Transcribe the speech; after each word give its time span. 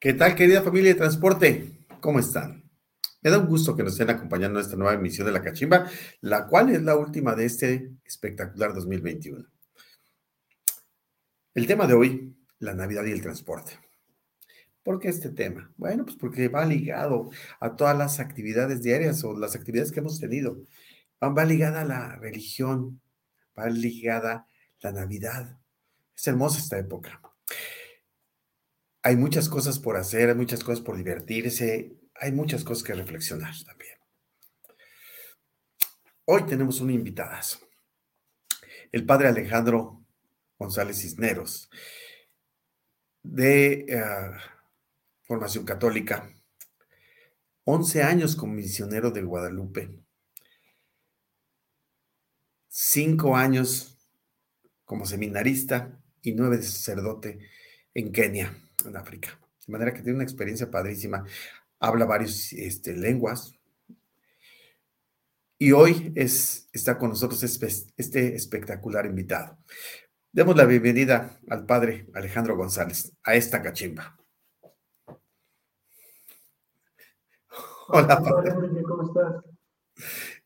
¿Qué 0.00 0.14
tal, 0.14 0.36
querida 0.36 0.62
familia 0.62 0.92
de 0.92 0.98
transporte? 1.00 1.84
¿Cómo 2.00 2.20
están? 2.20 2.70
Me 3.20 3.30
da 3.30 3.38
un 3.38 3.48
gusto 3.48 3.74
que 3.74 3.82
nos 3.82 3.94
estén 3.94 4.10
acompañando 4.10 4.60
en 4.60 4.64
esta 4.64 4.76
nueva 4.76 4.94
emisión 4.94 5.26
de 5.26 5.32
La 5.32 5.42
Cachimba, 5.42 5.90
la 6.20 6.46
cual 6.46 6.70
es 6.70 6.80
la 6.82 6.94
última 6.94 7.34
de 7.34 7.46
este 7.46 7.90
espectacular 8.04 8.72
2021. 8.74 9.44
El 11.52 11.66
tema 11.66 11.88
de 11.88 11.94
hoy, 11.94 12.36
la 12.60 12.74
Navidad 12.74 13.06
y 13.06 13.10
el 13.10 13.22
transporte. 13.22 13.72
¿Por 14.84 15.00
qué 15.00 15.08
este 15.08 15.30
tema? 15.30 15.72
Bueno, 15.76 16.04
pues 16.04 16.16
porque 16.16 16.46
va 16.46 16.64
ligado 16.64 17.30
a 17.58 17.74
todas 17.74 17.98
las 17.98 18.20
actividades 18.20 18.80
diarias 18.80 19.24
o 19.24 19.36
las 19.36 19.56
actividades 19.56 19.90
que 19.90 19.98
hemos 19.98 20.20
tenido. 20.20 20.62
Va 21.20 21.44
ligada 21.44 21.80
a 21.80 21.84
la 21.84 22.14
religión, 22.14 23.00
va 23.58 23.68
ligada 23.68 24.46
la 24.78 24.92
Navidad. 24.92 25.58
Es 26.16 26.24
hermosa 26.28 26.60
esta 26.60 26.78
época 26.78 27.20
hay 29.02 29.16
muchas 29.16 29.48
cosas 29.48 29.78
por 29.78 29.96
hacer, 29.96 30.28
hay 30.28 30.34
muchas 30.34 30.64
cosas 30.64 30.80
por 30.82 30.96
divertirse, 30.96 31.96
hay 32.14 32.32
muchas 32.32 32.64
cosas 32.64 32.84
que 32.84 32.94
reflexionar 32.94 33.54
también. 33.64 33.96
Hoy 36.24 36.44
tenemos 36.44 36.80
una 36.80 36.92
invitada, 36.92 37.40
el 38.92 39.06
padre 39.06 39.28
Alejandro 39.28 40.04
González 40.58 40.98
Cisneros, 41.00 41.70
de 43.22 43.86
eh, 43.88 44.30
formación 45.22 45.64
católica, 45.64 46.30
11 47.64 48.02
años 48.02 48.36
como 48.36 48.54
misionero 48.54 49.10
del 49.10 49.26
Guadalupe, 49.26 49.90
5 52.68 53.36
años 53.36 53.98
como 54.84 55.06
seminarista 55.06 56.00
y 56.22 56.32
9 56.32 56.58
de 56.58 56.62
sacerdote 56.62 57.38
en 57.94 58.12
Kenia 58.12 58.67
en 58.84 58.96
África. 58.96 59.38
De 59.66 59.72
manera 59.72 59.92
que 59.92 60.02
tiene 60.02 60.16
una 60.16 60.24
experiencia 60.24 60.70
padrísima. 60.70 61.24
Habla 61.80 62.04
varias 62.06 62.52
este, 62.52 62.96
lenguas. 62.96 63.52
Y 65.58 65.72
hoy 65.72 66.12
es, 66.14 66.68
está 66.72 66.98
con 66.98 67.10
nosotros 67.10 67.42
este 67.42 68.34
espectacular 68.34 69.06
invitado. 69.06 69.58
Demos 70.30 70.56
la 70.56 70.66
bienvenida 70.66 71.40
al 71.48 71.66
padre 71.66 72.06
Alejandro 72.14 72.56
González 72.56 73.12
a 73.24 73.34
esta 73.34 73.60
cachimba. 73.60 74.16
Hola, 77.88 78.22
padre. 78.22 78.52
¿Cómo 78.82 79.08
estás? 79.08 79.44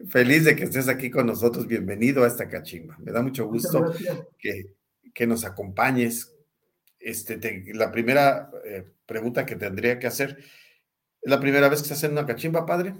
Feliz 0.08 0.44
de 0.44 0.56
que 0.56 0.64
estés 0.64 0.88
aquí 0.88 1.10
con 1.10 1.26
nosotros. 1.26 1.66
Bienvenido 1.66 2.24
a 2.24 2.26
esta 2.26 2.48
cachimba. 2.48 2.96
Me 2.98 3.12
da 3.12 3.22
mucho 3.22 3.46
gusto 3.46 3.92
que, 4.38 4.74
que 5.12 5.26
nos 5.26 5.44
acompañes, 5.44 6.34
este, 7.02 7.64
la 7.74 7.90
primera 7.90 8.50
eh, 8.64 8.84
pregunta 9.06 9.44
que 9.44 9.56
tendría 9.56 9.98
que 9.98 10.06
hacer, 10.06 10.38
¿es 10.38 11.30
la 11.30 11.40
primera 11.40 11.68
vez 11.68 11.82
que 11.82 11.88
se 11.88 11.94
hace 11.94 12.08
una 12.08 12.26
cachimba, 12.26 12.64
padre? 12.64 12.94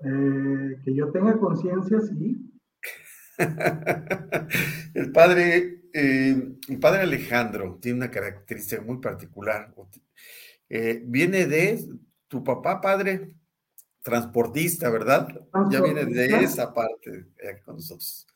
Eh, 0.00 0.76
que 0.84 0.94
yo 0.94 1.10
tenga 1.10 1.38
conciencia, 1.38 2.00
sí. 2.00 2.52
el 4.94 5.12
padre, 5.12 5.82
eh, 5.92 6.56
el 6.68 6.78
padre 6.78 7.02
Alejandro 7.02 7.78
tiene 7.80 7.98
una 7.98 8.10
característica 8.10 8.82
muy 8.82 8.98
particular. 8.98 9.74
viene 11.04 11.46
de 11.46 11.86
tu 12.28 12.42
papá, 12.42 12.80
padre, 12.80 13.34
transportista, 14.02 14.90
¿verdad? 14.90 15.28
Ya 15.70 15.82
viene 15.82 16.06
de 16.06 16.26
esa 16.44 16.72
parte 16.72 17.26
con 17.64 17.76
nosotros. 17.76 18.26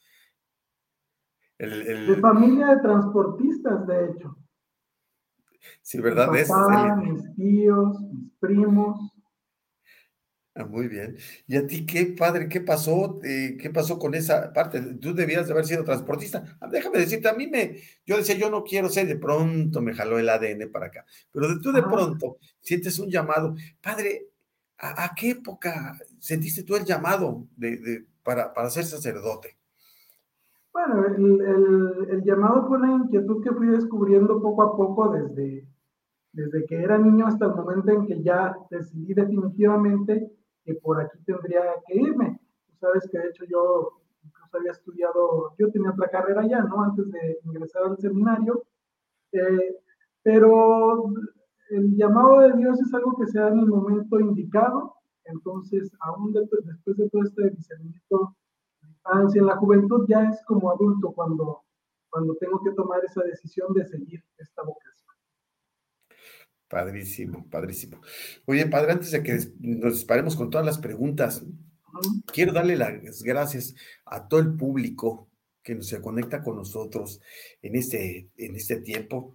De 1.61 2.17
familia 2.17 2.69
de 2.69 2.81
transportistas, 2.81 3.87
de 3.87 4.07
hecho. 4.07 4.37
Sí, 5.83 6.01
¿verdad? 6.01 6.31
Mi 6.31 6.43
papá, 6.43 6.97
mis 6.97 7.35
tíos, 7.35 8.01
mis 8.01 8.33
primos. 8.39 9.13
Ah, 10.55 10.65
muy 10.65 10.89
bien. 10.89 11.17
¿Y 11.47 11.57
a 11.57 11.67
ti 11.67 11.85
qué 11.85 12.07
padre, 12.07 12.49
qué 12.49 12.63
pasó? 12.63 13.21
Eh, 13.23 13.59
¿Qué 13.61 13.69
pasó 13.69 13.99
con 13.99 14.15
esa 14.15 14.53
parte? 14.55 14.81
Tú 14.95 15.15
debías 15.15 15.47
de 15.47 15.53
haber 15.53 15.67
sido 15.67 15.85
transportista. 15.85 16.57
Ah, 16.61 16.67
déjame 16.67 16.99
decirte, 16.99 17.29
a 17.29 17.35
mí 17.35 17.47
me, 17.47 17.77
yo 18.07 18.17
decía, 18.17 18.37
yo 18.37 18.51
no 18.51 18.65
quiero 18.65 18.89
ser, 18.89 19.07
de 19.07 19.17
pronto 19.17 19.83
me 19.83 19.95
jaló 19.95 20.19
el 20.19 20.31
ADN 20.31 20.71
para 20.73 20.87
acá. 20.87 21.05
Pero 21.31 21.61
tú 21.61 21.73
de 21.73 21.83
pronto 21.83 22.39
sientes 22.61 22.99
un 22.99 23.11
llamado. 23.11 23.55
Padre, 23.83 24.29
¿a, 24.79 25.15
qué 25.15 25.31
época 25.31 25.99
sentiste 26.19 26.63
tú 26.63 26.75
el 26.75 26.85
llamado 26.87 27.47
de, 27.57 28.07
para, 28.23 28.53
para 28.55 28.71
ser 28.71 28.85
sacerdote? 28.85 29.60
Bueno, 30.73 31.05
el, 31.05 32.23
llamado 32.25 32.67
fue 32.69 32.79
una 32.79 32.93
inquietud 32.93 33.43
que 33.43 33.53
fui 33.53 33.67
descubriendo 33.69 34.41
poco 34.41 34.63
a 34.63 34.77
poco 34.77 35.11
desde, 35.11 35.67
desde 36.33 36.65
que 36.67 36.83
era 36.83 36.97
niño 36.97 37.27
hasta 37.27 37.47
el 37.47 37.55
momento 37.55 37.91
en 37.91 38.07
que 38.07 38.23
ya 38.23 38.57
decidí 38.71 39.13
definitivamente 39.13 40.31
que 40.65 40.75
por 40.75 41.01
aquí 41.01 41.19
tendría 41.25 41.63
que 41.87 41.97
irme. 41.97 42.39
Tú 42.69 42.77
sabes 42.77 43.09
que 43.11 43.19
de 43.19 43.29
hecho 43.31 43.45
yo 43.51 44.01
incluso 44.23 44.57
había 44.59 44.71
estudiado, 44.71 45.55
yo 45.59 45.71
tenía 45.73 45.91
otra 45.91 46.09
carrera 46.09 46.47
ya, 46.47 46.63
¿no? 46.63 46.83
Antes 46.83 47.11
de 47.11 47.41
ingresar 47.45 47.83
al 47.85 47.99
seminario. 47.99 48.63
Eh, 49.33 49.77
pero 50.23 51.11
el 51.71 51.97
llamado 51.97 52.41
de 52.41 52.53
Dios 52.53 52.81
es 52.81 52.95
algo 52.95 53.17
que 53.17 53.27
se 53.27 53.41
da 53.41 53.49
en 53.49 53.59
el 53.59 53.67
momento 53.67 54.21
indicado. 54.21 54.95
Entonces, 55.25 55.91
aún 56.01 56.33
después 56.33 56.97
de 56.97 57.09
todo 57.11 57.23
este 57.23 57.51
discernimiento 57.51 58.37
en 59.35 59.47
la 59.47 59.57
juventud 59.57 60.07
ya 60.09 60.29
es 60.29 60.41
como 60.47 60.71
adulto 60.71 61.13
cuando, 61.13 61.65
cuando 62.09 62.35
tengo 62.37 62.63
que 62.63 62.73
tomar 62.73 63.01
esa 63.05 63.23
decisión 63.23 63.73
de 63.73 63.87
seguir 63.87 64.25
esta 64.39 64.63
vocación. 64.63 64.91
Padrísimo, 66.69 67.49
padrísimo. 67.51 68.01
Oye, 68.47 68.65
padre, 68.67 68.93
antes 68.93 69.11
de 69.11 69.23
que 69.23 69.39
nos 69.59 69.95
disparemos 69.95 70.37
con 70.37 70.51
todas 70.51 70.65
las 70.65 70.79
preguntas, 70.79 71.45
quiero 72.33 72.53
darle 72.53 72.77
las 72.77 73.23
gracias 73.23 73.75
a 74.05 74.29
todo 74.29 74.41
el 74.41 74.57
público 74.57 75.29
que 75.63 75.83
se 75.83 76.01
conecta 76.01 76.43
con 76.43 76.57
nosotros 76.57 77.21
en 77.61 77.77
este, 77.77 78.31
en 78.37 78.55
este 78.55 78.81
tiempo 78.81 79.35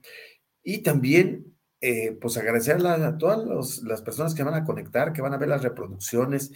y 0.64 0.82
también 0.82 1.56
eh, 1.82 2.18
pues 2.20 2.38
agradecer 2.38 2.78
a, 2.88 3.18
todas 3.18 3.84
las 3.84 4.02
personas 4.02 4.34
que 4.34 4.44
van 4.44 4.56
a 4.56 4.64
conectar, 4.64 5.14
que 5.14 5.22
van 5.22 5.34
a 5.34 5.38
ver 5.38 5.50
las 5.50 5.62
reproducciones, 5.62 6.52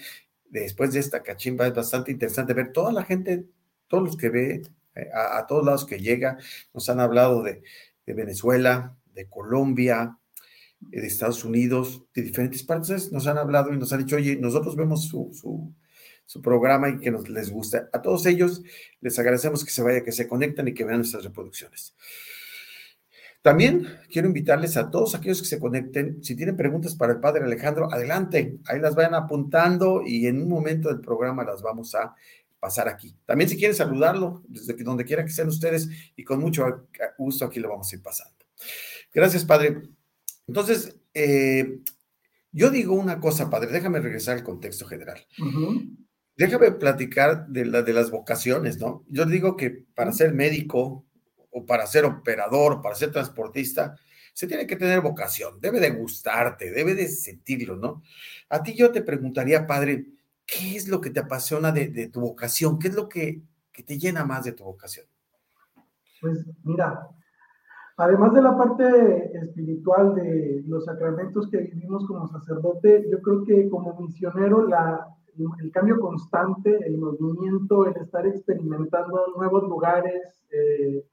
después 0.50 0.94
de 0.94 1.00
esta 1.00 1.24
cachimba 1.24 1.68
es 1.68 1.74
bastante 1.74 2.12
interesante 2.12 2.54
ver 2.54 2.72
toda 2.72 2.92
la 2.92 3.04
gente, 3.04 3.46
todos 3.88 4.04
los 4.04 4.18
que 4.18 4.30
ve, 4.30 4.62
eh, 4.96 5.10
a, 5.14 5.46
todos 5.48 5.66
lados 5.66 5.86
que 5.86 6.00
llega, 6.00 6.38
nos 6.74 6.90
han 6.90 7.00
hablado 7.00 7.44
de, 7.44 7.62
Venezuela, 8.06 8.98
de 9.14 9.30
Colombia, 9.30 10.18
de 10.80 11.06
Estados 11.06 11.46
Unidos, 11.46 12.04
de 12.16 12.24
diferentes 12.24 12.64
partes, 12.64 13.12
nos 13.12 13.28
han 13.28 13.38
hablado 13.38 13.72
y 13.72 13.78
nos 13.78 13.94
han 13.94 14.00
dicho, 14.00 14.16
oye, 14.16 14.36
nosotros 14.36 14.76
vemos 14.76 15.08
su, 15.08 15.30
su, 16.26 16.42
programa 16.42 16.90
y 16.90 17.00
que 17.00 17.12
nos 17.12 17.30
les 17.30 17.52
gusta. 17.52 17.88
A 17.94 18.02
todos 18.02 18.26
ellos 18.26 18.64
les 19.02 19.20
agradecemos 19.20 19.64
que 19.64 19.70
se 19.70 19.84
vaya, 19.84 20.04
que 20.04 20.12
se 20.12 20.28
conecten 20.28 20.68
y 20.68 20.74
que 20.74 20.86
vean 20.86 21.00
nuestras 21.00 21.24
reproducciones. 21.24 21.96
También 23.42 23.88
quiero 24.12 24.28
invitarles 24.28 24.76
a 24.76 24.90
todos 24.90 25.16
aquellos 25.16 25.42
que 25.42 25.48
se 25.48 25.60
conecten, 25.60 26.22
si 26.24 26.36
tienen 26.36 26.58
preguntas 26.58 26.96
para 26.96 27.14
el 27.14 27.20
padre 27.20 27.46
Alejandro, 27.46 27.92
adelante, 27.92 28.58
ahí 28.66 28.80
las 28.80 28.96
vayan 28.96 29.16
apuntando 29.16 30.04
y 30.06 30.28
en 30.28 30.42
un 30.42 30.50
momento 30.50 30.90
del 30.90 31.00
programa 31.00 31.46
las 31.46 31.62
vamos 31.62 31.96
a 31.96 32.16
pasar 32.60 32.90
aquí. 32.90 33.16
También 33.26 33.50
si 33.50 33.58
quieren 33.58 33.76
saludarlo, 33.76 34.44
desde 34.48 34.74
donde 34.84 35.06
quiera 35.06 35.24
que 35.24 35.32
sean 35.32 35.48
ustedes, 35.48 35.90
y 36.16 36.24
con 36.24 36.42
mucho 36.42 36.88
gusto 37.18 37.46
aquí 37.46 37.60
lo 37.60 37.70
vamos 37.70 37.92
a 37.92 37.96
ir 37.96 38.02
pasando. 38.02 38.36
Gracias, 39.14 39.46
padre. 39.46 39.84
Entonces, 40.46 41.00
eh, 41.14 41.80
yo 42.52 42.70
digo 42.70 42.94
una 42.94 43.20
cosa, 43.20 43.50
padre, 43.50 43.72
déjame 43.72 44.00
regresar 44.00 44.38
al 44.38 44.44
contexto 44.44 44.86
general. 44.86 45.20
Déjame 46.36 46.72
platicar 46.72 47.48
de, 47.48 47.66
la, 47.66 47.82
de 47.84 47.94
las 47.94 48.12
vocaciones, 48.12 48.80
¿no? 48.80 49.06
Yo 49.08 49.26
digo 49.26 49.56
que 49.56 49.86
para 49.94 50.12
ser 50.12 50.34
médico, 50.34 51.06
o 51.60 51.66
para 51.66 51.86
ser 51.86 52.06
operador, 52.06 52.82
para 52.82 52.96
ser 52.96 53.12
transportista, 53.12 53.96
se 54.34 54.48
tiene 54.48 54.66
que 54.66 54.78
tener 54.78 55.02
vocación, 55.02 55.60
debe 55.60 55.80
de 55.80 55.92
gustarte, 55.92 56.72
debe 56.72 56.96
de 56.96 57.08
sentirlo, 57.08 57.76
¿no? 57.76 58.02
A 58.50 58.64
ti 58.64 58.74
yo 58.74 58.92
te 58.92 59.02
preguntaría, 59.02 59.68
padre, 59.68 60.06
¿qué 60.46 60.76
es 60.76 60.88
lo 60.88 61.02
que 61.02 61.10
te 61.10 61.20
apasiona 61.20 61.72
de, 61.72 62.08
tu 62.08 62.22
vocación? 62.22 62.80
¿Qué 62.80 62.88
es 62.88 62.96
lo 62.96 63.10
que, 63.10 63.42
te 63.86 63.98
llena 63.98 64.26
más 64.26 64.44
de 64.44 64.52
tu 64.52 64.66
vocación? 64.66 65.06
Pues 66.20 66.46
mira, 66.64 67.08
además 67.96 68.34
de 68.34 68.42
la 68.42 68.58
parte 68.58 69.38
espiritual 69.38 70.16
de 70.16 70.64
los 70.68 70.84
sacramentos 70.84 71.50
que 71.50 71.60
vivimos 71.60 72.06
como 72.06 72.28
sacerdote, 72.28 73.08
yo 73.10 73.22
creo 73.22 73.46
que 73.46 73.70
como 73.70 73.98
misionero 74.02 74.68
la, 74.68 75.08
el 75.62 75.72
cambio 75.72 76.00
constante, 76.00 76.78
el 76.86 76.98
movimiento, 76.98 77.86
el 77.86 77.96
estar 78.02 78.26
experimentando 78.28 79.34
nuevos 79.38 79.64
lugares, 79.64 80.46
eh, 80.52 81.06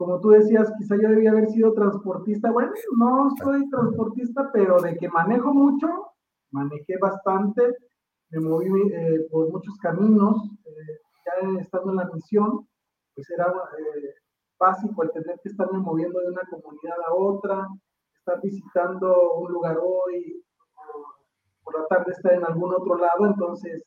como 0.00 0.18
tú 0.18 0.30
decías, 0.30 0.72
quizá 0.78 0.96
yo 0.96 1.10
debía 1.10 1.30
haber 1.30 1.46
sido 1.50 1.74
transportista. 1.74 2.50
Bueno, 2.50 2.72
no 2.96 3.28
soy 3.36 3.68
transportista, 3.68 4.48
pero 4.50 4.80
de 4.80 4.96
que 4.96 5.10
manejo 5.10 5.52
mucho, 5.52 5.88
manejé 6.52 6.96
bastante, 6.98 7.76
me 8.30 8.40
moví 8.40 8.66
eh, 8.94 9.28
por 9.30 9.50
muchos 9.50 9.76
caminos, 9.76 10.38
eh, 10.64 11.00
ya 11.26 11.60
estando 11.60 11.90
en 11.90 11.96
la 11.96 12.10
misión, 12.14 12.66
pues 13.14 13.28
era 13.28 13.48
eh, 13.48 14.14
básico 14.58 15.02
el 15.02 15.10
tener 15.10 15.38
que 15.42 15.50
estarme 15.50 15.78
moviendo 15.80 16.18
de 16.18 16.28
una 16.28 16.48
comunidad 16.48 16.96
a 17.06 17.12
otra, 17.12 17.68
estar 18.16 18.40
visitando 18.40 19.34
un 19.34 19.52
lugar 19.52 19.76
hoy, 19.82 20.42
por 21.62 21.78
la 21.78 21.86
tarde 21.88 22.12
estar 22.12 22.32
en 22.32 22.46
algún 22.46 22.72
otro 22.72 22.96
lado, 22.96 23.26
entonces 23.26 23.82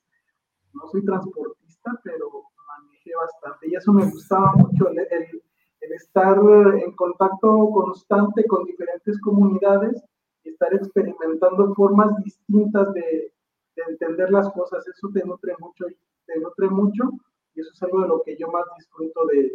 no 0.74 0.88
soy 0.90 1.04
transportista, 1.04 2.00
pero 2.04 2.30
manejé 2.68 3.16
bastante 3.16 3.68
y 3.68 3.74
eso 3.74 3.92
me 3.92 4.06
gustaba 4.06 4.54
mucho, 4.54 4.90
el, 4.90 5.43
estar 5.92 6.38
en 6.76 6.92
contacto 6.94 7.70
constante 7.72 8.46
con 8.46 8.66
diferentes 8.66 9.20
comunidades 9.22 10.02
y 10.44 10.50
estar 10.50 10.74
experimentando 10.74 11.74
formas 11.74 12.16
distintas 12.24 12.94
de, 12.94 13.32
entender 13.76 14.30
las 14.30 14.50
cosas, 14.52 14.88
eso 14.88 15.10
te 15.12 15.26
nutre 15.26 15.56
mucho, 15.60 15.86
te 16.28 16.40
nutre 16.40 16.70
mucho 16.70 17.10
y 17.56 17.62
eso 17.62 17.72
es 17.74 17.82
algo 17.82 18.02
de 18.02 18.08
lo 18.08 18.22
que 18.24 18.38
yo 18.38 18.48
más 18.52 18.66
disfruto 18.78 19.26
de, 19.26 19.52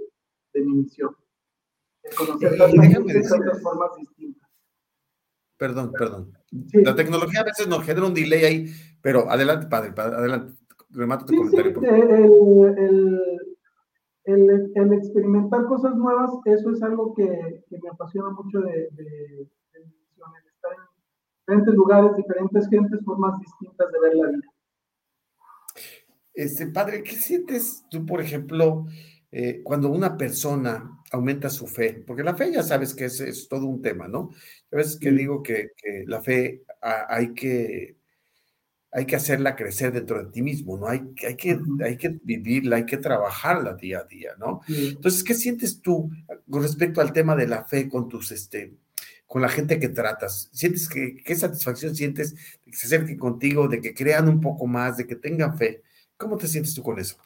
de 0.54 0.60
mi 0.64 0.78
misión, 0.78 1.14
conocer 2.16 2.58
tantas 2.58 3.62
formas 3.62 3.90
distintas. 3.96 4.48
Perdón, 5.56 5.92
perdón. 5.92 6.32
La 6.72 6.94
tecnología 6.94 7.40
a 7.40 7.44
veces 7.44 7.68
nos 7.68 7.84
genera 7.84 8.06
un 8.06 8.14
delay 8.14 8.44
ahí, 8.44 8.66
pero 9.02 9.30
adelante, 9.30 9.66
padre, 9.66 9.92
adelante. 9.96 10.54
Remata 10.90 11.26
tu 11.26 11.36
comentario. 11.36 11.80
el, 11.82 12.78
el, 12.78 13.47
experimentar 14.94 15.66
cosas 15.66 15.94
nuevas, 15.96 16.30
eso 16.44 16.70
es 16.70 16.82
algo 16.82 17.14
que, 17.14 17.64
que 17.68 17.78
me 17.82 17.88
apasiona 17.88 18.30
mucho 18.30 18.60
de, 18.60 18.88
de, 18.92 19.04
de 19.04 19.48
estar 20.54 20.72
en 20.72 21.58
diferentes 21.58 21.74
lugares, 21.74 22.16
diferentes 22.16 22.68
gentes, 22.68 23.04
formas 23.04 23.38
distintas 23.40 23.90
de 23.92 24.00
ver 24.00 24.14
la 24.14 24.28
vida. 24.28 24.48
Este, 26.34 26.66
padre, 26.68 27.02
¿qué 27.02 27.12
sientes 27.12 27.84
tú, 27.90 28.06
por 28.06 28.20
ejemplo, 28.20 28.86
eh, 29.30 29.60
cuando 29.62 29.90
una 29.90 30.16
persona 30.16 30.98
aumenta 31.10 31.50
su 31.50 31.66
fe, 31.66 32.04
porque 32.06 32.22
la 32.22 32.34
fe 32.34 32.52
ya 32.52 32.62
sabes 32.62 32.94
que 32.94 33.06
es, 33.06 33.20
es 33.20 33.48
todo 33.48 33.66
un 33.66 33.82
tema, 33.82 34.08
¿no? 34.08 34.30
A 34.72 34.76
veces 34.76 34.98
que 34.98 35.10
digo 35.10 35.42
que, 35.42 35.72
la 36.06 36.22
fe 36.22 36.62
hay 36.80 37.34
que 37.34 37.97
hay 38.90 39.04
que 39.04 39.16
hacerla 39.16 39.54
crecer 39.54 39.92
dentro 39.92 40.22
de 40.22 40.30
ti 40.30 40.42
mismo, 40.42 40.78
¿no? 40.78 40.88
Hay, 40.88 41.02
hay, 41.26 41.36
que, 41.36 41.60
hay 41.84 41.96
que 41.96 42.18
vivirla, 42.22 42.76
hay 42.76 42.86
que 42.86 42.96
trabajarla 42.96 43.74
día 43.74 44.00
a 44.00 44.04
día, 44.04 44.32
¿no? 44.38 44.60
Entonces, 44.66 45.22
¿qué 45.22 45.34
sientes 45.34 45.82
tú 45.82 46.10
con 46.48 46.62
respecto 46.62 47.00
al 47.00 47.12
tema 47.12 47.36
de 47.36 47.46
la 47.46 47.64
fe 47.64 47.88
con 47.88 48.08
tus, 48.08 48.32
este, 48.32 48.74
con 49.26 49.42
la 49.42 49.48
gente 49.48 49.78
que 49.78 49.90
tratas? 49.90 50.48
¿Sientes 50.52 50.88
que, 50.88 51.16
qué 51.16 51.34
satisfacción 51.34 51.94
sientes 51.94 52.34
de 52.34 52.70
que 52.70 52.76
se 52.76 52.86
acerquen 52.86 53.18
contigo, 53.18 53.68
de 53.68 53.80
que 53.80 53.94
crean 53.94 54.28
un 54.28 54.40
poco 54.40 54.66
más, 54.66 54.96
de 54.96 55.06
que 55.06 55.16
tengan 55.16 55.58
fe? 55.58 55.82
¿Cómo 56.16 56.36
te 56.36 56.48
sientes 56.48 56.74
tú 56.74 56.82
con 56.82 56.98
eso? 56.98 57.16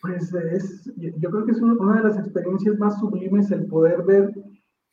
Pues 0.00 0.32
es, 0.32 0.84
yo 0.96 1.30
creo 1.30 1.44
que 1.44 1.52
es 1.52 1.58
una 1.58 2.00
de 2.00 2.08
las 2.08 2.18
experiencias 2.18 2.78
más 2.78 3.00
sublimes 3.00 3.50
el 3.50 3.66
poder 3.66 4.02
ver 4.04 4.32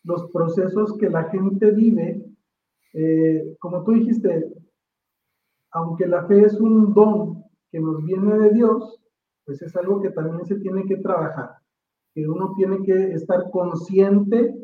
los 0.04 0.32
procesos 0.32 0.98
que 0.98 1.10
la 1.10 1.26
gente 1.26 1.70
vive. 1.70 2.26
Eh, 2.94 3.56
como 3.60 3.84
tú 3.84 3.92
dijiste, 3.92 4.55
aunque 5.76 6.08
la 6.08 6.26
fe 6.26 6.46
es 6.46 6.54
un 6.62 6.94
don 6.94 7.44
que 7.70 7.82
nos 7.82 8.02
viene 8.06 8.40
de 8.40 8.50
Dios, 8.52 8.98
pues 9.46 9.62
es 9.62 9.76
algo 9.76 10.02
que 10.02 10.10
también 10.10 10.46
se 10.46 10.56
tiene 10.60 10.86
que 10.86 10.98
trabajar, 10.98 11.58
que 12.14 12.28
uno 12.28 12.54
tiene 12.56 12.82
que 12.84 13.12
estar 13.12 13.52
consciente 13.52 14.56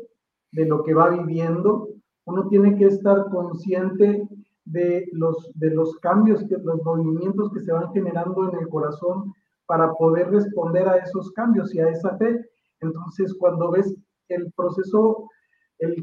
de 0.52 0.66
lo 0.66 0.82
que 0.82 0.94
va 0.94 1.10
viviendo, 1.10 1.88
uno 2.24 2.48
tiene 2.48 2.76
que 2.76 2.86
estar 2.86 3.28
consciente 3.30 4.26
de 4.64 5.06
los, 5.12 5.50
de 5.54 5.74
los 5.74 5.98
cambios, 5.98 6.44
que, 6.48 6.56
los 6.56 6.82
movimientos 6.82 7.52
que 7.52 7.60
se 7.60 7.72
van 7.72 7.92
generando 7.92 8.50
en 8.50 8.58
el 8.58 8.68
corazón 8.68 9.34
para 9.66 9.92
poder 9.92 10.30
responder 10.30 10.88
a 10.88 10.96
esos 10.96 11.30
cambios 11.32 11.74
y 11.74 11.80
a 11.80 11.90
esa 11.90 12.16
fe. 12.16 12.40
Entonces, 12.80 13.34
cuando 13.38 13.70
ves 13.70 13.94
el 14.28 14.50
proceso, 14.56 15.28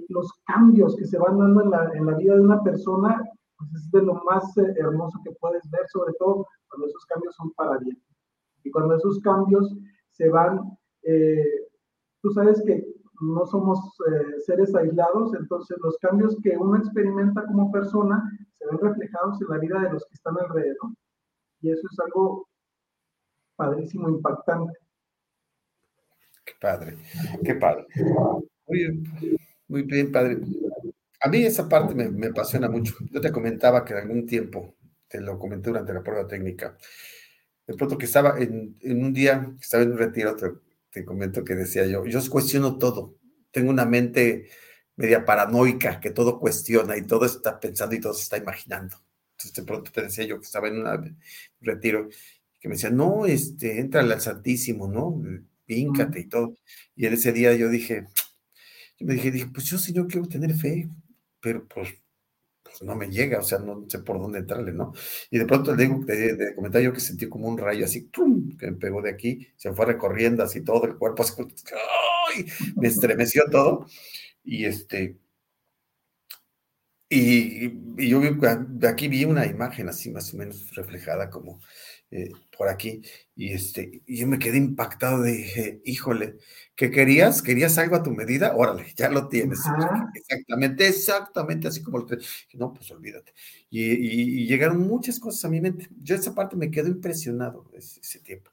los 0.10 0.32
cambios 0.46 0.96
que 0.96 1.06
se 1.06 1.18
van 1.18 1.40
dando 1.40 1.64
en 1.64 1.72
la, 1.72 1.92
en 1.96 2.06
la, 2.06 2.16
vida 2.16 2.36
de 2.36 2.42
una 2.42 2.62
persona, 2.62 3.24
pues 3.60 3.74
es 3.76 3.92
de 3.92 4.02
lo 4.02 4.16
más 4.24 4.58
eh, 4.58 4.74
hermoso 4.78 5.20
que 5.24 5.32
puedes 5.34 5.70
ver, 5.70 5.88
sobre 5.90 6.14
todo 6.14 6.48
cuando 6.70 6.88
esos 6.88 7.06
cambios 7.06 7.36
son 7.36 7.52
para 7.52 7.78
bien. 7.78 8.02
Y 8.64 8.72
cuando 8.72 8.96
esos 8.96 9.20
cambios 9.20 9.76
se 10.12 10.30
van, 10.30 10.78
eh, 11.04 11.68
tú 12.22 12.32
sabes 12.32 12.62
que 12.66 12.88
no 13.22 13.46
somos 13.46 13.80
eh, 14.10 14.40
seres 14.46 14.74
aislados, 14.76 15.34
entonces 15.34 15.78
los 15.82 15.98
cambios 15.98 16.38
que 16.42 16.58
uno 16.58 16.78
experimenta 16.78 17.46
como 17.46 17.72
persona 17.72 18.24
se 18.58 18.66
ven 18.66 18.80
reflejados 18.80 19.42
en 19.42 19.50
la 19.50 19.58
vida 19.58 19.80
de 19.82 19.92
los 19.92 20.06
que 20.06 20.14
están 20.14 20.38
alrededor. 20.38 20.92
Y 21.62 21.72
eso 21.72 21.86
es 21.92 22.00
algo 22.00 22.48
padrísimo, 23.58 24.08
impactante. 24.08 24.74
Qué 26.46 26.54
padre, 26.62 26.98
qué 27.44 27.56
padre. 27.56 27.86
Muy, 28.68 29.04
muy 29.68 29.82
bien, 29.84 30.12
padre. 30.12 30.40
A 31.22 31.28
mí 31.28 31.44
esa 31.44 31.68
parte 31.68 31.94
me, 31.96 32.10
me, 32.10 32.28
apasiona 32.28 32.70
mucho. 32.70 32.96
Yo 33.12 33.20
te 33.20 33.32
comentaba 33.32 33.84
que 33.84 33.94
en 33.94 34.00
algún 34.00 34.26
tiempo, 34.26 34.76
te 35.08 35.20
lo 35.20 35.38
comenté 35.38 35.70
durante 35.70 35.94
la 35.94 36.04
prueba 36.04 36.28
técnica, 36.28 36.78
de 37.68 37.74
pronto 37.76 37.98
que 37.98 38.06
estaba 38.06 38.40
en, 38.40 38.78
en 38.82 39.04
un 39.04 39.14
día, 39.14 39.56
estaba 39.62 39.84
en 39.84 39.92
un 39.92 39.98
retiro, 39.98 40.36
te, 40.36 40.48
te, 40.90 41.06
comento 41.06 41.44
que 41.44 41.56
decía 41.56 41.86
yo, 41.86 42.06
yo 42.06 42.20
cuestiono 42.30 42.78
todo. 42.78 43.18
Tengo 43.52 43.70
una 43.70 43.86
mente 43.86 44.50
media 44.96 45.24
paranoica 45.26 46.00
que 46.00 46.12
todo 46.12 46.40
cuestiona 46.40 46.98
y 46.98 47.04
todo 47.04 47.26
está 47.26 47.60
pensando 47.60 47.96
y 47.96 48.02
todo 48.02 48.14
se 48.14 48.24
está 48.24 48.38
imaginando. 48.38 48.98
Entonces 49.32 49.54
de 49.54 49.64
pronto 49.64 49.92
te 49.92 50.02
decía 50.02 50.26
yo 50.26 50.40
que 50.40 50.46
estaba 50.46 50.68
en 50.68 50.86
un 50.86 51.18
retiro 51.62 52.10
que 52.60 52.68
me 52.68 52.76
decía, 52.76 52.90
no, 52.90 53.26
este, 53.26 53.80
entra 53.80 54.02
al 54.02 54.20
Santísimo, 54.20 54.88
¿no? 54.88 55.22
Píncate 55.66 56.20
y 56.20 56.26
todo. 56.26 56.56
Y 56.96 57.06
en 57.06 57.14
ese 57.14 57.32
día 57.32 57.56
yo 57.56 57.70
dije, 57.70 58.08
yo 58.98 59.08
me 59.08 59.14
dije, 59.14 59.32
dije, 59.32 59.48
pues 59.54 59.66
yo 59.68 59.78
sí, 59.78 59.94
yo 59.94 60.08
quiero 60.08 60.28
tener 60.28 60.54
fe, 60.56 60.90
pero 61.42 61.68
pues, 61.68 61.90
pues, 62.64 62.82
no 62.84 62.96
me 62.96 63.10
llega, 63.10 63.40
o 63.40 63.44
sea, 63.44 63.60
no 63.60 63.86
sé 63.88 64.00
por 64.00 64.20
dónde 64.20 64.40
entrarle, 64.40 64.74
¿no? 64.74 64.94
Y 65.32 65.40
de 65.40 65.46
pronto 65.46 65.76
le 65.76 65.84
digo, 65.84 66.04
de, 66.06 66.36
de 66.36 66.56
comentar 66.56 66.82
yo 66.82 66.94
que 66.94 67.00
sentí 67.00 67.28
como 67.30 67.48
un 67.48 67.58
rayo 67.58 67.86
así, 67.86 68.02
¡pum! 68.02 68.58
que 68.58 68.72
me 68.72 68.78
pegó 68.78 69.02
de 69.02 69.12
aquí, 69.12 69.48
se 69.56 69.74
fue 69.74 69.86
recorriendo 69.86 70.44
así 70.44 70.62
todo 70.64 70.86
el 70.86 70.98
cuerpo, 70.98 71.24
¡ay! 72.36 72.46
me 72.76 72.88
estremeció 72.88 73.44
todo. 73.52 73.88
Y 74.44 74.66
este, 74.66 75.18
y, 77.10 77.66
y, 77.98 78.10
yo 78.10 78.20
vi, 78.20 78.30
aquí 78.88 79.08
vi 79.08 79.26
una 79.26 79.46
imagen 79.48 79.90
así 79.90 80.12
más 80.12 80.32
o 80.34 80.38
menos 80.38 80.76
reflejada 80.76 81.32
como 81.32 81.60
eh, 82.12 82.32
por 82.58 82.70
aquí, 82.70 83.02
y 83.36 83.54
este, 83.54 84.02
y 84.06 84.18
yo 84.18 84.28
me 84.28 84.40
quedé 84.40 84.58
impactado, 84.58 85.22
dije, 85.22 85.80
híjole, 85.86 86.38
¿qué 86.76 86.90
querías? 86.90 87.42
¿Querías 87.44 87.78
algo 87.78 87.96
a 87.96 88.04
tu 88.04 88.10
medida? 88.12 88.56
Órale, 88.56 88.86
ya 88.96 89.10
lo 89.10 89.28
tienes. 89.28 89.60
Exactamente, 90.16 90.88
exactamente 90.88 91.68
así 91.68 91.84
como 91.84 92.00
lo 92.00 92.08
No, 92.56 92.74
pues 92.74 92.90
olvídate. 92.92 93.34
Y, 93.70 94.48
llegaron 94.48 94.80
muchas 94.80 95.20
cosas 95.20 95.46
a 95.46 95.50
mi 95.50 95.62
mente. 95.62 95.88
Yo 96.02 96.16
esa 96.16 96.34
parte 96.34 96.56
me 96.56 96.72
quedo 96.72 96.88
impresionado 96.88 97.70
ese, 97.74 98.20
tiempo. 98.20 98.52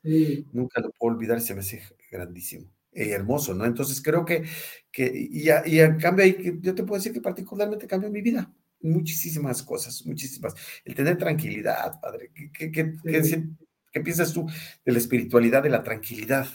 Nunca 0.52 0.80
lo 0.82 0.90
puedo 0.90 1.14
olvidar, 1.14 1.40
se 1.40 1.54
me 1.54 1.60
hace 1.60 1.82
grandísimo. 2.10 2.70
y 2.92 3.10
hermoso, 3.10 3.54
¿no? 3.54 3.64
Entonces 3.64 4.02
creo 4.02 4.24
que, 4.24 4.44
que 4.92 5.10
y, 5.14 5.48
y 5.66 5.80
en 5.80 5.98
cambio 5.98 6.26
yo 6.60 6.74
te 6.74 6.84
puedo 6.84 6.98
decir 6.98 7.12
que 7.12 7.20
particularmente 7.22 7.86
cambió 7.86 8.10
mi 8.10 8.20
vida 8.20 8.54
muchísimas 8.80 9.62
cosas, 9.62 10.04
muchísimas. 10.06 10.54
El 10.84 10.94
tener 10.94 11.16
tranquilidad, 11.16 12.00
padre. 12.00 12.30
¿Qué, 12.52 12.70
qué, 12.70 14.00
piensas 14.00 14.32
tú 14.32 14.46
de 14.84 14.92
la 14.92 14.98
espiritualidad, 14.98 15.62
de 15.62 15.70
la 15.70 15.82
tranquilidad? 15.82 16.46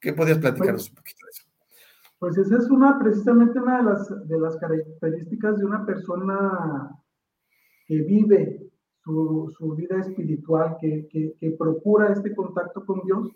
¿Qué 0.00 0.12
podías 0.12 0.38
platicarnos 0.38 0.82
pues 0.82 0.90
un 0.90 0.96
poquito 0.96 1.26
de 1.26 1.30
eso? 1.30 1.44
Pues 2.18 2.38
esa 2.38 2.58
es 2.58 2.70
una, 2.70 2.98
precisamente 2.98 3.58
una 3.58 3.78
de 3.78 3.84
las, 3.84 4.28
de 4.28 4.38
las 4.38 4.56
características 4.56 5.58
de 5.58 5.64
una 5.64 5.86
persona 5.86 6.90
que 7.86 8.02
vive 8.02 8.70
su, 9.02 9.52
su 9.56 9.74
vida 9.74 10.00
espiritual, 10.00 10.76
que, 10.80 11.08
que, 11.08 11.50
procura 11.58 12.12
este 12.12 12.34
contacto 12.34 12.84
con 12.84 13.00
Dios. 13.04 13.30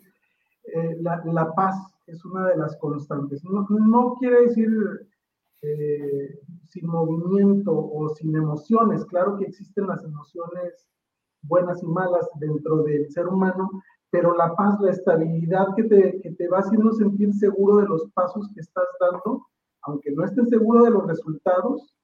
Eh, 0.73 0.97
la, 1.01 1.21
la, 1.25 1.53
paz 1.53 1.75
es 2.07 2.23
una 2.25 2.47
de 2.47 2.57
las 2.57 2.75
constantes. 2.77 3.43
No, 3.43 3.65
no 3.69 4.15
quiere 4.19 4.47
decir 4.47 4.69
eh, 5.61 6.39
sin 6.69 6.87
movimiento 6.87 7.71
o 7.71 8.09
sin 8.09 8.35
emociones. 8.35 9.05
Claro 9.05 9.37
que 9.37 9.45
existen 9.45 9.87
las 9.87 10.03
emociones 10.03 10.87
buenas 11.43 11.81
y 11.83 11.85
malas 11.87 12.27
dentro 12.39 12.83
del 12.83 13.09
ser 13.11 13.27
humano, 13.27 13.69
pero 14.09 14.35
la 14.35 14.55
paz, 14.55 14.79
la 14.81 14.91
estabilidad 14.91 15.67
que 15.75 15.83
te, 15.83 16.21
que 16.21 16.31
te 16.31 16.47
va 16.47 16.59
haciendo 16.59 16.91
sentir 16.93 17.33
seguro 17.33 17.77
de 17.77 17.87
los 17.87 18.09
pasos 18.13 18.49
que 18.53 18.61
estás 18.61 18.87
dando, 18.99 19.45
aunque 19.83 20.11
no 20.11 20.23
estés 20.25 20.49
seguro 20.49 20.83
de 20.83 20.91
los 20.91 21.07
resultados, 21.07 21.95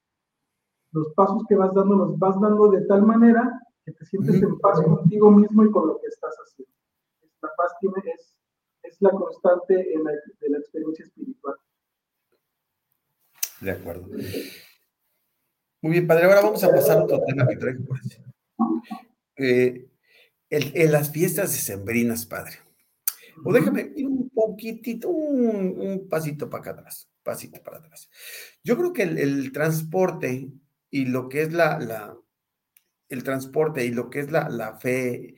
los 0.91 1.13
pasos 1.13 1.43
que 1.47 1.55
vas 1.55 1.73
dando 1.73 1.95
los 1.95 2.19
vas 2.19 2.39
dando 2.41 2.69
de 2.69 2.81
tal 2.85 3.03
manera 3.03 3.61
que 3.85 3.93
te 3.93 4.05
sientes 4.05 4.41
en 4.41 4.59
paz 4.59 4.81
contigo 4.81 5.31
mismo 5.31 5.63
y 5.63 5.71
con 5.71 5.87
lo 5.87 5.99
que 5.99 6.07
estás 6.07 6.35
haciendo. 6.35 6.73
La 7.41 7.49
paz 7.57 7.73
tiene, 7.79 7.95
es, 8.13 8.35
es 8.83 9.01
la 9.01 9.11
constante 9.11 9.93
en 9.93 10.03
la, 10.03 10.11
de 10.11 10.49
la 10.49 10.57
experiencia 10.57 11.05
espiritual. 11.05 11.55
De 13.61 13.71
acuerdo. 13.71 14.07
Muy 15.81 15.91
bien, 15.91 16.07
padre. 16.07 16.25
Ahora 16.25 16.41
vamos 16.41 16.63
a 16.63 16.69
pasar 16.69 16.97
a 16.97 17.03
otro 17.03 17.21
tema 17.25 17.47
que 17.47 17.55
traigo 17.55 17.85
por 17.85 17.99
eh, 19.37 19.87
en 20.49 20.91
las 20.91 21.11
fiestas 21.11 21.53
decembrinas, 21.53 22.25
padre. 22.25 22.57
O 23.43 23.53
déjame 23.53 23.91
ir 23.95 24.05
un 24.05 24.29
poquitito, 24.29 25.09
un, 25.09 26.07
pasito 26.09 26.49
para 26.49 26.61
acá 26.61 26.71
atrás. 26.71 27.09
pasito 27.23 27.61
para 27.63 27.77
atrás. 27.77 28.09
Yo 28.63 28.77
creo 28.77 28.93
que 28.93 29.03
el, 29.03 29.51
transporte 29.51 30.49
y 30.89 31.05
lo 31.05 31.29
que 31.29 31.43
es 31.43 31.53
la, 31.53 31.79
la, 31.79 32.17
el 33.09 33.23
transporte 33.23 33.85
y 33.85 33.91
lo 33.91 34.09
que 34.09 34.19
es 34.19 34.31
la, 34.31 34.49
la 34.49 34.77
fe 34.77 35.35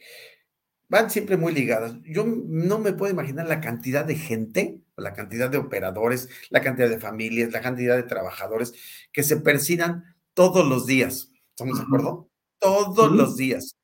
van 0.90 1.10
siempre 1.10 1.38
muy 1.38 1.54
ligadas. 1.54 1.96
Yo 2.04 2.26
no 2.26 2.80
me 2.80 2.94
puedo 2.94 3.12
imaginar 3.12 3.48
la 3.48 3.62
cantidad 3.62 4.06
de 4.06 4.16
gente, 4.16 4.83
la 4.98 5.14
cantidad 5.14 5.50
de 5.50 5.58
operadores, 5.58 6.30
la 6.50 6.62
cantidad 6.62 6.90
de 6.90 7.00
familias, 7.00 7.52
la 7.52 7.62
cantidad 7.62 7.96
de 7.96 8.04
trabajadores 8.04 8.74
que 9.12 9.24
se 9.24 9.38
persinan 9.38 10.16
todos 10.34 10.68
los 10.68 10.86
días. 10.86 11.32
¿Estamos 11.50 11.80
de 11.80 11.86
acuerdo? 11.86 12.30
Todos 12.60 13.12
los 13.12 13.36
días. 13.36 13.76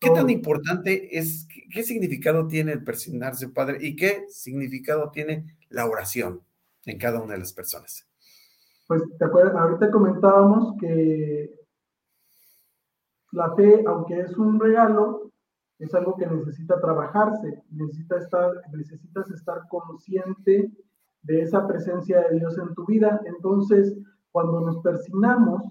¿Qué 0.00 0.10
tan 0.10 0.28
importante 0.28 1.16
es, 1.16 1.48
qué 1.72 1.82
significado 1.82 2.46
tiene 2.46 2.72
el 2.72 2.84
persignarse, 2.84 3.48
Padre, 3.48 3.78
y 3.80 3.96
qué 3.96 4.24
significado 4.28 5.10
tiene 5.10 5.56
la 5.70 5.86
oración 5.86 6.42
en 6.84 6.98
cada 6.98 7.20
una 7.20 7.34
de 7.34 7.38
las 7.38 7.52
personas? 7.52 8.06
Pues, 8.86 9.02
¿te 9.18 9.24
acuerdas? 9.24 9.54
Ahorita 9.54 9.90
comentábamos 9.90 10.74
que 10.78 11.50
la 13.32 13.54
fe, 13.54 13.82
aunque 13.86 14.20
es 14.20 14.36
un 14.36 14.60
regalo, 14.60 15.32
es 15.84 15.94
algo 15.94 16.16
que 16.16 16.26
necesita 16.26 16.80
trabajarse, 16.80 17.62
necesita 17.70 18.16
estar, 18.16 18.50
necesitas 18.72 19.30
estar 19.30 19.68
consciente 19.68 20.72
de 21.22 21.42
esa 21.42 21.66
presencia 21.66 22.20
de 22.22 22.38
Dios 22.38 22.58
en 22.58 22.74
tu 22.74 22.86
vida. 22.86 23.20
Entonces, 23.24 23.96
cuando 24.30 24.60
nos 24.62 24.78
persignamos, 24.78 25.62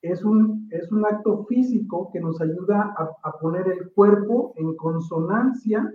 es 0.00 0.24
un, 0.24 0.68
es 0.70 0.92
un 0.92 1.04
acto 1.06 1.44
físico 1.46 2.10
que 2.12 2.20
nos 2.20 2.40
ayuda 2.40 2.94
a, 2.96 3.38
poner 3.38 3.66
el 3.68 3.90
cuerpo 3.92 4.52
en 4.56 4.76
consonancia 4.76 5.92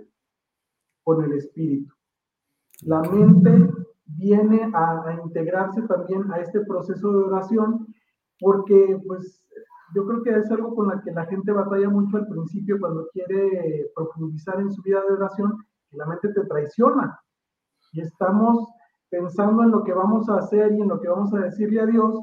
con 1.04 1.24
el 1.24 1.32
espíritu. 1.32 1.94
La 2.82 3.02
mente 3.02 3.72
viene 4.04 4.70
a, 4.74 5.08
a, 5.08 5.20
integrarse 5.24 5.82
también 5.82 6.30
a 6.32 6.38
este 6.38 6.60
proceso 6.62 7.12
de 7.12 7.24
oración 7.24 7.86
porque 8.40 8.98
pues 9.06 9.44
yo 9.94 10.06
creo 10.06 10.22
que 10.22 10.30
es 10.30 10.50
algo 10.50 10.74
con 10.74 10.88
la 10.88 11.00
que 11.02 11.10
la 11.12 11.26
gente 11.26 11.52
batalla 11.52 11.88
mucho 11.88 12.16
al 12.16 12.28
principio 12.28 12.78
cuando 12.78 13.08
quiere 13.12 13.90
profundizar 13.94 14.60
en 14.60 14.72
su 14.72 14.82
vida 14.82 15.00
de 15.06 15.14
oración, 15.14 15.64
que 15.90 15.96
la 15.96 16.06
mente 16.06 16.28
te 16.28 16.44
traiciona 16.44 17.18
y 17.92 18.00
estamos 18.00 18.68
pensando 19.08 19.62
en 19.64 19.70
lo 19.72 19.82
que 19.82 19.92
vamos 19.92 20.28
a 20.28 20.36
hacer 20.36 20.72
y 20.72 20.80
en 20.80 20.88
lo 20.88 21.00
que 21.00 21.08
vamos 21.08 21.34
a 21.34 21.40
decirle 21.40 21.80
a 21.80 21.86
Dios 21.86 22.20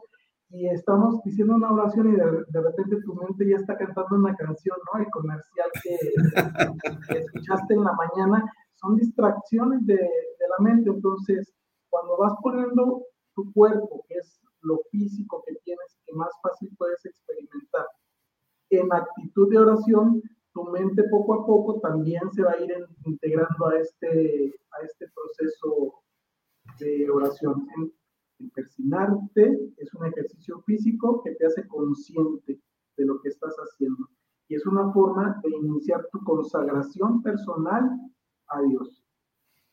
y 0.49 0.67
estamos 0.67 1.21
diciendo 1.23 1.55
una 1.55 1.73
oración 1.73 2.13
y 2.13 2.15
de, 2.15 2.61
repente 2.61 3.01
tu 3.03 3.13
mente 3.15 3.49
ya 3.49 3.57
está 3.57 3.77
cantando 3.77 4.15
una 4.15 4.33
canción, 4.35 4.77
¿no? 4.93 4.99
El 5.01 5.09
comercial 5.11 5.69
que, 5.83 7.17
escuchaste 7.19 7.73
en 7.73 7.83
la 7.83 7.93
mañana, 7.93 8.45
son 8.75 8.95
distracciones 8.95 9.85
de, 9.85 9.95
de, 9.95 10.47
la 10.57 10.63
mente. 10.63 10.89
Entonces, 10.89 11.53
cuando 11.89 12.15
vas 12.17 12.33
poniendo 12.41 13.03
tu 13.35 13.51
cuerpo, 13.51 14.05
que 14.07 14.15
es 14.15 14.39
lo 14.61 14.79
físico 14.91 15.43
que 15.45 15.55
tienes, 15.63 15.97
que 16.05 16.13
más 16.13 16.31
fácil 16.41 16.73
puedes 16.77 17.05
experimentar, 17.05 17.85
en 18.69 18.91
actitud 18.91 19.49
de 19.49 19.59
oración, 19.59 20.21
tu 20.53 20.63
mente 20.65 21.03
poco 21.09 21.33
a 21.35 21.45
poco 21.45 21.79
también 21.79 22.31
se 22.31 22.43
va 22.43 22.51
a 22.51 22.59
ir 22.59 22.73
integrando 23.05 23.67
a 23.67 23.79
este, 23.79 24.55
a 24.71 24.85
este 24.85 25.07
proceso 25.13 26.01
de 26.79 27.09
oración. 27.09 27.67
El 28.39 28.51
es 29.77 29.93
un 29.93 30.05
ejercicio 30.05 30.61
físico 30.61 31.21
que 31.23 31.31
te 31.35 31.45
hace 31.45 31.67
consciente 31.67 32.59
de 32.97 33.05
lo 33.05 33.19
que 33.21 33.29
estás 33.29 33.55
haciendo. 33.55 34.09
Y 34.47 34.55
es 34.55 34.65
una 34.65 34.91
forma 34.91 35.39
de 35.43 35.49
iniciar 35.49 36.07
tu 36.11 36.23
consagración 36.23 37.21
personal 37.21 37.89
a 38.47 38.61
Dios. 38.61 39.03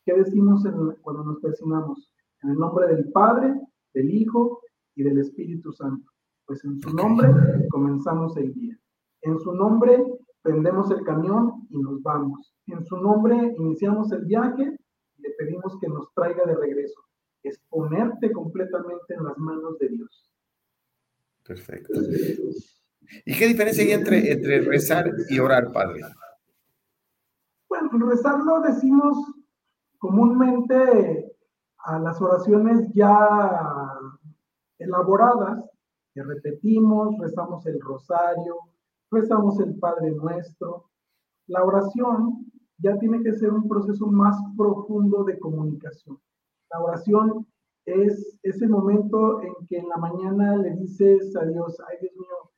¿Qué 0.05 0.15
decimos 0.15 0.63
cuando 1.03 1.25
nos 1.25 1.41
persinamos? 1.41 2.13
En 2.43 2.51
el 2.51 2.59
nombre 2.59 2.87
del 2.89 3.11
Padre, 3.11 3.55
del 3.95 4.11
Hijo 4.11 4.61
y 4.95 5.03
del 5.03 5.19
Espíritu 5.19 5.73
Santo. 5.73 6.11
Pues 6.47 6.65
en 6.65 6.79
su 6.81 6.95
nombre 6.95 7.29
comenzamos 7.71 8.37
el 8.37 8.53
día. 8.53 8.79
En 9.23 9.39
su 9.39 9.53
nombre 9.53 10.05
prendemos 10.43 10.91
el 10.91 11.03
camión 11.05 11.67
y 11.71 11.79
nos 11.79 12.03
vamos. 12.03 12.55
En 12.67 12.85
su 12.85 12.97
nombre 12.97 13.55
iniciamos 13.59 14.13
el 14.13 14.25
viaje 14.27 14.79
y 15.17 15.23
le 15.23 15.31
pedimos 15.39 15.79
que 15.81 15.89
nos 15.89 16.13
traiga 16.15 16.45
de 16.45 16.57
regreso 16.57 17.05
es 17.45 17.61
ponerte 17.69 18.33
completamente 18.33 19.15
en 19.15 19.25
las 19.25 19.39
manos 19.39 19.79
de 19.79 19.89
Dios. 19.89 20.31
Perfecto. 21.47 22.01
¿Y 23.27 23.37
qué 23.37 23.47
diferencia 23.47 23.85
hay 23.85 23.93
entre, 23.93 24.33
entre 24.33 24.61
rezar 24.63 25.11
y 25.29 25.39
orar, 25.39 25.71
Padre? 25.73 26.01
Bueno, 27.69 27.91
rezar 28.09 28.41
lo 28.41 28.61
decimos 28.61 29.17
comúnmente 29.99 31.37
a 31.85 31.99
las 31.99 32.21
oraciones 32.21 32.89
ya 32.95 33.94
elaboradas, 34.79 35.65
que 36.15 36.23
repetimos, 36.23 37.17
rezamos 37.19 37.67
el 37.67 37.81
rosario, 37.81 38.57
rezamos 39.11 39.59
el 39.61 39.79
Padre 39.79 40.13
Nuestro. 40.13 40.91
La 41.49 41.65
oración 41.65 42.47
ya 42.79 42.99
tiene 42.99 43.23
que 43.23 43.35
ser 43.35 43.53
un 43.53 43.69
proceso 43.69 44.07
más 44.07 44.37
profundo 44.57 45.25
de 45.25 45.39
comunicación. 45.39 46.19
La 46.71 46.81
oración 46.81 47.47
es 47.87 48.39
ese 48.43 48.67
momento 48.67 49.43
en 49.43 49.53
que 49.69 49.79
en 49.79 49.89
la 49.89 49.97
mañana 49.97 50.57
le 50.57 50.75
dices 50.77 51.37
a 51.37 51.45
Dios, 51.45 51.77
ay 51.89 51.99
Dios 52.01 52.15
mío, 52.17 52.51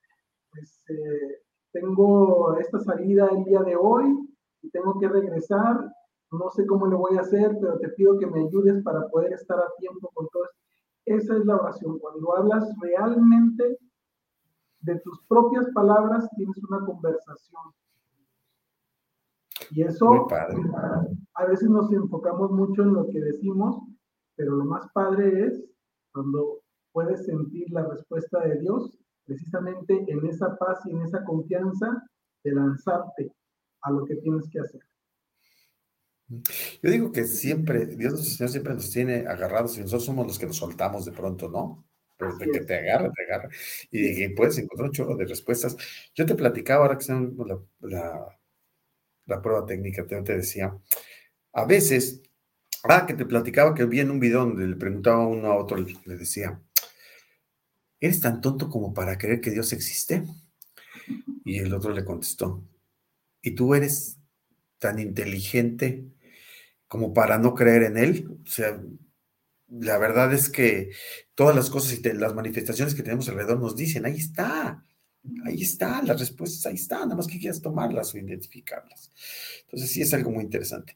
pues 0.52 0.82
eh, 0.88 1.42
tengo 1.72 2.56
esta 2.58 2.78
salida 2.80 3.28
el 3.32 3.44
día 3.44 3.62
de 3.62 3.76
hoy 3.76 4.16
y 4.62 4.70
tengo 4.70 4.98
que 4.98 5.08
regresar, 5.08 5.92
no 6.30 6.50
sé 6.50 6.66
cómo 6.66 6.86
lo 6.86 6.98
voy 6.98 7.16
a 7.16 7.20
hacer, 7.20 7.56
pero 7.60 7.78
te 7.78 7.88
pido 7.90 8.18
que 8.18 8.26
me 8.26 8.40
ayudes 8.40 8.82
para 8.82 9.06
poder 9.08 9.32
estar 9.32 9.58
a 9.58 9.72
tiempo 9.78 10.10
con 10.14 10.28
todo 10.28 10.44
esto. 10.44 10.65
Esa 11.06 11.36
es 11.36 11.46
la 11.46 11.56
oración, 11.56 11.98
cuando 12.00 12.36
hablas 12.36 12.68
realmente 12.80 13.78
de 14.80 15.00
tus 15.00 15.22
propias 15.26 15.66
palabras, 15.72 16.28
tienes 16.36 16.56
una 16.68 16.84
conversación. 16.84 17.62
Y 19.70 19.82
eso, 19.82 20.26
a 21.34 21.44
veces 21.46 21.68
nos 21.70 21.92
enfocamos 21.92 22.50
mucho 22.50 22.82
en 22.82 22.92
lo 22.92 23.08
que 23.08 23.20
decimos, 23.20 23.82
pero 24.36 24.56
lo 24.56 24.64
más 24.64 24.86
padre 24.92 25.46
es 25.46 25.64
cuando 26.12 26.60
puedes 26.92 27.24
sentir 27.24 27.70
la 27.70 27.86
respuesta 27.86 28.40
de 28.40 28.60
Dios 28.60 28.98
precisamente 29.24 30.04
en 30.08 30.24
esa 30.26 30.56
paz 30.56 30.80
y 30.86 30.90
en 30.90 31.02
esa 31.02 31.24
confianza 31.24 32.02
de 32.44 32.52
lanzarte 32.52 33.32
a 33.82 33.90
lo 33.90 34.04
que 34.04 34.16
tienes 34.16 34.48
que 34.50 34.60
hacer. 34.60 34.80
Yo 36.28 36.90
digo 36.90 37.12
que 37.12 37.24
siempre, 37.24 37.86
Dios 37.86 38.14
nuestro 38.14 38.36
Señor 38.36 38.50
siempre 38.50 38.74
nos 38.74 38.90
tiene 38.90 39.26
agarrados 39.26 39.76
y 39.76 39.80
nosotros 39.80 40.04
somos 40.04 40.26
los 40.26 40.38
que 40.38 40.46
nos 40.46 40.56
soltamos 40.56 41.04
de 41.04 41.12
pronto, 41.12 41.48
¿no? 41.48 41.86
Pero 42.16 42.36
de 42.36 42.50
que 42.50 42.60
te 42.60 42.74
agarra, 42.78 43.12
te 43.12 43.22
agarra. 43.24 43.50
Y, 43.90 44.28
puedes 44.30 44.58
encontrar 44.58 44.88
un 44.88 44.94
chorro 44.94 45.16
de 45.16 45.26
respuestas. 45.26 45.76
Yo 46.14 46.26
te 46.26 46.34
platicaba 46.34 46.84
ahora 46.84 46.96
que 46.96 47.02
está 47.02 47.14
la, 47.14 47.58
la, 47.80 48.38
la, 49.26 49.42
prueba 49.42 49.66
técnica, 49.66 50.06
te, 50.06 50.20
te 50.22 50.36
decía, 50.36 50.76
a 51.52 51.64
veces 51.64 52.22
Ah, 52.88 53.04
que 53.06 53.14
te 53.14 53.26
platicaba 53.26 53.74
que 53.74 53.84
vi 53.84 54.00
en 54.00 54.10
un 54.10 54.20
video 54.20 54.40
donde 54.40 54.66
le 54.66 54.76
preguntaba 54.76 55.26
uno 55.26 55.48
a 55.48 55.56
otro, 55.56 55.76
le 55.76 56.16
decía, 56.16 56.60
¿eres 57.98 58.20
tan 58.20 58.40
tonto 58.40 58.68
como 58.68 58.94
para 58.94 59.18
creer 59.18 59.40
que 59.40 59.50
Dios 59.50 59.72
existe? 59.72 60.22
Y 61.44 61.58
el 61.58 61.74
otro 61.74 61.92
le 61.92 62.04
contestó, 62.04 62.62
¿y 63.42 63.52
tú 63.52 63.74
eres 63.74 64.18
tan 64.78 65.00
inteligente 65.00 66.06
como 66.88 67.12
para 67.12 67.38
no 67.38 67.54
creer 67.54 67.84
en 67.84 67.96
Él? 67.96 68.28
O 68.44 68.48
sea, 68.48 68.80
la 69.68 69.98
verdad 69.98 70.32
es 70.32 70.48
que 70.48 70.90
todas 71.34 71.54
las 71.54 71.70
cosas 71.70 71.98
y 71.98 72.12
las 72.12 72.34
manifestaciones 72.34 72.94
que 72.94 73.02
tenemos 73.02 73.28
alrededor 73.28 73.60
nos 73.60 73.76
dicen, 73.76 74.06
ahí 74.06 74.16
está, 74.16 74.84
ahí 75.44 75.62
está, 75.62 76.02
las 76.02 76.20
respuestas 76.20 76.66
ahí 76.66 76.76
están, 76.76 77.02
nada 77.02 77.16
más 77.16 77.26
que 77.26 77.38
quieras 77.38 77.60
tomarlas 77.60 78.14
o 78.14 78.18
identificarlas. 78.18 79.12
Entonces 79.62 79.90
sí 79.90 80.02
es 80.02 80.14
algo 80.14 80.30
muy 80.30 80.44
interesante. 80.44 80.94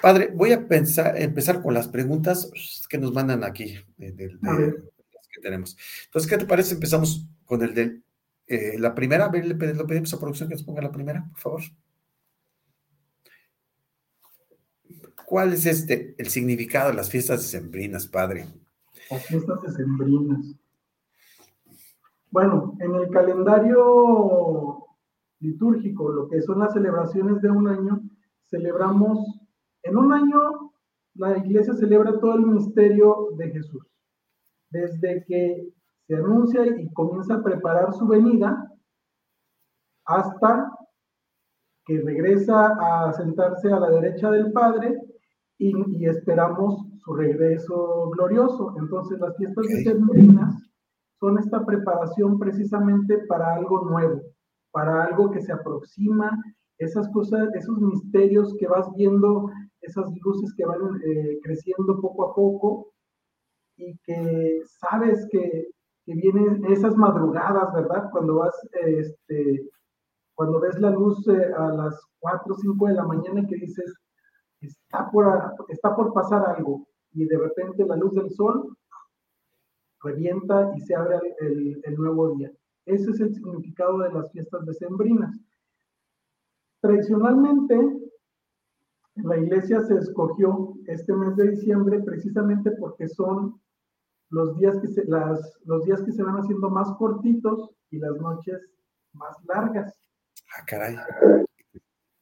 Padre, 0.00 0.30
voy 0.34 0.52
a 0.52 0.66
pensar, 0.66 1.20
empezar 1.20 1.60
con 1.60 1.74
las 1.74 1.88
preguntas 1.88 2.50
que 2.88 2.98
nos 2.98 3.12
mandan 3.12 3.44
aquí, 3.44 3.78
de, 3.98 4.38
las 4.40 5.28
que 5.28 5.40
tenemos. 5.42 5.76
Entonces, 6.06 6.30
¿qué 6.30 6.38
te 6.38 6.46
parece? 6.46 6.74
Empezamos 6.74 7.26
con 7.44 7.62
el 7.62 7.74
de 7.74 8.00
eh, 8.46 8.78
la 8.78 8.94
primera. 8.94 9.26
A 9.26 9.28
ver, 9.28 9.44
le 9.44 9.54
pedimos 9.54 10.14
a 10.14 10.18
producción 10.18 10.48
que 10.48 10.54
nos 10.54 10.64
ponga 10.64 10.80
la 10.80 10.90
primera, 10.90 11.28
por 11.32 11.40
favor. 11.40 11.62
¿Cuál 15.30 15.52
es 15.52 15.64
este, 15.64 16.16
el 16.18 16.26
significado 16.26 16.90
de 16.90 16.96
las 16.96 17.08
fiestas 17.08 17.42
decembrinas, 17.42 18.08
Padre? 18.08 18.46
Las 19.12 19.24
fiestas 19.26 19.62
decembrinas. 19.62 20.56
Bueno, 22.32 22.74
en 22.80 22.96
el 22.96 23.08
calendario 23.10 24.86
litúrgico, 25.38 26.10
lo 26.10 26.28
que 26.28 26.42
son 26.42 26.58
las 26.58 26.72
celebraciones 26.72 27.40
de 27.42 27.48
un 27.48 27.68
año, 27.68 28.02
celebramos 28.50 29.20
en 29.84 29.96
un 29.96 30.12
año, 30.12 30.72
la 31.14 31.38
iglesia 31.38 31.74
celebra 31.74 32.18
todo 32.18 32.34
el 32.34 32.46
misterio 32.46 33.28
de 33.36 33.52
Jesús. 33.52 33.86
Desde 34.70 35.24
que 35.26 35.72
se 36.08 36.16
anuncia 36.16 36.66
y 36.66 36.92
comienza 36.92 37.34
a 37.34 37.42
preparar 37.44 37.94
su 37.94 38.04
venida 38.08 38.68
hasta 40.06 40.76
que 41.86 42.00
regresa 42.00 42.76
a 42.80 43.12
sentarse 43.12 43.72
a 43.72 43.78
la 43.78 43.90
derecha 43.90 44.28
del 44.32 44.50
Padre 44.50 45.00
y, 45.60 46.06
esperamos 46.06 46.86
su 47.04 47.14
regreso 47.14 48.10
glorioso. 48.10 48.74
Entonces 48.78 49.20
las 49.20 49.36
fiestas 49.36 49.66
de 49.66 49.74
decembrinas 49.76 50.54
son 51.18 51.38
esta 51.38 51.64
preparación 51.64 52.38
precisamente 52.38 53.18
para 53.28 53.54
algo 53.54 53.84
nuevo, 53.84 54.22
para 54.72 55.04
algo 55.04 55.30
que 55.30 55.42
se 55.42 55.52
aproxima, 55.52 56.30
esas 56.78 57.08
cosas, 57.10 57.54
esos 57.54 57.78
misterios 57.78 58.56
que 58.58 58.66
vas 58.66 58.88
viendo, 58.96 59.50
esas 59.82 60.10
luces 60.24 60.54
que 60.56 60.64
van 60.64 60.80
eh, 61.04 61.38
creciendo 61.42 62.00
poco 62.00 62.24
a 62.24 62.34
poco 62.34 62.92
y 63.76 63.98
que 63.98 64.62
sabes 64.64 65.26
que, 65.30 65.68
que, 66.06 66.14
vienen 66.14 66.64
esas 66.70 66.96
madrugadas, 66.96 67.72
¿verdad? 67.74 68.08
Cuando 68.12 68.36
vas, 68.36 68.54
este, 68.72 69.68
cuando 70.34 70.58
ves 70.58 70.78
la 70.80 70.90
luz 70.90 71.28
eh, 71.28 71.52
a 71.54 71.68
las 71.68 72.00
4 72.20 72.54
o 72.54 72.56
5 72.56 72.86
de 72.86 72.94
la 72.94 73.04
mañana 73.04 73.40
y 73.40 73.46
que 73.46 73.56
dices, 73.56 73.94
está 74.60 75.10
por, 75.10 75.54
está 75.68 75.94
por 75.94 76.12
pasar 76.12 76.44
algo 76.46 76.86
y 77.12 77.24
de 77.26 77.38
repente 77.38 77.84
la 77.84 77.96
luz 77.96 78.14
del 78.14 78.30
sol 78.30 78.76
revienta 80.02 80.72
y 80.76 80.80
se 80.80 80.94
abre 80.94 81.18
el, 81.40 81.80
el, 81.84 81.94
nuevo 81.96 82.34
día. 82.36 82.50
Ese 82.86 83.10
es 83.10 83.20
el 83.20 83.34
significado 83.34 83.98
de 83.98 84.12
las 84.12 84.30
fiestas 84.32 84.64
decembrinas. 84.64 85.38
Tradicionalmente, 86.80 87.76
la 89.16 89.36
iglesia 89.36 89.80
se 89.82 89.96
escogió 89.96 90.74
este 90.86 91.12
mes 91.12 91.36
de 91.36 91.50
diciembre 91.50 92.00
precisamente 92.00 92.70
porque 92.72 93.08
son 93.08 93.60
los 94.30 94.56
días 94.56 94.78
que 94.78 94.88
se, 94.88 95.04
las, 95.04 95.58
los 95.64 95.84
días 95.84 96.02
que 96.02 96.12
se 96.12 96.22
van 96.22 96.36
haciendo 96.36 96.70
más 96.70 96.90
cortitos 96.92 97.70
y 97.90 97.98
las 97.98 98.16
noches 98.16 98.58
más 99.12 99.36
largas. 99.44 99.92
Ah, 100.56 100.64
caray 100.66 100.96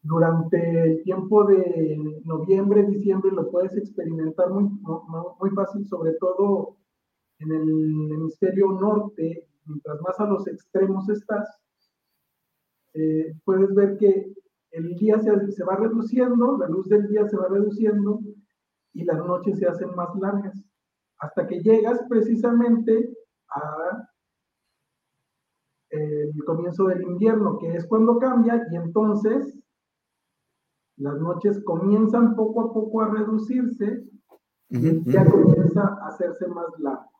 durante 0.03 0.85
el 0.85 1.03
tiempo 1.03 1.45
de 1.45 2.21
noviembre, 2.25 2.85
diciembre, 2.85 3.31
lo 3.33 3.51
puedes 3.51 3.77
experimentar 3.77 4.51
muy, 4.51 4.71
muy 5.41 5.51
fácil, 5.51 5.87
sobre 5.87 6.13
todo 6.15 6.77
en 7.41 7.53
el 7.53 8.13
hemisferio 8.13 8.73
norte, 8.73 9.49
mientras 9.65 10.01
más 10.01 10.19
a 10.21 10.27
los 10.27 10.47
extremos 10.47 11.09
estás, 11.09 11.61
eh, 12.95 13.35
puedes 13.45 13.75
ver 13.75 13.97
que 13.97 14.33
el 14.71 14.95
día 14.97 15.19
se, 15.21 15.53
se, 15.53 15.65
va 15.65 15.77
reduciendo, 15.77 16.59
la 16.59 16.69
luz 16.69 16.89
del 16.89 17.09
día 17.09 17.27
se 17.29 17.37
va 17.37 17.49
reduciendo 17.49 18.21
y 18.93 19.05
las 19.05 19.19
noches 19.19 19.59
se 19.59 19.67
hacen 19.67 19.95
más 19.95 20.15
largas, 20.17 20.65
hasta 21.19 21.47
que 21.47 21.61
llegas 21.61 22.01
precisamente 22.09 23.15
a 23.51 24.09
el 25.91 26.45
comienzo 26.45 26.85
del 26.85 27.03
invierno, 27.03 27.59
que 27.59 27.75
es 27.75 27.87
cuando 27.87 28.19
cambia 28.19 28.67
y 28.71 28.77
entonces 28.77 29.59
las 30.99 31.19
noches 31.21 31.63
comienzan 31.65 32.35
poco 32.35 32.61
a 32.63 32.73
poco 32.73 33.03
a 33.03 33.09
reducirse 33.09 34.05
y 34.71 35.11
ya 35.11 35.25
comienza 35.25 35.83
a 35.83 36.09
hacerse 36.09 36.47
más 36.49 36.67
largo. 36.79 37.11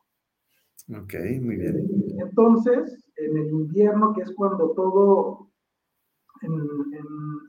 Ok, 0.89 1.13
muy 1.41 1.55
bien. 1.55 1.87
Entonces, 2.17 3.03
en 3.15 3.37
el 3.37 3.49
invierno, 3.49 4.13
que 4.13 4.21
es 4.21 4.31
cuando 4.35 4.71
todo 4.71 5.49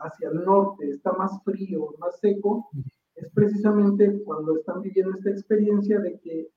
hacia 0.01 0.31
el 0.31 0.45
norte 0.45 0.89
está 0.89 1.13
más 1.13 1.43
frío, 1.45 1.95
más 1.99 2.19
seco, 2.19 2.71
es 3.15 3.31
precisamente 3.33 4.23
cuando 4.25 4.57
están 4.57 4.83
viviendo 4.83 5.17
esta 5.17 5.31
experiencia 5.31 6.01
de 6.01 6.19
que 6.21 6.51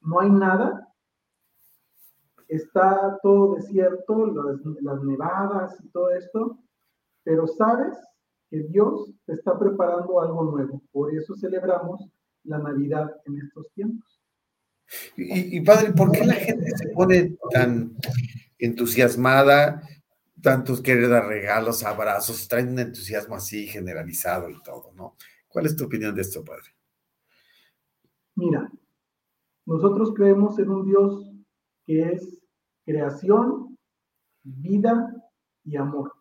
no 0.00 0.20
hay 0.20 0.30
nada, 0.30 0.88
está 2.48 3.18
todo 3.22 3.56
desierto, 3.56 4.26
las, 4.26 4.64
las 4.82 5.02
nevadas 5.02 5.78
y 5.84 5.88
todo 5.88 6.10
esto, 6.10 6.58
pero 7.22 7.46
sabes 7.46 7.98
Dios 8.62 9.12
está 9.26 9.58
preparando 9.58 10.20
algo 10.20 10.44
nuevo. 10.44 10.82
Por 10.92 11.14
eso 11.14 11.34
celebramos 11.36 12.08
la 12.44 12.58
Navidad 12.58 13.10
en 13.26 13.38
estos 13.38 13.70
tiempos. 13.72 14.20
Y, 15.16 15.60
padre, 15.62 15.92
¿por 15.92 16.12
qué 16.12 16.24
la 16.24 16.34
gente 16.34 16.70
se 16.76 16.88
pone 16.88 17.36
tan 17.50 17.96
entusiasmada? 18.58 19.82
Tantos 20.42 20.82
quieren 20.82 21.10
dar 21.10 21.26
regalos, 21.26 21.84
abrazos, 21.84 22.46
traen 22.48 22.68
un 22.68 22.78
entusiasmo 22.78 23.34
así 23.34 23.66
generalizado 23.66 24.50
y 24.50 24.62
todo, 24.62 24.92
¿no? 24.94 25.16
¿Cuál 25.48 25.66
es 25.66 25.76
tu 25.76 25.84
opinión 25.84 26.14
de 26.14 26.20
esto, 26.20 26.44
padre? 26.44 26.74
Mira, 28.34 28.70
nosotros 29.64 30.12
creemos 30.14 30.58
en 30.58 30.68
un 30.68 30.86
Dios 30.86 31.30
que 31.86 32.12
es 32.12 32.42
creación, 32.84 33.78
vida 34.42 35.14
y 35.64 35.76
amor. 35.76 36.12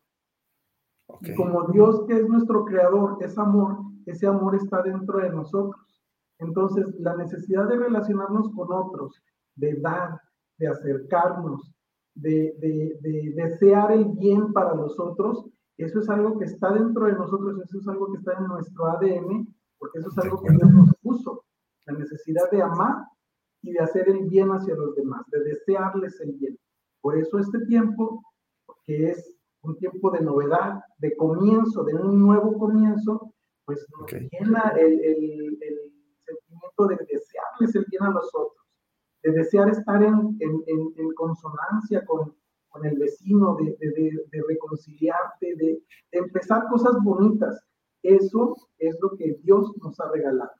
Y 1.21 1.33
como 1.35 1.67
Dios, 1.71 2.03
que 2.07 2.13
es 2.13 2.27
nuestro 2.27 2.65
creador, 2.65 3.17
es 3.21 3.37
amor, 3.37 3.77
ese 4.05 4.27
amor 4.27 4.55
está 4.55 4.81
dentro 4.81 5.19
de 5.19 5.29
nosotros. 5.29 6.03
Entonces, 6.39 6.85
la 6.99 7.15
necesidad 7.15 7.67
de 7.67 7.77
relacionarnos 7.77 8.49
con 8.49 8.71
otros, 8.71 9.21
de 9.55 9.75
dar, 9.79 10.19
de 10.57 10.67
acercarnos, 10.67 11.73
de, 12.15 12.55
desear 13.35 13.91
el 13.91 14.05
bien 14.05 14.51
para 14.53 14.75
los 14.75 14.99
otros, 14.99 15.45
eso 15.77 15.99
es 15.99 16.09
algo 16.09 16.37
que 16.37 16.45
está 16.45 16.71
dentro 16.71 17.05
de 17.05 17.13
nosotros, 17.13 17.59
eso 17.63 17.79
es 17.79 17.87
algo 17.87 18.11
que 18.11 18.17
está 18.17 18.33
en 18.33 18.45
nuestro 18.45 18.85
ADN, 18.85 19.47
porque 19.79 19.99
eso 19.99 20.09
es 20.09 20.17
algo 20.19 20.41
que 20.41 20.51
Dios 20.51 20.71
nos 20.71 20.95
puso, 21.01 21.43
la 21.85 21.97
necesidad 21.97 22.49
de 22.51 22.61
amar 22.61 23.05
y 23.61 23.71
de 23.71 23.79
hacer 23.79 24.07
el 24.09 24.27
bien 24.29 24.49
hacia 24.49 24.75
los 24.75 24.95
demás, 24.95 25.25
de 25.31 25.43
desearles 25.43 26.19
el 26.21 26.33
bien. 26.33 26.57
Por 27.01 27.17
eso 27.17 27.39
este 27.39 27.59
tiempo, 27.65 28.23
que 28.85 29.11
es 29.11 29.35
un 29.63 29.77
tiempo 29.77 30.11
de 30.11 30.21
novedad, 30.21 30.81
de 30.97 31.15
comienzo, 31.15 31.83
de 31.83 31.95
un 31.95 32.21
nuevo 32.21 32.57
comienzo, 32.57 33.33
pues 33.65 33.85
nos 33.97 34.11
llena 34.11 34.73
el, 34.77 34.93
el, 35.03 35.59
sentimiento 36.25 36.87
de 36.87 36.95
desearles 36.95 37.75
el 37.75 37.85
bien 37.89 38.03
a 38.03 38.11
los 38.11 38.29
otros, 38.33 38.65
de 39.23 39.31
desear 39.31 39.69
estar 39.69 40.01
en, 40.01 40.37
en, 40.39 40.63
en 40.67 41.13
consonancia 41.15 42.05
con, 42.05 42.35
con, 42.69 42.85
el 42.85 42.97
vecino, 42.97 43.57
de, 43.57 43.75
de, 43.79 44.11
de 44.31 44.43
reconciliarte, 44.47 45.55
de, 45.55 45.83
empezar 46.11 46.63
cosas 46.69 46.93
bonitas. 47.03 47.63
Eso 48.01 48.55
es 48.77 48.97
lo 49.01 49.15
que 49.17 49.37
Dios 49.43 49.71
nos 49.81 49.99
ha 49.99 50.11
regalado. 50.11 50.51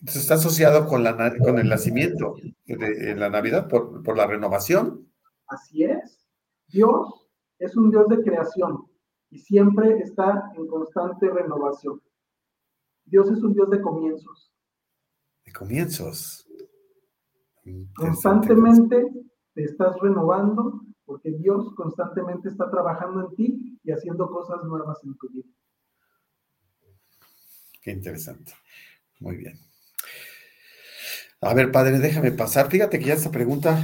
Entonces 0.00 0.22
está 0.22 0.34
asociado 0.34 0.86
con, 0.86 1.02
la, 1.02 1.16
con 1.38 1.58
el 1.58 1.68
nacimiento 1.68 2.36
de, 2.66 3.16
la 3.16 3.28
Navidad, 3.28 3.68
por, 3.68 4.02
por 4.02 4.16
la 4.16 4.26
renovación. 4.26 5.10
Así 5.48 5.84
es. 5.84 6.17
Dios 6.68 7.28
es 7.58 7.76
un 7.76 7.90
Dios 7.90 8.08
de 8.08 8.22
creación 8.22 8.86
y 9.30 9.38
siempre 9.38 9.98
está 10.00 10.50
en 10.54 10.66
constante 10.66 11.28
renovación. 11.30 12.00
Dios 13.04 13.30
es 13.30 13.42
un 13.42 13.54
Dios 13.54 13.70
de 13.70 13.80
comienzos. 13.80 14.52
De 15.44 15.52
comienzos. 15.52 16.46
Constantemente 17.96 19.10
te 19.54 19.64
estás 19.64 19.98
renovando 20.00 20.82
porque 21.04 21.30
Dios 21.32 21.74
constantemente 21.74 22.48
está 22.48 22.70
trabajando 22.70 23.28
en 23.28 23.34
ti 23.34 23.80
y 23.82 23.90
haciendo 23.90 24.30
cosas 24.30 24.62
nuevas 24.64 24.98
en 25.04 25.16
tu 25.16 25.28
vida. 25.30 25.48
Qué 27.82 27.92
interesante. 27.92 28.52
Muy 29.20 29.36
bien. 29.36 29.58
A 31.40 31.54
ver, 31.54 31.72
padre, 31.72 31.98
déjame 31.98 32.32
pasar. 32.32 32.70
Fíjate 32.70 32.98
que 32.98 33.06
ya 33.06 33.14
esta 33.14 33.30
pregunta 33.30 33.78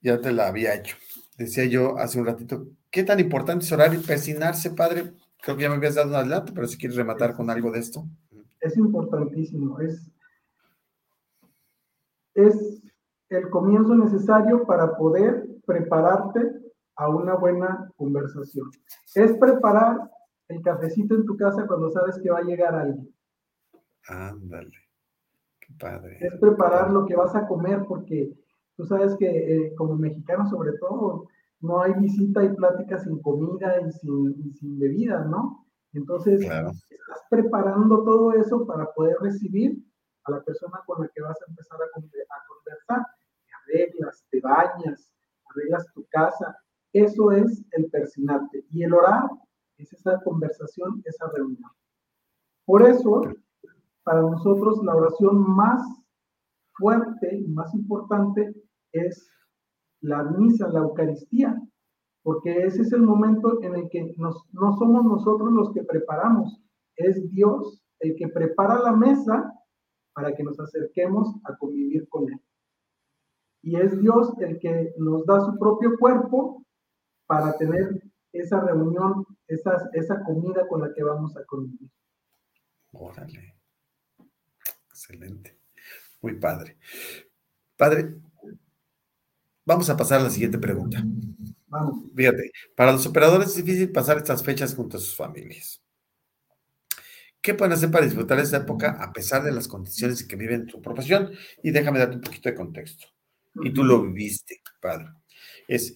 ya 0.00 0.20
te 0.20 0.32
la 0.32 0.48
había 0.48 0.74
hecho 0.74 0.96
decía 1.38 1.64
yo 1.64 1.96
hace 1.98 2.20
un 2.20 2.26
ratito, 2.26 2.66
¿qué 2.90 3.04
tan 3.04 3.20
importante 3.20 3.64
es 3.64 3.72
orar 3.72 3.94
y 3.94 3.98
persinarse, 3.98 4.72
padre? 4.72 5.12
Creo 5.40 5.56
que 5.56 5.62
ya 5.62 5.70
me 5.70 5.76
habías 5.76 5.94
dado 5.94 6.08
un 6.08 6.16
adelanto, 6.16 6.52
pero 6.52 6.66
si 6.66 6.76
quieres 6.76 6.96
rematar 6.96 7.34
con 7.34 7.48
algo 7.48 7.70
de 7.70 7.78
esto. 7.78 8.04
Es 8.60 8.76
importantísimo, 8.76 9.78
es, 9.80 10.10
es 12.34 12.82
el 13.28 13.48
comienzo 13.50 13.94
necesario 13.94 14.64
para 14.66 14.96
poder 14.96 15.46
prepararte 15.64 16.40
a 16.96 17.08
una 17.08 17.34
buena 17.34 17.88
conversación. 17.96 18.68
Es 19.14 19.32
preparar 19.38 20.10
el 20.48 20.60
cafecito 20.62 21.14
en 21.14 21.24
tu 21.24 21.36
casa 21.36 21.66
cuando 21.68 21.90
sabes 21.90 22.18
que 22.20 22.30
va 22.30 22.38
a 22.38 22.42
llegar 22.42 22.74
alguien. 22.74 23.14
Ándale, 24.08 24.72
qué 25.60 25.72
padre. 25.78 26.18
Es 26.20 26.34
preparar 26.40 26.90
lo 26.90 27.06
que 27.06 27.14
vas 27.14 27.34
a 27.36 27.46
comer 27.46 27.84
porque 27.86 28.32
Tú 28.78 28.86
sabes 28.86 29.16
que 29.16 29.26
eh, 29.26 29.74
como 29.74 29.96
mexicano 29.96 30.48
sobre 30.48 30.70
todo, 30.78 31.26
no 31.60 31.82
hay 31.82 31.94
visita 31.94 32.44
y 32.44 32.54
plática 32.54 32.96
sin 32.96 33.20
comida 33.20 33.80
y 33.80 33.90
sin, 33.90 34.54
sin 34.54 34.78
bebida, 34.78 35.24
¿no? 35.24 35.66
Entonces, 35.94 36.42
estás 36.42 37.24
preparando 37.28 38.04
todo 38.04 38.32
eso 38.34 38.64
para 38.66 38.86
poder 38.92 39.16
recibir 39.20 39.84
a 40.26 40.30
la 40.30 40.44
persona 40.44 40.80
con 40.86 41.02
la 41.02 41.08
que 41.08 41.20
vas 41.22 41.36
a 41.42 41.50
empezar 41.50 41.76
a, 41.76 41.90
conversar. 42.46 43.04
Te 43.44 43.74
arreglas, 43.74 44.24
te 44.30 44.40
bañas, 44.40 45.12
arreglas 45.50 45.92
tu 45.92 46.06
casa. 46.10 46.56
Eso 46.92 47.32
es 47.32 47.64
el 47.72 47.90
persinarte. 47.90 48.64
Y 48.70 48.84
el 48.84 48.94
orar 48.94 49.28
es 49.76 49.92
esa 49.92 50.20
conversación, 50.22 51.02
esa 51.04 51.28
reunión. 51.34 51.70
Por 52.64 52.82
eso, 52.82 53.22
para 54.04 54.20
nosotros 54.20 54.80
la 54.84 54.94
oración 54.94 55.40
más 55.56 55.82
fuerte 56.74 57.34
y 57.34 57.48
más 57.48 57.74
importante 57.74 58.54
es 58.92 59.30
la 60.00 60.22
misa, 60.24 60.68
la 60.68 60.80
Eucaristía, 60.80 61.60
porque 62.22 62.64
ese 62.64 62.82
es 62.82 62.92
el 62.92 63.02
momento 63.02 63.62
en 63.62 63.74
el 63.74 63.88
que 63.88 64.14
nos, 64.16 64.44
no 64.52 64.76
somos 64.76 65.04
nosotros 65.04 65.52
los 65.52 65.72
que 65.72 65.82
preparamos, 65.82 66.60
es 66.96 67.30
Dios 67.30 67.82
el 68.00 68.14
que 68.16 68.28
prepara 68.28 68.80
la 68.80 68.92
mesa 68.92 69.52
para 70.12 70.34
que 70.34 70.42
nos 70.42 70.58
acerquemos 70.58 71.34
a 71.44 71.56
convivir 71.56 72.08
con 72.08 72.30
Él. 72.30 72.40
Y 73.62 73.76
es 73.76 73.98
Dios 74.00 74.32
el 74.40 74.58
que 74.58 74.92
nos 74.98 75.26
da 75.26 75.40
su 75.40 75.58
propio 75.58 75.96
cuerpo 75.98 76.64
para 77.26 77.56
tener 77.56 78.02
esa 78.32 78.60
reunión, 78.60 79.26
esa, 79.46 79.88
esa 79.92 80.22
comida 80.24 80.66
con 80.68 80.80
la 80.80 80.92
que 80.94 81.02
vamos 81.02 81.36
a 81.36 81.44
convivir. 81.44 81.90
Órale. 82.92 83.54
Excelente. 84.88 85.58
Muy 86.22 86.34
padre. 86.38 86.78
Padre, 87.76 88.20
vamos 89.68 89.90
a 89.90 89.96
pasar 89.98 90.20
a 90.20 90.24
la 90.24 90.30
siguiente 90.30 90.58
pregunta. 90.58 91.04
Vamos. 91.66 92.10
Fíjate, 92.16 92.50
para 92.74 92.92
los 92.92 93.04
operadores 93.04 93.48
es 93.48 93.56
difícil 93.56 93.92
pasar 93.92 94.16
estas 94.16 94.42
fechas 94.42 94.74
junto 94.74 94.96
a 94.96 95.00
sus 95.00 95.14
familias. 95.14 95.82
¿Qué 97.42 97.52
pueden 97.52 97.74
hacer 97.74 97.90
para 97.90 98.06
disfrutar 98.06 98.40
esta 98.40 98.56
época 98.56 98.96
a 98.98 99.12
pesar 99.12 99.44
de 99.44 99.52
las 99.52 99.68
condiciones 99.68 100.22
en 100.22 100.28
que 100.28 100.36
viven 100.36 100.68
su 100.70 100.80
profesión? 100.80 101.30
Y 101.62 101.70
déjame 101.70 101.98
darte 101.98 102.16
un 102.16 102.22
poquito 102.22 102.48
de 102.48 102.54
contexto. 102.54 103.08
Y 103.62 103.70
tú 103.72 103.84
lo 103.84 104.02
viviste, 104.02 104.62
padre. 104.80 105.08
Es, 105.68 105.94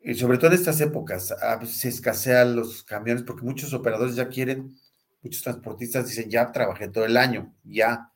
y 0.00 0.14
sobre 0.14 0.38
todo 0.38 0.48
en 0.48 0.54
estas 0.54 0.80
épocas, 0.80 1.32
a 1.32 1.56
veces 1.56 1.76
se 1.78 1.88
escasean 1.88 2.54
los 2.54 2.84
camiones 2.84 3.24
porque 3.24 3.44
muchos 3.44 3.74
operadores 3.74 4.14
ya 4.14 4.28
quieren, 4.28 4.78
muchos 5.22 5.42
transportistas 5.42 6.06
dicen, 6.06 6.30
ya 6.30 6.52
trabajé 6.52 6.88
todo 6.88 7.04
el 7.04 7.16
año, 7.16 7.52
ya 7.64 8.12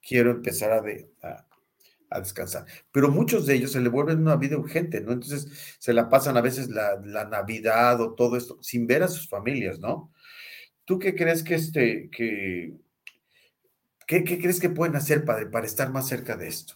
quiero 0.00 0.30
empezar 0.30 0.72
a, 0.72 0.82
a, 1.28 1.46
descansar. 2.20 2.66
Pero 2.90 3.08
muchos 3.10 3.46
de 3.46 3.54
ellos 3.54 3.72
se 3.72 3.80
le 3.80 3.88
vuelven 3.88 4.20
una 4.20 4.36
vida 4.36 4.56
urgente, 4.56 5.00
¿no? 5.00 5.12
Entonces 5.12 5.76
se 5.78 5.92
la 5.92 6.08
pasan 6.08 6.36
a 6.36 6.40
veces 6.40 6.68
la, 6.68 7.00
la 7.04 7.24
Navidad 7.24 8.00
o 8.00 8.14
todo 8.14 8.36
esto 8.36 8.58
sin 8.62 8.86
ver 8.86 9.02
a 9.02 9.08
sus 9.08 9.28
familias, 9.28 9.78
¿no? 9.78 10.12
¿Tú 10.84 10.98
qué 10.98 11.14
crees 11.14 11.42
que 11.42 11.54
este, 11.54 12.10
que, 12.10 12.76
qué, 14.06 14.24
crees 14.24 14.60
que 14.60 14.70
pueden 14.70 14.96
hacer 14.96 15.24
para, 15.24 15.48
para 15.50 15.66
estar 15.66 15.92
más 15.92 16.08
cerca 16.08 16.36
de 16.36 16.48
esto? 16.48 16.74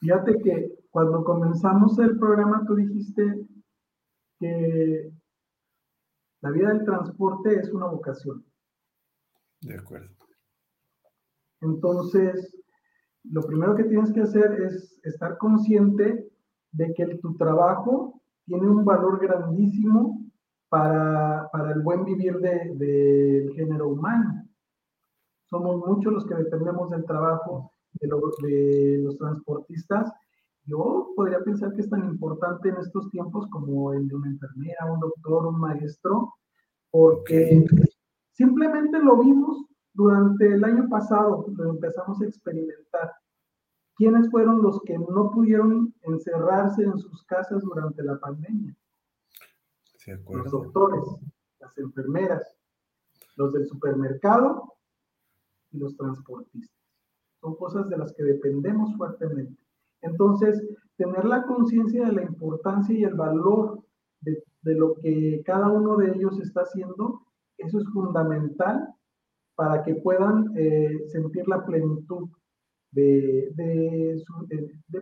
Fíjate 0.00 0.38
que 0.42 0.72
cuando 0.90 1.22
comenzamos 1.24 1.98
el 1.98 2.18
programa 2.18 2.64
tú 2.66 2.74
dijiste 2.74 3.46
que 4.38 5.12
la 6.40 6.50
vida 6.50 6.68
del 6.68 6.84
transporte 6.84 7.56
es 7.56 7.70
una 7.70 7.86
vocación. 7.86 8.44
De 9.60 9.74
acuerdo. 9.74 10.14
Entonces, 11.60 12.56
lo 13.30 13.42
primero 13.42 13.74
que 13.74 13.84
tienes 13.84 14.12
que 14.12 14.22
hacer 14.22 14.60
es 14.62 14.98
estar 15.02 15.38
consciente 15.38 16.28
de 16.72 16.94
que 16.94 17.06
tu 17.16 17.36
trabajo 17.36 18.20
tiene 18.46 18.68
un 18.68 18.84
valor 18.84 19.20
grandísimo 19.20 20.24
para, 20.68 21.48
el 21.74 21.82
buen 21.82 22.04
vivir 22.04 22.38
del 22.38 23.52
género 23.54 23.88
humano. 23.88 24.44
Somos 25.46 25.86
muchos 25.86 26.12
los 26.12 26.26
que 26.26 26.34
dependemos 26.34 26.90
del 26.90 27.04
trabajo 27.04 27.72
de, 28.00 28.08
de 28.08 28.98
los 29.02 29.16
transportistas. 29.16 30.12
Yo 30.64 31.08
podría 31.16 31.40
pensar 31.40 31.72
que 31.72 31.80
es 31.80 31.88
tan 31.88 32.04
importante 32.04 32.68
en 32.68 32.76
estos 32.76 33.10
tiempos 33.10 33.46
como 33.50 33.94
el 33.94 34.06
de 34.08 34.14
una 34.14 34.28
enfermera, 34.28 34.92
un 34.92 35.00
doctor, 35.00 35.46
un 35.46 35.58
maestro, 35.58 36.34
porque 36.90 37.64
simplemente 38.32 38.98
lo 38.98 39.18
vimos 39.18 39.67
durante 39.98 40.46
el 40.46 40.62
año 40.62 40.88
pasado, 40.88 41.44
lo 41.56 41.70
empezamos 41.70 42.20
a 42.20 42.24
experimentar. 42.24 43.14
¿Quiénes 43.96 44.30
fueron 44.30 44.62
los 44.62 44.80
que 44.82 44.96
no 44.96 45.32
pudieron 45.32 45.92
encerrarse 46.02 46.84
en 46.84 46.96
sus 46.98 47.24
casas 47.24 47.62
durante 47.62 48.04
la 48.04 48.16
pandemia? 48.18 48.76
los 50.30 50.50
doctores, 50.52 51.02
las 51.58 51.76
enfermeras, 51.76 52.56
los 53.34 53.52
del 53.52 53.66
supermercado 53.66 54.72
y 55.72 55.78
los 55.78 55.96
transportistas. 55.96 56.80
Son 57.40 57.56
cosas 57.56 57.88
de 57.88 57.98
las 57.98 58.14
que 58.14 58.22
dependemos 58.22 58.96
fuertemente. 58.96 59.60
Entonces, 60.00 60.64
tener 60.96 61.24
la 61.24 61.42
conciencia 61.42 62.06
de 62.06 62.12
la 62.12 62.22
importancia 62.22 62.96
y 62.96 63.02
el 63.02 63.14
valor 63.14 63.82
de, 64.20 64.40
lo 64.62 64.94
que 64.94 65.42
cada 65.44 65.68
uno 65.68 65.96
de 65.96 66.12
ellos 66.12 66.38
está 66.40 66.60
haciendo, 66.60 67.26
eso 67.58 67.78
es 67.78 67.84
fundamental 67.92 68.94
para 69.58 69.82
que 69.82 69.92
puedan 69.96 70.52
eh, 70.56 71.00
sentir 71.08 71.48
la 71.48 71.66
plenitud 71.66 72.28
de, 72.92 73.50
de, 73.56 74.22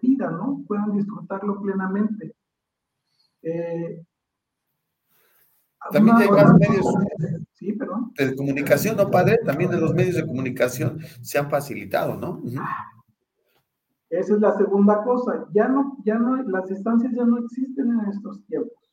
vida, 0.01 0.31
¿no? 0.31 0.64
Puedan 0.66 0.97
disfrutarlo 0.97 1.61
plenamente. 1.61 2.35
Eh, 3.42 4.03
también 5.92 6.16
hay 6.16 6.31
más 6.31 6.55
medios 6.55 6.87
de 8.16 8.35
comunicación, 8.35 8.97
¿no, 8.97 9.11
padre? 9.11 9.40
También 9.45 9.71
de 9.71 9.79
los 9.79 9.92
medios 9.92 10.16
de 10.16 10.27
comunicación 10.27 11.01
se 11.21 11.38
han 11.38 11.51
facilitado, 11.51 12.16
¿no? 12.16 12.42
Esa 14.09 14.35
es 14.37 14.40
la 14.40 14.57
segunda 14.57 15.05
cosa. 15.05 15.47
Ya 15.53 15.69
no, 15.69 15.99
ya 16.03 16.14
no, 16.19 16.42
las 16.45 16.66
distancias 16.66 17.12
ya 17.14 17.27
no 17.27 17.37
existen 17.45 17.90
en 17.90 18.09
estos 18.09 18.42
tiempos. 18.47 18.90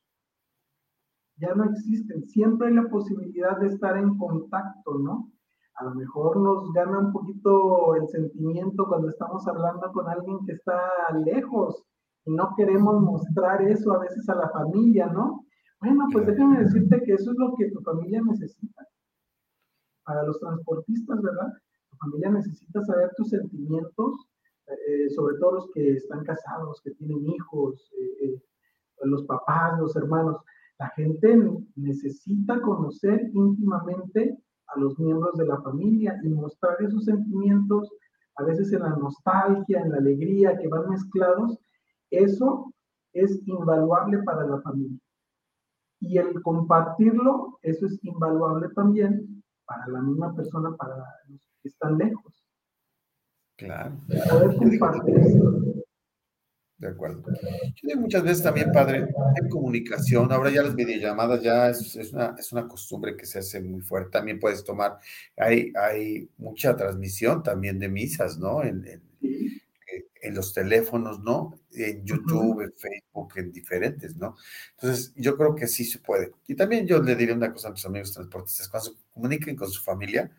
Ya 1.37 1.55
no 1.55 1.63
existen. 1.71 2.27
Siempre 2.27 2.67
hay 2.67 2.73
la 2.73 2.89
posibilidad 2.89 3.57
de 3.59 3.67
estar 3.67 3.95
en 3.95 4.17
contacto, 4.17 4.99
¿no? 4.99 5.32
A 5.75 5.85
lo 5.85 5.95
mejor 5.95 6.37
nos 6.37 6.71
gana 6.71 6.99
un 6.99 7.11
poquito 7.11 7.95
el 7.95 8.07
sentimiento 8.07 8.85
cuando 8.87 9.09
estamos 9.09 9.47
hablando 9.47 9.91
con 9.91 10.07
alguien 10.07 10.37
que 10.45 10.53
está 10.53 10.79
lejos 11.25 11.83
y 12.25 12.31
no 12.31 12.53
queremos 12.55 13.01
mostrar 13.01 13.61
eso 13.63 13.91
a 13.93 13.99
veces 13.99 14.27
a 14.29 14.35
la 14.35 14.49
familia, 14.49 15.07
¿no? 15.07 15.45
Bueno, 15.81 16.05
pues 16.11 16.27
déjame 16.27 16.59
decirte 16.59 17.01
que 17.03 17.13
eso 17.13 17.31
es 17.31 17.37
lo 17.37 17.55
que 17.55 17.71
tu 17.71 17.81
familia 17.81 18.21
necesita. 18.21 18.87
Para 20.05 20.23
los 20.23 20.39
transportistas, 20.39 21.21
¿verdad? 21.21 21.51
Tu 21.89 21.97
familia 21.97 22.29
necesita 22.29 22.83
saber 22.83 23.11
tus 23.17 23.29
sentimientos, 23.29 24.29
eh, 24.67 25.09
sobre 25.09 25.37
todo 25.39 25.53
los 25.53 25.71
que 25.73 25.93
están 25.93 26.23
casados, 26.23 26.81
que 26.83 26.91
tienen 26.91 27.27
hijos, 27.27 27.91
eh, 27.99 28.27
eh, 28.27 28.41
los 29.03 29.23
papás, 29.25 29.79
los 29.79 29.95
hermanos. 29.95 30.37
La 30.79 30.89
gente 30.89 31.37
necesita 31.75 32.61
conocer 32.61 33.29
íntimamente 33.33 34.37
a 34.73 34.79
los 34.79 34.97
miembros 34.99 35.37
de 35.37 35.45
la 35.45 35.61
familia 35.61 36.19
y 36.23 36.29
mostrar 36.29 36.81
esos 36.81 37.05
sentimientos, 37.05 37.91
a 38.35 38.43
veces 38.43 38.71
en 38.73 38.79
la 38.79 38.89
nostalgia, 38.89 39.81
en 39.81 39.91
la 39.91 39.97
alegría, 39.97 40.57
que 40.57 40.67
van 40.67 40.89
mezclados. 40.89 41.57
Eso 42.09 42.73
es 43.13 43.41
invaluable 43.47 44.21
para 44.23 44.45
la 44.45 44.61
familia. 44.61 44.99
Y 45.99 46.17
el 46.17 46.41
compartirlo, 46.41 47.59
eso 47.61 47.85
es 47.85 47.99
invaluable 48.03 48.69
también 48.75 49.43
para 49.65 49.87
la 49.87 50.01
misma 50.01 50.35
persona, 50.35 50.75
para 50.75 50.97
los 51.27 51.41
que 51.61 51.69
están 51.69 51.97
lejos. 51.97 52.43
Claro. 53.55 53.95
Poder 54.29 54.57
compartir 54.57 55.82
De 56.83 56.89
acuerdo. 56.89 57.23
Yo 57.75 57.87
digo 57.87 58.01
muchas 58.01 58.23
veces 58.23 58.43
también, 58.43 58.69
padre, 58.73 59.07
en 59.41 59.49
comunicación, 59.49 60.29
ahora 60.33 60.49
ya 60.49 60.63
las 60.63 60.75
videollamadas 60.75 61.41
ya 61.41 61.69
es, 61.69 61.95
es, 61.95 62.11
una, 62.11 62.35
es 62.37 62.51
una 62.51 62.67
costumbre 62.67 63.15
que 63.15 63.25
se 63.25 63.39
hace 63.39 63.61
muy 63.61 63.79
fuerte. 63.79 64.11
También 64.11 64.37
puedes 64.37 64.65
tomar, 64.65 64.97
hay, 65.37 65.71
hay 65.79 66.29
mucha 66.37 66.75
transmisión 66.75 67.41
también 67.41 67.79
de 67.79 67.87
misas, 67.87 68.37
¿no? 68.37 68.61
En, 68.63 68.85
en, 68.85 69.01
en 70.21 70.35
los 70.35 70.53
teléfonos, 70.53 71.21
¿no? 71.21 71.57
En 71.71 72.03
YouTube, 72.03 72.61
en 72.61 72.73
Facebook, 72.73 73.33
en 73.37 73.51
diferentes, 73.53 74.17
¿no? 74.17 74.35
Entonces, 74.75 75.13
yo 75.15 75.37
creo 75.37 75.55
que 75.55 75.67
sí 75.67 75.85
se 75.85 75.99
puede. 75.99 76.31
Y 76.47 76.55
también 76.55 76.85
yo 76.85 77.01
le 77.01 77.15
diré 77.15 77.31
una 77.31 77.51
cosa 77.53 77.69
a 77.69 77.71
mis 77.71 77.85
amigos 77.85 78.11
transportistas, 78.11 78.67
cuando 78.67 78.89
se 78.89 78.97
comuniquen 79.13 79.55
con 79.55 79.69
su 79.69 79.81
familia, 79.81 80.29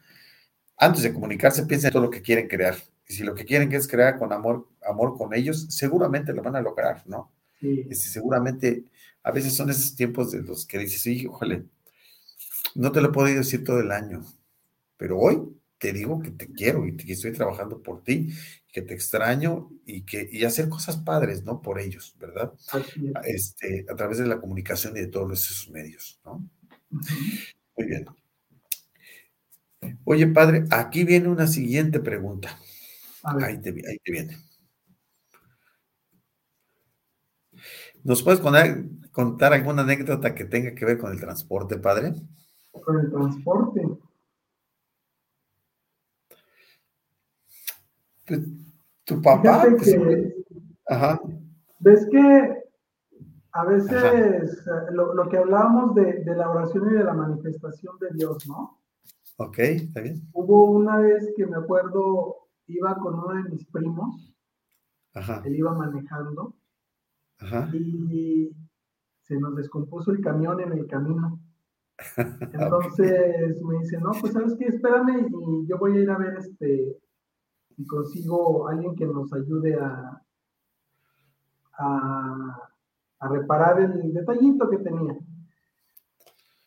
antes 0.76 1.02
de 1.04 1.12
comunicarse, 1.14 1.66
piensen 1.66 1.88
en 1.88 1.92
todo 1.92 2.02
lo 2.02 2.10
que 2.10 2.22
quieren 2.22 2.48
crear. 2.48 2.76
Y 3.08 3.14
si 3.14 3.22
lo 3.22 3.34
que 3.34 3.44
quieren 3.44 3.72
es 3.72 3.86
crear 3.86 4.18
con 4.18 4.32
amor, 4.32 4.68
amor 4.86 5.16
con 5.16 5.34
ellos, 5.34 5.66
seguramente 5.70 6.32
lo 6.32 6.42
van 6.42 6.56
a 6.56 6.62
lograr, 6.62 7.02
¿no? 7.06 7.32
Sí. 7.60 7.86
Y 7.90 7.94
seguramente, 7.94 8.84
a 9.22 9.30
veces 9.30 9.54
son 9.54 9.70
esos 9.70 9.94
tiempos 9.94 10.32
de 10.32 10.42
los 10.42 10.66
que 10.66 10.78
dices, 10.78 11.06
híjole, 11.06 11.64
no 12.74 12.92
te 12.92 13.00
lo 13.00 13.08
he 13.08 13.12
podido 13.12 13.38
decir 13.38 13.62
todo 13.64 13.80
el 13.80 13.92
año, 13.92 14.24
pero 14.96 15.18
hoy 15.18 15.40
te 15.78 15.92
digo 15.92 16.20
que 16.20 16.30
te 16.30 16.50
quiero 16.52 16.86
y 16.86 16.96
que 16.96 17.12
estoy 17.12 17.32
trabajando 17.32 17.82
por 17.82 18.02
ti 18.02 18.30
que 18.74 18.82
te 18.82 18.92
extraño 18.92 19.70
y, 19.86 20.02
que, 20.02 20.28
y 20.32 20.42
hacer 20.44 20.68
cosas 20.68 20.96
padres, 20.96 21.44
¿no? 21.44 21.62
Por 21.62 21.78
ellos, 21.78 22.16
¿verdad? 22.18 22.52
Este, 23.22 23.86
a 23.88 23.94
través 23.94 24.18
de 24.18 24.26
la 24.26 24.40
comunicación 24.40 24.96
y 24.96 25.00
de 25.00 25.06
todos 25.06 25.32
esos 25.40 25.70
medios, 25.70 26.20
¿no? 26.24 26.44
Muy 26.90 27.86
bien. 27.86 28.06
Oye, 30.02 30.26
padre, 30.26 30.64
aquí 30.70 31.04
viene 31.04 31.28
una 31.28 31.46
siguiente 31.46 32.00
pregunta. 32.00 32.58
Ahí 33.24 33.60
te, 33.60 33.70
ahí 33.70 33.98
te, 34.04 34.12
viene. 34.12 34.36
¿Nos 38.02 38.22
puedes 38.22 38.40
contar 38.40 39.52
alguna 39.52 39.82
anécdota 39.82 40.34
que 40.34 40.44
tenga 40.44 40.74
que 40.74 40.84
ver 40.84 40.98
con 40.98 41.12
el 41.12 41.20
transporte, 41.20 41.78
padre? 41.78 42.12
Con 42.72 43.00
el 43.00 43.10
transporte. 43.10 43.82
Pues, 48.26 48.40
tu 49.04 49.22
papá. 49.22 49.66
Pues, 49.70 49.96
ajá. 50.86 51.20
Ves 51.80 52.06
que 52.10 52.64
a 53.52 53.64
veces 53.64 54.66
eh, 54.66 54.92
lo, 54.92 55.28
que 55.28 55.38
hablábamos 55.38 55.94
de, 55.94 56.24
la 56.24 56.50
oración 56.50 56.90
y 56.90 56.94
de 56.94 57.04
la 57.04 57.14
manifestación 57.14 57.96
de 58.00 58.08
Dios, 58.14 58.46
¿no? 58.48 58.80
Ok, 59.36 59.58
está 59.58 60.00
bien. 60.00 60.22
Hubo 60.32 60.70
una 60.70 60.98
vez 60.98 61.32
que 61.36 61.46
me 61.46 61.56
acuerdo, 61.56 62.43
iba 62.66 62.94
con 62.96 63.14
uno 63.18 63.34
de 63.42 63.50
mis 63.50 63.66
primos, 63.66 64.34
Ajá. 65.14 65.42
él 65.44 65.56
iba 65.56 65.72
manejando 65.74 66.54
Ajá. 67.38 67.68
y 67.72 68.50
se 69.22 69.38
nos 69.38 69.54
descompuso 69.56 70.10
el 70.10 70.20
camión 70.20 70.60
en 70.60 70.72
el 70.72 70.86
camino. 70.86 71.40
Entonces 72.52 73.62
me 73.62 73.78
dice, 73.78 73.98
no, 74.00 74.10
pues 74.20 74.32
sabes 74.32 74.56
qué, 74.58 74.66
espérame 74.66 75.26
y 75.28 75.66
yo 75.66 75.78
voy 75.78 75.96
a 75.96 76.00
ir 76.00 76.10
a 76.10 76.18
ver 76.18 76.36
este, 76.38 76.98
si 77.76 77.86
consigo 77.86 78.68
alguien 78.68 78.94
que 78.96 79.06
nos 79.06 79.32
ayude 79.32 79.78
a, 79.80 80.20
a, 81.78 82.58
a 83.20 83.28
reparar 83.28 83.80
el 83.80 84.12
detallito 84.12 84.68
que 84.68 84.78
tenía. 84.78 85.16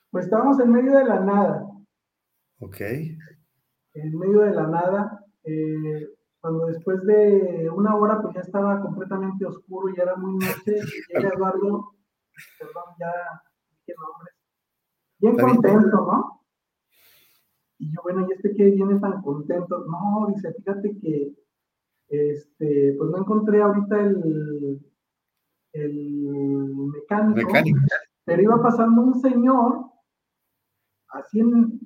Pues 0.09 0.25
estábamos 0.25 0.59
en 0.59 0.71
medio 0.71 0.97
de 0.97 1.03
la 1.05 1.19
nada. 1.19 1.67
Ok. 2.59 2.79
En 2.81 4.17
medio 4.17 4.39
de 4.41 4.51
la 4.51 4.67
nada. 4.67 5.23
Eh, 5.43 6.09
cuando 6.39 6.67
después 6.67 7.03
de 7.05 7.69
una 7.73 7.95
hora, 7.95 8.21
pues 8.21 8.35
ya 8.35 8.41
estaba 8.41 8.79
completamente 8.81 9.45
oscuro 9.45 9.89
y 9.89 9.99
era 9.99 10.15
muy 10.15 10.33
noche. 10.33 10.75
Y 10.77 11.13
llega 11.13 11.29
Eduardo, 11.29 11.93
perdón, 12.59 12.83
ya 12.99 13.11
dije 13.71 13.93
nombres. 13.99 14.35
Bien 15.19 15.31
Está 15.33 15.45
bien. 15.45 15.55
contento, 15.57 15.97
¿no? 15.97 16.41
Y 17.79 17.91
yo, 17.93 18.01
bueno, 18.03 18.25
¿y 18.27 18.33
este 18.33 18.55
qué 18.55 18.65
viene 18.71 18.99
tan 18.99 19.21
contento? 19.21 19.85
No, 19.85 20.27
dice, 20.33 20.53
fíjate 20.53 20.97
que, 20.99 21.33
este, 22.09 22.95
pues 22.97 23.09
no 23.11 23.17
encontré 23.17 23.61
ahorita 23.61 23.99
el, 24.01 24.79
el 25.73 25.93
mecánico, 26.93 27.35
Mecánico. 27.47 27.79
pero 28.25 28.41
iba 28.41 28.61
pasando 28.61 29.01
un 29.01 29.19
señor, 29.21 29.85
así 31.09 31.39
en, 31.39 31.79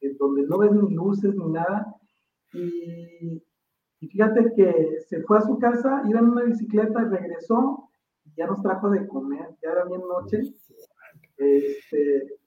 en 0.00 0.16
donde 0.18 0.42
no 0.46 0.58
ves 0.58 0.72
ni 0.72 0.94
luces 0.94 1.34
ni 1.34 1.46
nada, 1.50 1.96
y, 2.54 3.42
y 4.00 4.08
fíjate 4.08 4.52
que 4.54 4.98
se 5.08 5.22
fue 5.22 5.38
a 5.38 5.42
su 5.42 5.58
casa, 5.58 6.02
iba 6.08 6.20
en 6.20 6.28
una 6.28 6.42
bicicleta 6.44 7.02
y 7.02 7.06
regresó, 7.06 7.88
y 8.24 8.32
ya 8.36 8.46
nos 8.46 8.62
trajo 8.62 8.90
de 8.90 9.06
comer, 9.08 9.48
ya 9.62 9.70
era 9.72 9.84
bien 9.84 10.00
noche, 10.02 10.40
este, 11.36 12.38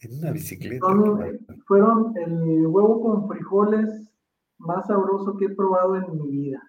En 0.00 0.18
una 0.18 0.32
bicicleta. 0.32 0.86
son- 0.86 1.14
maravilla. 1.18 1.38
fueron 1.66 2.16
el 2.16 2.66
huevo 2.66 3.00
con 3.00 3.28
frijoles 3.28 4.10
más 4.58 4.86
sabroso 4.86 5.36
que 5.36 5.46
he 5.46 5.54
probado 5.54 5.96
en 5.96 6.16
mi 6.16 6.28
vida. 6.30 6.62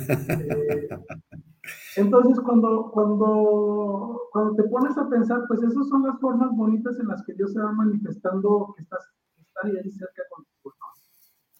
Eh, 0.00 0.88
entonces, 1.96 2.40
cuando, 2.40 2.90
cuando, 2.92 4.20
cuando 4.32 4.54
te 4.54 4.62
pones 4.64 4.96
a 4.96 5.08
pensar, 5.08 5.40
pues 5.48 5.62
esas 5.62 5.88
son 5.88 6.06
las 6.06 6.18
formas 6.20 6.50
bonitas 6.56 6.98
en 7.00 7.08
las 7.08 7.22
que 7.24 7.34
Dios 7.34 7.52
se 7.52 7.60
va 7.60 7.72
manifestando 7.72 8.72
que 8.76 8.82
estás 8.82 9.06
que 9.34 9.42
está 9.42 9.60
ahí 9.66 9.90
cerca 9.90 10.22
contigo. 10.30 10.74
¿no? 10.77 10.77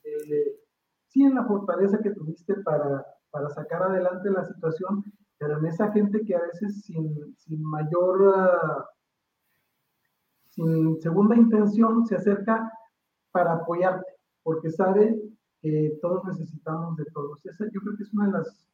Eh, 0.08 0.60
sí, 1.08 1.22
en 1.22 1.34
la 1.34 1.44
fortaleza 1.44 1.98
que 2.02 2.10
tuviste 2.10 2.54
para, 2.56 3.06
para 3.30 3.48
sacar 3.50 3.82
adelante 3.82 4.30
la 4.30 4.44
situación, 4.44 5.04
pero 5.38 5.58
en 5.58 5.66
esa 5.66 5.90
gente 5.92 6.24
que 6.24 6.34
a 6.34 6.42
veces 6.42 6.82
sin, 6.82 7.36
sin 7.36 7.62
mayor, 7.62 8.34
ah, 8.36 8.88
sin 10.50 11.00
segunda 11.00 11.36
intención, 11.36 12.06
se 12.06 12.16
acerca 12.16 12.72
para 13.30 13.54
apoyarte, 13.54 14.10
porque 14.42 14.70
sabe 14.70 15.20
que 15.60 15.98
todos 16.02 16.24
necesitamos 16.24 16.96
de 16.96 17.04
todos. 17.06 17.44
Esa 17.46 17.64
yo 17.72 17.80
creo 17.80 17.96
que 17.96 18.02
es 18.02 18.12
una 18.12 18.26
de 18.26 18.32
las, 18.32 18.66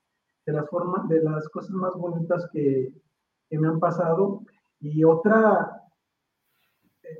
de 0.47 0.53
las 0.53 0.69
formas, 0.69 1.09
de 1.09 1.23
las 1.23 1.49
cosas 1.49 1.73
más 1.73 1.95
bonitas 1.95 2.49
que, 2.53 2.93
que 3.49 3.59
me 3.59 3.69
han 3.69 3.81
pasado. 3.81 4.43
Y 4.81 5.05
otra, 5.05 5.84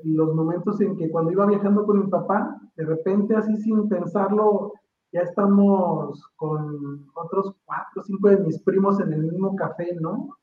los 0.03 0.33
momentos 0.33 0.79
en 0.81 0.95
que 0.97 1.09
cuando 1.09 1.31
iba 1.31 1.45
viajando 1.45 1.85
con 1.85 1.99
mi 1.99 2.07
papá, 2.07 2.59
de 2.75 2.85
repente 2.85 3.35
así 3.35 3.55
sin 3.57 3.87
pensarlo, 3.89 4.73
ya 5.11 5.21
estamos 5.21 6.21
con 6.35 7.07
otros 7.15 7.55
cuatro 7.65 8.01
o 8.01 8.03
cinco 8.03 8.29
de 8.29 8.37
mis 8.39 8.59
primos 8.61 8.99
en 8.99 9.13
el 9.13 9.23
mismo 9.23 9.55
café, 9.55 9.95
¿no? 10.01 10.37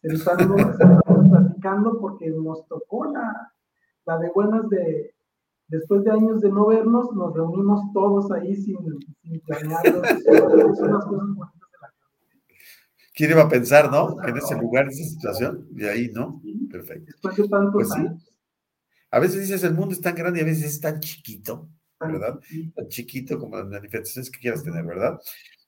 Sentando, 0.00 0.56
sentándonos 0.58 1.28
platicando 1.28 2.00
porque 2.00 2.30
nos 2.30 2.66
tocó 2.68 3.06
la, 3.06 3.52
la 4.06 4.18
de 4.18 4.30
buenas 4.30 4.68
de, 4.68 5.14
después 5.68 6.04
de 6.04 6.10
años 6.12 6.40
de 6.40 6.50
no 6.50 6.66
vernos, 6.66 7.12
nos 7.12 7.34
reunimos 7.34 7.80
todos 7.92 8.30
ahí 8.32 8.54
sin, 8.54 8.78
sin 9.22 9.40
planearlo. 9.40 10.02
Son 10.76 10.92
las 10.92 11.04
cosas 11.06 11.34
bonitas 11.34 11.70
de 11.70 11.78
la. 11.80 11.92
¿Quién 13.14 13.30
iba 13.32 13.42
a 13.42 13.48
pensar, 13.48 13.90
no? 13.90 14.16
Que 14.18 14.30
en 14.30 14.36
ese 14.36 14.60
lugar, 14.60 14.84
en 14.84 14.90
esa 14.90 15.04
situación, 15.04 15.66
y 15.74 15.84
ahí, 15.84 16.10
¿no? 16.14 16.40
Perfecto. 16.70 17.06
Después 17.06 17.36
de 17.36 17.48
tantos 17.48 17.72
Pues 17.74 17.90
sí. 17.90 18.00
años. 18.00 18.31
A 19.12 19.20
veces 19.20 19.40
dices, 19.42 19.62
el 19.62 19.74
mundo 19.74 19.94
es 19.94 20.00
tan 20.00 20.14
grande 20.14 20.40
y 20.40 20.42
a 20.42 20.46
veces 20.46 20.64
es 20.64 20.80
tan 20.80 20.98
chiquito, 20.98 21.68
¿verdad? 22.00 22.40
tan 22.74 22.88
chiquito 22.88 23.38
como 23.38 23.56
las 23.58 23.66
manifestaciones 23.68 24.30
que 24.30 24.40
quieras 24.40 24.64
tener, 24.64 24.84
¿verdad? 24.84 25.20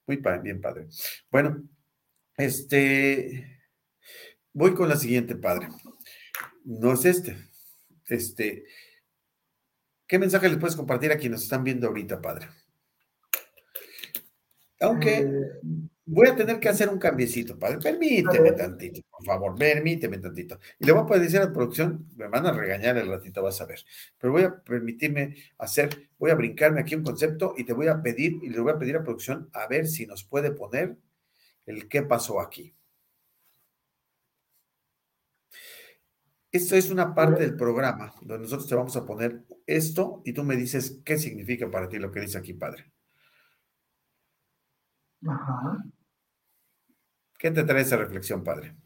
Muy 0.06 0.16
pa- 0.16 0.38
bien, 0.38 0.60
padre. 0.60 0.88
Bueno, 1.30 1.62
este, 2.36 3.60
voy 4.52 4.74
con 4.74 4.88
la 4.88 4.96
siguiente, 4.96 5.36
padre. 5.36 5.68
No 6.64 6.92
es 6.94 7.04
este. 7.04 7.36
Este, 8.08 8.64
¿qué 10.06 10.18
mensaje 10.18 10.48
les 10.48 10.58
puedes 10.58 10.76
compartir 10.76 11.12
a 11.12 11.16
quienes 11.18 11.36
nos 11.38 11.42
están 11.44 11.64
viendo 11.64 11.86
ahorita, 11.86 12.20
padre? 12.20 12.48
Aunque 14.80 15.18
Eh, 15.18 15.60
voy 16.06 16.28
a 16.28 16.36
tener 16.36 16.60
que 16.60 16.68
hacer 16.68 16.88
un 16.88 16.98
cambiecito, 16.98 17.58
padre. 17.58 17.78
Permíteme 17.78 18.52
tantito, 18.52 19.00
por 19.10 19.24
favor, 19.24 19.54
permíteme 19.56 20.18
tantito. 20.18 20.58
Y 20.78 20.86
le 20.86 20.92
voy 20.92 21.02
a 21.02 21.06
poder 21.06 21.22
decir 21.22 21.40
a 21.40 21.46
la 21.46 21.52
producción, 21.52 22.08
me 22.16 22.28
van 22.28 22.46
a 22.46 22.52
regañar 22.52 22.96
el 22.98 23.08
ratito, 23.08 23.42
vas 23.42 23.60
a 23.60 23.66
ver. 23.66 23.80
Pero 24.18 24.32
voy 24.32 24.42
a 24.42 24.62
permitirme 24.62 25.36
hacer, 25.58 26.10
voy 26.18 26.30
a 26.30 26.34
brincarme 26.34 26.80
aquí 26.80 26.94
un 26.94 27.02
concepto 27.02 27.54
y 27.56 27.64
te 27.64 27.72
voy 27.72 27.88
a 27.88 28.02
pedir, 28.02 28.38
y 28.42 28.50
le 28.50 28.60
voy 28.60 28.72
a 28.72 28.78
pedir 28.78 28.96
a 28.96 29.02
producción 29.02 29.48
a 29.52 29.66
ver 29.66 29.86
si 29.86 30.06
nos 30.06 30.24
puede 30.24 30.50
poner 30.52 30.96
el 31.66 31.88
qué 31.88 32.02
pasó 32.02 32.40
aquí. 32.40 32.74
Esto 36.52 36.76
es 36.76 36.90
una 36.90 37.14
parte 37.14 37.42
del 37.42 37.56
programa 37.56 38.14
donde 38.22 38.44
nosotros 38.44 38.68
te 38.68 38.76
vamos 38.76 38.96
a 38.96 39.04
poner 39.04 39.42
esto 39.66 40.22
y 40.24 40.32
tú 40.32 40.44
me 40.44 40.56
dices 40.56 41.00
qué 41.04 41.18
significa 41.18 41.68
para 41.70 41.88
ti 41.88 41.98
lo 41.98 42.12
que 42.12 42.20
dice 42.20 42.38
aquí, 42.38 42.54
padre. 42.54 42.93
Ajá, 45.26 45.84
¿Qué 47.38 47.50
te 47.50 47.64
trae 47.64 47.82
esa 47.82 47.96
reflexión, 47.96 48.42
padre? 48.42 48.76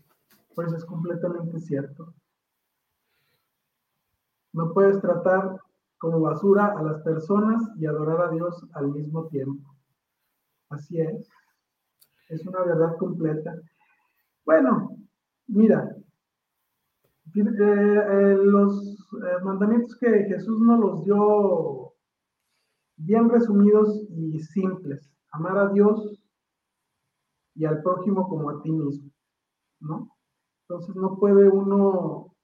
pues 0.54 0.72
es 0.72 0.84
completamente 0.84 1.60
cierto. 1.60 2.12
No 4.52 4.72
puedes 4.72 5.00
tratar 5.00 5.56
como 5.98 6.20
basura 6.20 6.74
a 6.76 6.82
las 6.82 7.00
personas 7.02 7.62
y 7.76 7.86
adorar 7.86 8.22
a 8.22 8.30
Dios 8.32 8.66
al 8.72 8.88
mismo 8.88 9.28
tiempo. 9.28 9.76
Así 10.70 11.00
es. 11.00 11.28
Es 12.28 12.44
una 12.44 12.64
verdad 12.64 12.96
completa. 12.98 13.54
Bueno, 14.44 14.96
mira, 15.46 15.94
eh, 17.36 17.40
eh, 17.40 18.36
los 18.42 18.98
eh, 19.12 19.44
mandamientos 19.44 19.96
que 19.96 20.24
Jesús 20.24 20.60
nos 20.60 20.80
los 20.80 21.04
dio 21.04 21.92
bien 22.96 23.28
resumidos 23.28 24.02
y 24.10 24.40
simples. 24.40 25.08
Amar 25.30 25.56
a 25.58 25.68
Dios 25.68 26.17
y 27.58 27.66
al 27.66 27.82
prójimo 27.82 28.28
como 28.28 28.50
a 28.50 28.62
ti 28.62 28.72
mismo, 28.72 29.10
¿no? 29.80 30.10
Entonces 30.68 30.96
no 30.96 31.18
puede 31.18 31.48
uno 31.48 32.34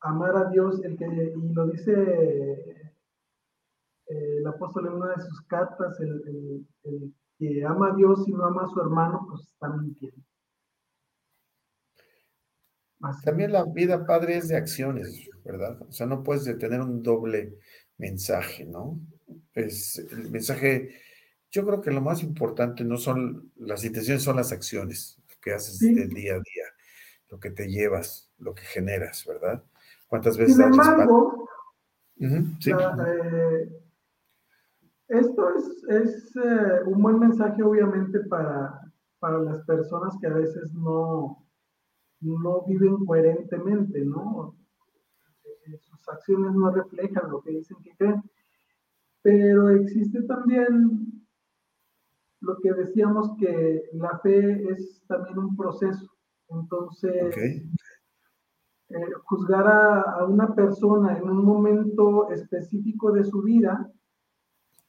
amar 0.00 0.36
a 0.36 0.50
Dios, 0.50 0.82
el 0.84 0.96
que, 0.98 1.06
y 1.06 1.54
lo 1.54 1.66
dice 1.68 1.92
eh, 1.92 2.92
el 4.08 4.46
apóstol 4.46 4.86
en 4.88 4.94
una 4.94 5.10
de 5.14 5.22
sus 5.22 5.42
cartas, 5.42 5.98
el, 6.00 6.66
el- 6.84 7.14
que 7.38 7.62
ama 7.66 7.92
a 7.92 7.94
Dios 7.96 8.26
y 8.26 8.32
no 8.32 8.46
ama 8.46 8.64
a 8.64 8.68
su 8.68 8.80
hermano, 8.80 9.26
pues 9.28 9.42
está 9.46 9.68
mintiendo. 9.68 10.22
También 13.24 13.52
la 13.52 13.64
vida, 13.64 14.06
padre, 14.06 14.38
es 14.38 14.48
de 14.48 14.56
acciones, 14.56 15.28
¿verdad? 15.44 15.80
O 15.82 15.92
sea, 15.92 16.06
no 16.06 16.22
puedes 16.22 16.44
de 16.44 16.54
tener 16.54 16.80
un 16.80 17.02
doble 17.02 17.58
mensaje, 17.98 18.64
¿no? 18.64 19.00
Es 19.54 19.98
el 19.98 20.30
mensaje, 20.30 20.94
yo 21.56 21.64
creo 21.66 21.80
que 21.80 21.90
lo 21.90 22.02
más 22.02 22.22
importante 22.22 22.84
no 22.84 22.98
son 22.98 23.50
las 23.56 23.82
intenciones, 23.82 24.22
son 24.22 24.36
las 24.36 24.52
acciones 24.52 25.18
que 25.40 25.54
haces 25.54 25.78
Sí. 25.78 25.94
del 25.94 26.10
día 26.10 26.34
a 26.34 26.36
día, 26.36 26.64
lo 27.30 27.40
que 27.40 27.50
te 27.50 27.66
llevas, 27.68 28.30
lo 28.38 28.54
que 28.54 28.62
generas, 28.62 29.24
¿verdad? 29.26 29.64
¿Cuántas 30.06 30.34
Sin 30.34 30.44
veces 30.44 30.58
espalda? 30.60 30.92
embargo, 30.92 31.48
Ujú, 32.20 32.44
sí. 32.60 32.70
la, 32.70 33.06
eh, 33.08 33.82
esto 35.08 35.54
es, 35.56 35.84
es, 35.88 36.36
eh, 36.36 36.82
un 36.84 37.00
buen 37.00 37.18
mensaje, 37.20 37.62
obviamente, 37.62 38.20
para, 38.20 38.80
para 39.18 39.38
las 39.38 39.62
personas 39.64 40.14
que 40.20 40.26
a 40.26 40.34
veces 40.34 40.74
no, 40.74 41.46
no 42.20 42.62
viven 42.66 43.04
coherentemente, 43.06 44.04
¿no? 44.04 44.54
Eh, 45.44 45.78
Sus 45.78 46.06
acciones 46.08 46.52
no 46.52 46.70
reflejan 46.70 47.30
lo 47.30 47.40
que 47.40 47.52
dicen 47.52 47.78
que 47.82 47.96
creen. 47.96 48.22
Pero 49.22 49.70
existe 49.70 50.22
también 50.22 51.15
lo 52.46 52.56
que 52.58 52.72
decíamos 52.72 53.32
que 53.38 53.90
la 53.92 54.18
fe 54.20 54.70
es 54.70 55.02
también 55.08 55.38
un 55.38 55.56
proceso. 55.56 56.08
Entonces, 56.48 57.26
Ok. 57.26 57.38
eh, 58.88 59.12
juzgar 59.24 59.66
a, 59.66 60.24
una 60.24 60.54
persona 60.54 61.18
en 61.18 61.28
un 61.28 61.44
momento 61.44 62.30
específico 62.30 63.10
de 63.10 63.24
su 63.24 63.42
vida. 63.42 63.90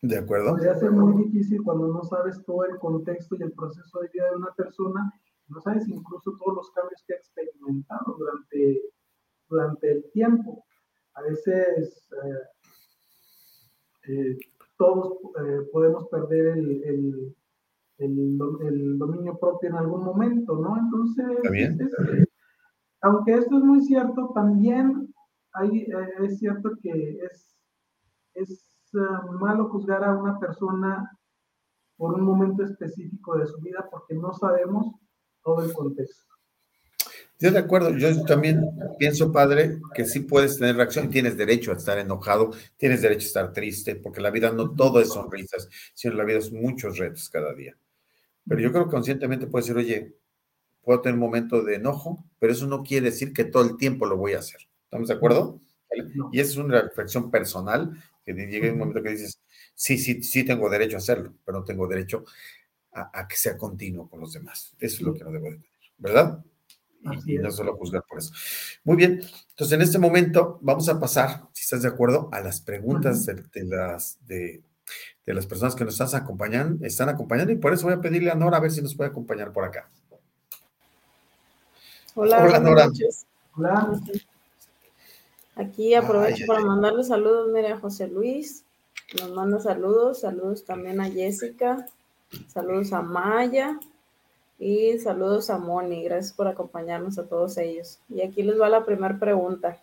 De 0.02 0.18
acuerdo. 0.20 0.52
Podría 0.52 0.76
ser 0.76 0.92
muy 0.92 1.24
difícil 1.24 1.64
cuando 1.64 1.88
no 1.88 2.04
sabes 2.04 2.44
todo 2.46 2.64
el 2.66 2.78
contexto 2.78 3.36
y 3.36 3.42
el 3.42 3.54
proceso 3.54 4.00
de 4.00 4.10
vida 4.10 4.30
de 4.30 4.36
una 4.36 4.54
persona, 4.54 5.12
no 5.48 5.60
sabes 5.62 5.88
incluso 5.88 6.38
todos 6.38 6.56
los 6.58 6.72
cambios 6.72 7.04
que 7.08 7.14
ha 7.16 7.18
experimentado 7.18 8.16
durante, 8.20 8.82
durante 9.50 9.92
el 9.92 10.12
tiempo. 10.12 10.64
A 11.16 11.24
veces 11.24 12.08
eh, 12.24 12.44
eh, 14.10 14.38
todos 14.78 15.18
podemos 15.72 16.08
perder 16.10 16.58
el, 16.58 16.84
el, 16.84 17.36
dominio 17.98 19.38
propio 19.40 19.70
en 19.70 19.76
algún 19.76 20.04
momento, 20.04 20.58
¿no? 20.58 20.78
Entonces, 20.78 21.88
aunque 23.02 23.34
esto 23.34 23.58
es 23.58 23.64
muy 23.64 23.82
cierto, 23.82 24.32
también 24.34 25.14
hay, 25.54 25.80
eh, 25.80 26.26
es 26.26 26.40
cierto 26.40 26.72
que 26.82 27.20
es, 27.24 27.56
es 28.34 28.72
eh, 28.94 29.00
malo 29.40 29.70
juzgar 29.70 30.04
a 30.04 30.16
una 30.16 30.40
persona 30.40 31.12
por 31.96 32.14
un 32.14 32.22
momento 32.22 32.64
específico 32.64 33.38
de 33.38 33.48
su 33.48 33.60
vida 33.60 33.88
porque 33.90 34.14
no 34.14 34.34
sabemos 34.34 34.94
todo 35.44 35.64
el 35.64 35.74
contexto. 35.74 36.26
Yo 37.40 37.52
de 37.52 37.60
acuerdo, 37.60 37.96
yo 37.96 38.24
también 38.24 38.66
pienso, 38.98 39.32
padre, 39.32 39.80
que 39.94 40.06
sí 40.06 40.22
puedes 40.22 40.58
tener 40.58 40.76
reacción, 40.76 41.12
tienes 41.12 41.38
derecho 41.38 41.72
a 41.72 41.76
estar 41.76 42.00
enojado, 42.00 42.50
tienes 42.78 43.04
derecho 43.04 43.26
a 43.26 43.28
estar 43.28 43.54
triste, 43.54 43.96
porque 43.96 44.22
la 44.22 44.32
vida 44.32 44.52
no 44.52 44.74
todo 44.74 45.00
es 45.00 45.10
sonrisas, 45.10 45.70
sino 45.94 46.16
la 46.16 46.24
vida 46.24 46.40
es 46.40 46.52
muchos 46.52 46.98
retos 46.98 47.30
cada 47.30 47.54
día. 47.54 47.78
Pero 48.48 48.62
yo 48.62 48.72
creo 48.72 48.86
que 48.86 48.92
conscientemente 48.92 49.48
puede 49.48 49.64
decir, 49.64 49.78
oye, 49.78 50.16
puedo 50.82 51.02
tener 51.02 51.16
un 51.16 51.22
momento 51.22 51.64
de 51.64 51.76
enojo, 51.76 52.24
pero 52.40 52.54
eso 52.54 52.66
no 52.68 52.84
quiere 52.84 53.08
decir 53.08 53.34
que 53.34 53.44
todo 53.44 53.64
el 53.64 53.78
tiempo 53.78 54.06
lo 54.06 54.18
voy 54.18 54.34
a 54.34 54.40
hacer. 54.40 54.62
¿Estamos 54.86 55.10
de 55.10 55.16
acuerdo? 55.16 55.60
Y 56.32 56.40
esa 56.40 56.52
es 56.52 56.58
una 56.58 56.82
reflexión 56.82 57.30
personal, 57.30 58.02
que 58.24 58.34
llega 58.34 58.72
un 58.72 58.80
momento 58.80 59.02
que 59.02 59.12
dices, 59.12 59.42
sí, 59.74 59.98
sí, 59.98 60.22
sí 60.24 60.44
tengo 60.44 60.70
derecho 60.70 60.98
a 60.98 61.00
hacerlo, 61.00 61.34
pero 61.46 61.60
no 61.60 61.66
tengo 61.66 61.88
derecho 61.88 62.26
a, 62.92 63.28
que 63.28 63.36
sea 63.36 63.58
continuo 63.58 64.10
con 64.10 64.20
los 64.20 64.34
demás. 64.34 64.76
Eso 64.80 64.96
es 64.98 65.02
lo 65.02 65.14
que 65.14 65.24
no 65.24 65.32
debo 65.32 65.46
de 65.46 65.58
tener, 65.58 65.92
¿verdad? 65.98 66.44
Y, 67.26 67.38
no 67.38 67.52
solo 67.52 67.78
juzgar 67.78 68.04
por 68.08 68.20
eso. 68.20 68.34
Muy 68.84 68.98
bien, 68.98 69.22
entonces 69.50 69.72
en 69.72 69.82
este 69.82 70.00
momento 70.00 70.60
vamos 70.62 70.90
a 70.90 71.00
pasar, 71.00 71.48
si 71.54 71.64
estás 71.64 71.84
de 71.84 71.90
acuerdo, 71.90 72.30
a 72.32 72.42
las 72.42 72.60
preguntas 72.60 73.26
de, 73.26 73.64
las, 73.66 74.18
de, 74.26 74.62
de 75.28 75.34
las 75.34 75.46
personas 75.46 75.76
que 75.76 75.84
nos 75.84 76.00
están 76.00 76.22
acompañando, 76.22 76.86
están 76.86 77.10
acompañando, 77.10 77.52
y 77.52 77.58
por 77.58 77.74
eso 77.74 77.86
voy 77.86 77.96
a 77.96 78.02
pedirle 78.02 78.32
a 78.32 78.36
Nora 78.36 78.58
a 78.58 78.62
ver 78.62 78.72
si 78.72 78.82
nos 78.82 78.96
puede 78.96 79.10
acompañar 79.10 79.52
por 79.52 79.66
acá. 79.66 79.90
Hola, 82.16 82.44
Hola 82.44 82.60
Nora. 82.62 82.90
Hola. 83.58 84.00
Aquí 85.56 85.94
aprovecho 85.96 86.46
para 86.48 86.62
mandarle 86.62 87.04
saludos, 87.04 87.50
mire, 87.52 87.74
a 87.74 87.80
José 87.80 88.08
Luis, 88.08 88.64
nos 89.20 89.32
manda 89.32 89.60
saludos, 89.60 90.22
saludos 90.22 90.64
también 90.64 91.02
a 91.02 91.10
Jessica, 91.10 91.86
saludos 92.48 92.94
a 92.94 93.02
Maya 93.02 93.78
y 94.58 94.98
saludos 95.00 95.50
a 95.50 95.58
Moni, 95.58 96.04
gracias 96.04 96.32
por 96.32 96.48
acompañarnos 96.48 97.20
a 97.20 97.28
todos 97.28 97.58
ellos. 97.58 98.00
Y 98.08 98.22
aquí 98.22 98.44
les 98.44 98.60
va 98.60 98.70
la 98.70 98.86
primera 98.86 99.20
pregunta. 99.20 99.78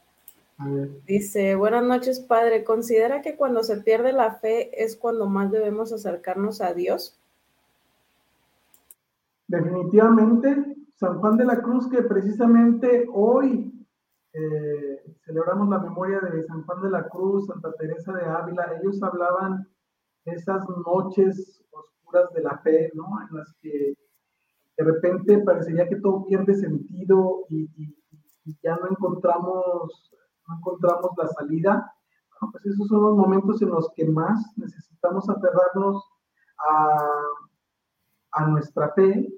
Dice, 1.07 1.57
buenas 1.57 1.83
noches, 1.83 2.21
padre. 2.21 2.65
¿Considera 2.65 3.23
que 3.23 3.37
cuando 3.37 3.63
se 3.63 3.79
pierde 3.79 4.13
la 4.13 4.35
fe 4.35 4.83
es 4.83 4.97
cuando 4.97 5.27
más 5.27 5.51
debemos 5.51 5.93
acercarnos 5.93 6.61
a 6.61 6.73
Dios? 6.75 7.19
Definitivamente, 9.49 10.77
San 10.95 11.19
Juan 11.19 11.37
de 11.37 11.45
la 11.45 11.61
Cruz, 11.61 11.89
que 11.89 12.03
precisamente 12.03 13.07
hoy 13.13 13.73
eh, 14.33 15.03
celebramos 15.25 15.69
la 15.69 15.79
memoria 15.79 16.21
de 16.21 16.43
San 16.45 16.65
Juan 16.65 16.83
de 16.83 16.91
la 16.91 17.09
Cruz, 17.09 17.47
Santa 17.47 17.73
Teresa 17.73 18.13
de 18.13 18.25
Ávila, 18.25 18.79
ellos 18.81 19.03
hablaban 19.03 19.69
de 20.25 20.33
esas 20.33 20.65
noches 20.87 21.63
oscuras 21.71 22.33
de 22.33 22.43
la 22.43 22.59
fe, 22.59 22.91
¿no? 22.95 23.05
En 23.29 23.37
las 23.37 23.53
que 23.61 23.95
de 24.77 24.85
repente 24.85 25.39
parecería 25.39 25.89
que 25.89 25.97
todo 25.97 26.25
pierde 26.27 26.55
sentido 26.55 27.45
y, 27.49 27.69
ya 28.63 28.77
no 28.77 28.91
encontramos, 28.91 30.13
no 30.49 30.57
encontramos 30.59 31.11
la 31.17 31.29
salida. 31.29 31.95
pues 32.53 32.67
esos 32.67 32.89
son 32.89 33.03
los 33.03 33.17
momentos 33.17 33.63
en 33.63 33.71
los 33.71 33.91
que 33.95 34.07
más 34.07 34.53
necesitamos 34.57 35.29
aferrarnos 35.29 36.05
a, 36.59 37.09
a 38.33 38.47
nuestra 38.49 38.93
fe 38.95 39.29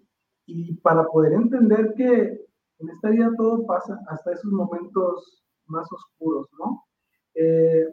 y 0.46 0.74
para 0.76 1.06
poder 1.06 1.34
entender 1.34 1.94
que 1.96 2.46
en 2.78 2.88
esta 2.90 3.10
vida 3.10 3.30
todo 3.36 3.66
pasa 3.66 3.98
hasta 4.08 4.32
esos 4.32 4.52
momentos 4.52 5.42
más 5.66 5.90
oscuros, 5.92 6.48
¿no? 6.58 6.84
Eh, 7.34 7.86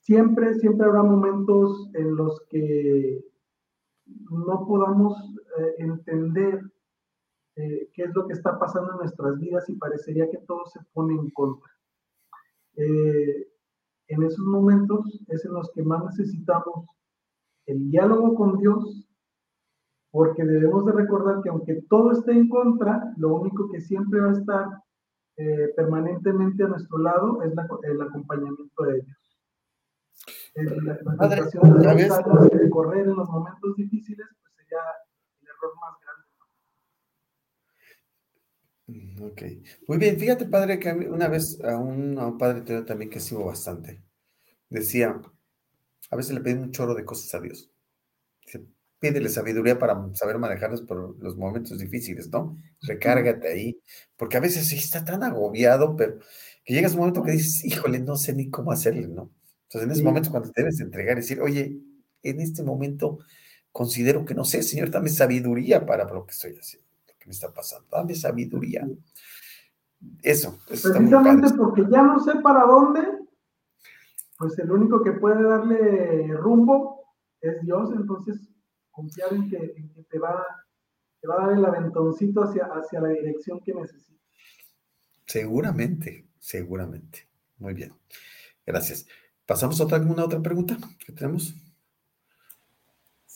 siempre, 0.00 0.54
siempre 0.54 0.86
habrá 0.86 1.02
momentos 1.02 1.90
en 1.94 2.16
los 2.16 2.40
que 2.48 3.24
no 4.06 4.66
podamos 4.66 5.14
eh, 5.58 5.74
entender 5.78 6.60
eh, 7.58 7.90
qué 7.92 8.04
es 8.04 8.14
lo 8.14 8.26
que 8.26 8.32
está 8.32 8.58
pasando 8.58 8.92
en 8.92 8.98
nuestras 8.98 9.38
vidas 9.38 9.68
y 9.68 9.76
parecería 9.76 10.30
que 10.30 10.38
todo 10.38 10.64
se 10.66 10.80
pone 10.92 11.14
en 11.14 11.30
contra. 11.30 11.70
en 12.74 14.22
esos 14.22 14.46
momentos 14.46 15.20
es 15.28 15.44
en 15.44 15.52
los 15.52 15.70
que 15.72 15.82
más 15.82 16.04
necesitamos 16.04 16.86
el 17.66 17.90
diálogo 17.90 18.34
con 18.34 18.58
Dios 18.58 19.08
porque 20.10 20.44
debemos 20.44 20.86
de 20.86 20.92
recordar 20.92 21.42
que 21.42 21.50
aunque 21.50 21.82
todo 21.88 22.12
esté 22.12 22.32
en 22.32 22.48
contra, 22.48 23.12
lo 23.18 23.34
único 23.36 23.70
que 23.70 23.80
siempre 23.80 24.20
va 24.20 24.30
a 24.30 24.32
estar 24.32 24.66
eh, 25.36 25.72
permanentemente 25.76 26.64
a 26.64 26.68
nuestro 26.68 26.98
lado 26.98 27.42
es 27.42 27.52
el 27.82 28.02
acompañamiento 28.02 28.82
de 28.84 28.94
Dios. 28.94 29.38
La, 30.54 30.64
la 30.64 31.28
de 31.28 32.70
correr 32.70 33.06
en 33.06 33.14
los 33.14 33.28
momentos 33.28 33.76
difíciles, 33.76 34.26
pues 34.40 34.54
sería 34.56 34.80
el 35.40 35.48
error 35.48 35.72
más 35.80 35.97
ok. 39.20 39.42
Muy 39.86 39.98
bien, 39.98 40.18
fíjate, 40.18 40.46
padre, 40.46 40.78
que 40.78 40.90
una 40.92 41.28
vez 41.28 41.60
a 41.62 41.76
un, 41.76 42.36
padre 42.38 42.82
también 42.82 43.10
que 43.10 43.20
sigo 43.20 43.44
bastante, 43.44 44.02
decía, 44.70 45.20
a 46.10 46.16
veces 46.16 46.34
le 46.34 46.40
pedí 46.40 46.54
un 46.54 46.72
choro 46.72 46.94
de 46.94 47.04
cosas 47.04 47.34
a 47.34 47.40
Dios 47.40 47.70
pídele 48.98 49.28
sabiduría 49.28 49.78
para 49.78 49.96
saber 50.14 50.38
manejarlos 50.38 50.82
por 50.82 51.20
los 51.22 51.36
momentos 51.36 51.78
difíciles, 51.78 52.30
¿no? 52.30 52.56
Recárgate 52.82 53.48
ahí, 53.48 53.80
porque 54.16 54.36
a 54.36 54.40
veces 54.40 54.68
sí 54.68 54.76
está 54.76 55.04
tan 55.04 55.22
agobiado, 55.22 55.96
pero 55.96 56.18
que 56.64 56.74
llegas 56.74 56.92
un 56.92 57.00
momento 57.00 57.22
que 57.22 57.32
dices, 57.32 57.64
híjole, 57.64 58.00
no 58.00 58.16
sé 58.16 58.34
ni 58.34 58.50
cómo 58.50 58.72
hacerle, 58.72 59.08
¿no? 59.08 59.32
Entonces 59.64 59.86
en 59.86 59.92
ese 59.92 60.02
momento 60.02 60.30
cuando 60.30 60.50
te 60.50 60.62
debes 60.62 60.80
entregar 60.80 61.16
y 61.16 61.20
decir, 61.20 61.40
oye, 61.40 61.78
en 62.22 62.40
este 62.40 62.62
momento 62.62 63.18
considero 63.70 64.24
que 64.24 64.34
no 64.34 64.44
sé, 64.44 64.62
Señor, 64.62 64.90
dame 64.90 65.10
sabiduría 65.10 65.86
para 65.86 66.04
lo 66.04 66.26
que 66.26 66.32
estoy 66.32 66.56
haciendo, 66.58 66.87
me 67.28 67.32
está 67.32 67.52
pasando, 67.52 67.86
dame 67.92 68.14
sabiduría. 68.14 68.88
Eso. 70.22 70.58
Precisamente 70.66 71.48
porque 71.54 71.84
ya 71.90 72.02
no 72.02 72.18
sé 72.20 72.36
para 72.36 72.64
dónde, 72.64 73.02
pues 74.38 74.58
el 74.58 74.72
único 74.72 75.02
que 75.02 75.12
puede 75.12 75.42
darle 75.42 76.28
rumbo 76.38 77.04
es 77.40 77.60
Dios, 77.60 77.90
entonces 77.94 78.48
confiar 78.90 79.32
en 79.34 79.50
que, 79.50 79.58
te, 80.08 80.18
va, 80.18 80.42
te, 81.20 81.28
va, 81.28 81.34
a 81.34 81.46
dar 81.46 81.58
el 81.58 81.64
aventoncito 81.66 82.42
hacia, 82.42 82.64
hacia 82.64 83.00
la 83.00 83.10
dirección 83.10 83.60
que 83.60 83.74
necesitas. 83.74 84.24
Seguramente, 85.26 86.26
seguramente. 86.38 87.28
Muy 87.58 87.74
bien. 87.74 87.92
Gracias. 88.64 89.06
¿Pasamos 89.44 89.78
a 89.80 89.84
otra, 89.84 89.98
alguna 89.98 90.24
otra 90.24 90.40
pregunta 90.40 90.78
que 91.04 91.12
tenemos? 91.12 91.54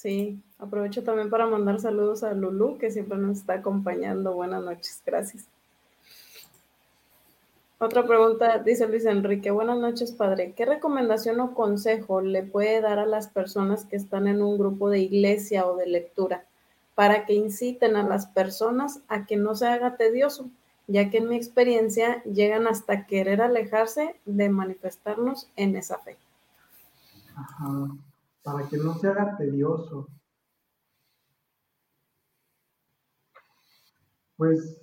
Sí, 0.03 0.43
aprovecho 0.59 1.05
también 1.05 1.31
para 1.31 1.47
mandar 1.47 1.79
saludos 1.79 2.25
a 2.25 2.33
Lulu, 2.33 2.77
que 2.77 2.91
siempre 2.91 3.17
nos 3.19 3.39
está 3.39 3.55
acompañando. 3.55 4.35
Buenas 4.35 4.61
noches, 4.61 5.01
gracias. 5.07 5.47
Otra 7.79 8.05
pregunta, 8.05 8.59
dice 8.59 8.89
Luis 8.89 9.05
Enrique. 9.05 9.53
Buenas 9.53 9.79
noches, 9.79 10.11
padre. 10.11 10.55
¿Qué 10.57 10.67
recomendación 10.67 11.39
o 11.39 11.55
consejo 11.55 12.21
le 12.21 12.43
puede 12.43 12.81
dar 12.81 12.99
a 12.99 13.07
las 13.07 13.29
personas 13.29 13.85
que 13.85 13.95
están 13.95 14.27
en 14.27 14.43
un 14.43 14.59
grupo 14.59 14.91
de 14.91 14.99
iglesia 14.99 15.69
o 15.69 15.77
de 15.77 15.87
lectura 15.87 16.47
para 16.97 17.25
que 17.25 17.35
inciten 17.35 17.95
a 17.95 18.03
las 18.03 18.27
personas 18.27 19.03
a 19.07 19.25
que 19.25 19.37
no 19.37 19.55
se 19.55 19.69
haga 19.69 19.97
tedioso, 19.97 20.51
ya 20.89 21.11
que 21.11 21.19
en 21.19 21.29
mi 21.29 21.37
experiencia 21.37 22.25
llegan 22.25 22.67
hasta 22.67 23.07
querer 23.07 23.41
alejarse 23.41 24.17
de 24.25 24.49
manifestarnos 24.49 25.49
en 25.55 25.77
esa 25.77 25.99
fe? 25.99 26.17
Ajá, 27.37 27.87
para 28.43 28.69
que 28.69 28.77
no 28.77 28.95
se 28.95 29.09
haga 29.09 29.37
tedioso. 29.37 30.09
Pues 34.37 34.83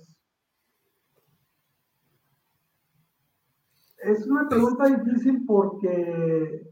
es 4.02 4.26
una 4.26 4.48
pregunta 4.48 4.86
difícil 4.86 5.44
porque 5.46 6.62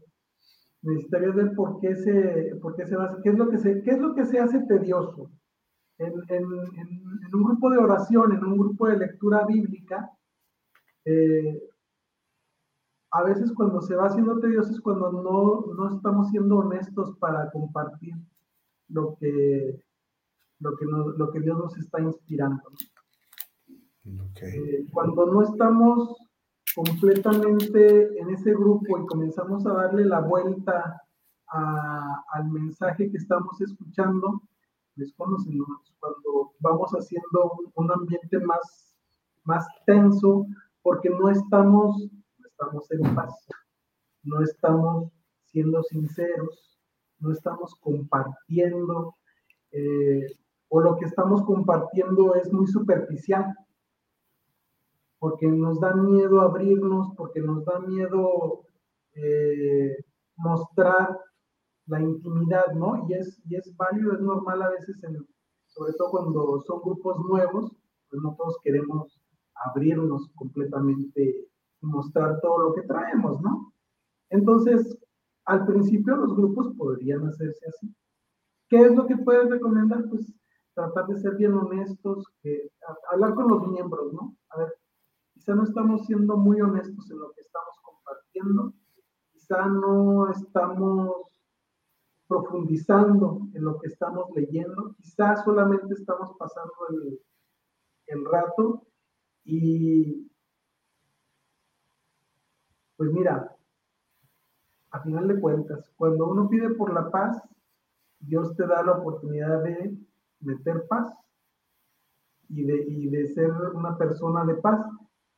necesitaría 0.81 1.31
ver 1.31 1.53
por 1.55 1.79
qué 1.79 1.95
se, 1.95 2.55
por 2.61 2.75
qué 2.75 2.87
se 2.87 2.95
hace, 2.95 3.21
qué 3.21 3.29
es 3.29 3.37
lo 3.37 3.49
que 3.49 3.59
se, 3.59 3.81
qué 3.83 3.91
es 3.91 3.99
lo 3.99 4.15
que 4.15 4.25
se 4.25 4.39
hace 4.39 4.59
tedioso. 4.61 5.29
en, 5.97 6.13
un 7.33 7.43
grupo 7.43 7.69
de 7.69 7.77
oración, 7.77 8.31
en 8.31 8.43
un 8.43 8.57
grupo 8.57 8.87
de 8.87 8.97
lectura 8.97 9.45
bíblica, 9.45 10.09
eh, 11.05 11.61
a 13.11 13.23
veces 13.23 13.51
cuando 13.53 13.81
se 13.81 13.95
va 13.95 14.07
haciendo 14.07 14.39
tedioso 14.39 14.71
es 14.71 14.81
cuando 14.81 15.11
no, 15.11 15.73
no 15.73 15.95
estamos 15.95 16.29
siendo 16.29 16.57
honestos 16.57 17.15
para 17.17 17.49
compartir 17.51 18.13
lo 18.89 19.15
que, 19.19 19.83
lo 20.59 20.75
que, 20.75 20.85
lo 20.85 21.31
que 21.31 21.39
Dios 21.39 21.57
nos 21.57 21.77
está 21.77 22.01
inspirando. 22.01 22.61
Eh, 24.41 24.85
cuando 24.91 25.25
no 25.25 25.43
estamos 25.43 26.15
completamente 26.75 28.19
en 28.19 28.29
ese 28.29 28.53
grupo 28.53 28.97
y 28.97 29.05
comenzamos 29.05 29.65
a 29.65 29.73
darle 29.73 30.05
la 30.05 30.21
vuelta 30.21 31.01
al 31.47 32.49
mensaje 32.51 33.09
que 33.09 33.17
estamos 33.17 33.59
escuchando, 33.59 34.41
es 34.97 35.13
cuando, 35.15 35.37
cuando 35.99 36.51
vamos 36.59 36.91
haciendo 36.91 37.51
un, 37.75 37.91
ambiente 37.91 38.39
más, 38.39 38.93
más 39.45 39.65
tenso, 39.85 40.45
porque 40.81 41.09
no 41.09 41.29
estamos, 41.29 42.07
estamos 42.59 42.91
en 42.91 43.15
paz, 43.15 43.47
no 44.23 44.41
estamos 44.41 45.11
siendo 45.45 45.81
sinceros, 45.83 46.77
no 47.19 47.31
estamos 47.31 47.73
compartiendo, 47.75 49.15
eh, 49.71 50.25
o 50.67 50.81
lo 50.81 50.97
que 50.97 51.05
estamos 51.05 51.43
compartiendo 51.43 52.35
es 52.35 52.51
muy 52.51 52.67
superficial 52.67 53.55
porque 55.19 55.47
nos 55.47 55.79
da 55.79 55.93
miedo 55.93 56.41
abrirnos, 56.41 57.13
porque 57.15 57.41
nos 57.41 57.63
da 57.65 57.79
miedo 57.79 58.65
eh, 59.15 59.95
mostrar 60.35 61.17
la 61.87 62.01
intimidad, 62.01 62.73
¿no? 62.73 63.05
Y 63.07 63.13
es, 63.13 63.41
y 63.45 63.55
es 63.55 63.75
válido, 63.75 64.13
es 64.13 64.21
normal 64.21 64.61
a 64.61 64.69
veces, 64.69 65.01
sobre 65.67 65.93
todo 65.93 66.11
cuando 66.11 66.61
son 66.61 66.81
grupos 66.81 67.19
nuevos, 67.19 67.71
pues 68.09 68.21
no 68.21 68.35
todos 68.35 68.57
queremos 68.63 69.19
abrirnos 69.55 70.29
completamente 70.35 71.48
mostrar 71.81 72.39
todo 72.41 72.69
lo 72.69 72.73
que 72.73 72.83
traemos, 72.83 73.41
¿no? 73.41 73.73
Entonces, 74.29 74.97
al 75.45 75.65
principio 75.65 76.15
los 76.15 76.35
grupos 76.35 76.73
podrían 76.77 77.25
hacerse 77.27 77.67
así. 77.67 77.95
¿Qué 78.67 78.81
es 78.81 78.95
lo 78.95 79.07
que 79.07 79.17
puedes 79.17 79.49
recomendar? 79.49 80.07
Pues 80.09 80.31
tratar 80.75 81.07
de 81.07 81.19
ser 81.19 81.35
bien 81.35 81.53
honestos, 81.53 82.25
hablar 83.11 83.33
con 83.33 83.47
los 83.47 83.67
miembros, 83.67 84.13
¿no? 84.13 84.35
A 84.49 84.59
ver, 84.59 84.73
quizá 85.33 85.55
no 85.55 85.63
estamos 85.63 86.05
siendo 86.05 86.37
muy 86.37 86.61
honestos 86.61 87.09
en 87.09 87.19
lo 87.19 87.31
que 87.31 87.41
estamos 87.41 87.75
compartiendo, 87.81 88.73
quizá 89.31 89.65
no 89.65 90.29
estamos 90.29 91.29
profundizando 92.27 93.47
en 93.53 93.63
lo 93.63 93.79
que 93.79 93.87
estamos 93.87 94.29
leyendo, 94.35 94.95
quizá 94.97 95.35
solamente 95.43 95.95
estamos 95.95 96.31
pasando 96.37 96.73
el, 96.89 97.19
el 98.05 98.25
rato 98.25 98.85
y 99.43 100.29
pues 102.99 103.13
mira, 103.13 103.55
a 104.91 104.99
final 104.99 105.29
de 105.29 105.39
cuentas, 105.39 105.89
cuando 105.95 106.27
uno 106.27 106.49
pide 106.49 106.71
por 106.71 106.93
la 106.93 107.09
paz, 107.09 107.41
Dios 108.19 108.53
te 108.57 108.67
da 108.67 108.83
la 108.83 108.91
oportunidad 108.91 109.63
de 109.63 109.97
meter 110.41 110.85
paz 110.89 111.17
y 112.49 112.65
de, 112.65 112.75
y 112.89 113.07
de 113.07 113.27
ser 113.27 113.51
una 113.73 113.97
persona 113.97 114.43
de 114.43 114.55
paz. 114.55 114.85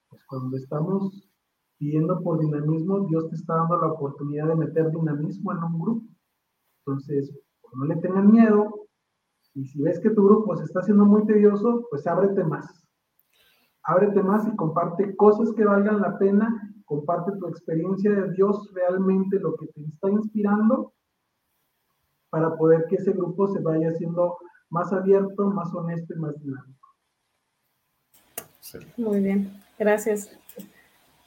Pues 0.10 0.26
cuando 0.26 0.58
estamos 0.58 1.30
pidiendo 1.78 2.20
por 2.24 2.40
dinamismo, 2.40 3.02
Dios 3.02 3.30
te 3.30 3.36
está 3.36 3.58
dando 3.58 3.80
la 3.80 3.92
oportunidad 3.92 4.48
de 4.48 4.56
meter 4.56 4.90
dinamismo 4.90 5.52
en 5.52 5.64
un 5.64 5.80
grupo. 5.80 6.08
Entonces, 6.80 7.32
no 7.74 7.86
le 7.86 7.98
tengan 7.98 8.32
miedo. 8.32 8.88
Y 9.54 9.68
si 9.68 9.84
ves 9.84 10.00
que 10.00 10.10
tu 10.10 10.26
grupo 10.26 10.58
se 10.58 10.64
está 10.64 10.80
haciendo 10.80 11.06
muy 11.06 11.28
tedioso, 11.28 11.86
pues 11.92 12.08
ábrete 12.08 12.44
más. 12.44 12.88
Ábrete 13.84 14.24
más 14.24 14.48
y 14.48 14.56
comparte 14.56 15.16
cosas 15.16 15.54
que 15.54 15.64
valgan 15.64 16.02
la 16.02 16.18
pena. 16.18 16.71
Comparte 16.92 17.32
tu 17.40 17.48
experiencia 17.48 18.12
de 18.12 18.34
Dios 18.34 18.70
realmente, 18.74 19.40
lo 19.40 19.56
que 19.56 19.66
te 19.68 19.82
está 19.86 20.10
inspirando, 20.10 20.92
para 22.30 22.54
poder 22.58 22.86
que 22.90 22.98
ese 22.98 23.14
grupo 23.14 23.48
se 23.48 23.62
vaya 23.62 23.92
haciendo 23.92 24.38
más 24.70 24.92
abierto, 24.92 25.50
más 25.52 25.74
honesto 25.74 26.14
y 26.14 26.18
más 26.20 26.38
dinámico. 26.42 26.90
Muy 28.98 29.22
bien. 29.22 29.54
Gracias. 29.80 30.38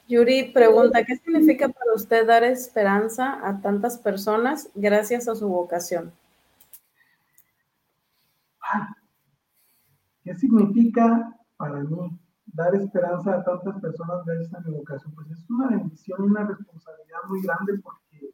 Yuri 0.07 0.51
pregunta, 0.53 1.03
¿qué 1.03 1.15
significa 1.15 1.67
para 1.67 1.95
usted 1.95 2.27
dar 2.27 2.43
esperanza 2.43 3.39
a 3.43 3.59
tantas 3.59 3.97
personas 3.97 4.69
gracias 4.75 5.27
a 5.27 5.33
su 5.33 5.47
vocación? 5.47 6.13
¿Qué 10.23 10.35
significa 10.35 11.35
para 11.57 11.79
mí 11.79 12.19
dar 12.55 12.73
esperanza 12.75 13.35
a 13.35 13.43
tantas 13.43 13.79
personas 13.81 14.25
gracias 14.25 14.53
a 14.53 14.59
mi 14.61 14.71
vocación? 14.75 15.13
Pues 15.13 15.29
es 15.31 15.49
una 15.49 15.69
bendición 15.69 16.23
y 16.23 16.27
una 16.27 16.47
responsabilidad 16.47 17.19
muy 17.27 17.41
grande 17.41 17.79
porque 17.83 18.33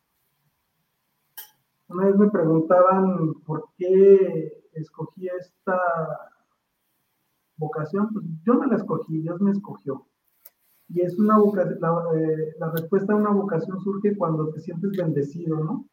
una 1.88 2.06
vez 2.06 2.16
me 2.16 2.30
preguntaban 2.30 3.34
por 3.46 3.70
qué 3.78 4.64
escogí 4.74 5.28
esta 5.28 5.78
vocación, 7.58 8.10
pues 8.14 8.26
yo 8.44 8.54
no 8.54 8.66
la 8.66 8.78
escogí, 8.78 9.22
Dios 9.22 9.42
me 9.42 9.52
escogió. 9.52 10.06
Y 10.88 11.02
es 11.02 11.18
una 11.18 11.38
vocación, 11.38 11.80
eh, 12.16 12.56
la, 12.60 12.72
respuesta 12.72 13.14
a 13.14 13.18
una 13.18 13.32
vocación 13.32 13.80
surge 13.82 14.16
cuando 14.18 14.50
te 14.52 14.60
sientes 14.60 14.92
bendecido, 14.98 15.58
¿no? 15.58 15.88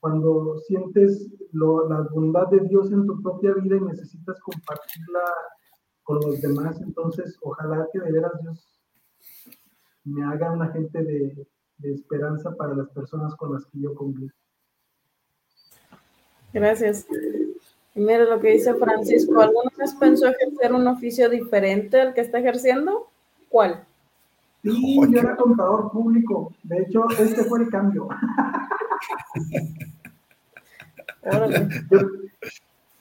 Cuando 0.00 0.58
sientes 0.58 1.30
la 1.52 2.08
bondad 2.12 2.48
de 2.48 2.60
Dios 2.60 2.90
en 2.90 3.06
tu 3.06 3.20
propia 3.22 3.54
vida 3.54 3.76
y 3.76 3.80
necesitas 3.80 4.40
compartirla 4.40 5.20
con 6.10 6.20
los 6.28 6.40
demás. 6.40 6.80
Entonces, 6.80 7.38
ojalá 7.40 7.86
que 7.92 8.00
de 8.00 8.10
veras 8.10 8.32
Dios 8.42 8.66
me 10.04 10.24
haga 10.24 10.50
una 10.50 10.72
gente 10.72 11.04
de, 11.04 11.46
de 11.78 11.94
esperanza 11.94 12.50
para 12.56 12.74
las 12.74 12.88
personas 12.88 13.36
con 13.36 13.52
las 13.52 13.64
que 13.66 13.80
yo 13.80 13.94
convivo. 13.94 14.32
Gracias. 16.52 17.06
Y 17.94 18.00
mira 18.00 18.24
lo 18.24 18.40
que 18.40 18.50
dice 18.52 18.74
Francisco, 18.74 19.40
¿alguna 19.40 19.70
vez 19.78 19.94
pensó 19.94 20.26
ejercer 20.26 20.72
un 20.72 20.88
oficio 20.88 21.28
diferente 21.28 22.00
al 22.00 22.12
que 22.12 22.22
está 22.22 22.40
ejerciendo? 22.40 23.08
¿Cuál? 23.48 23.84
Sí, 24.64 25.00
yo 25.10 25.20
era 25.20 25.36
contador 25.36 25.92
público. 25.92 26.52
De 26.64 26.82
hecho, 26.82 27.04
este 27.18 27.44
fue 27.44 27.60
el 27.62 27.70
cambio. 27.70 28.08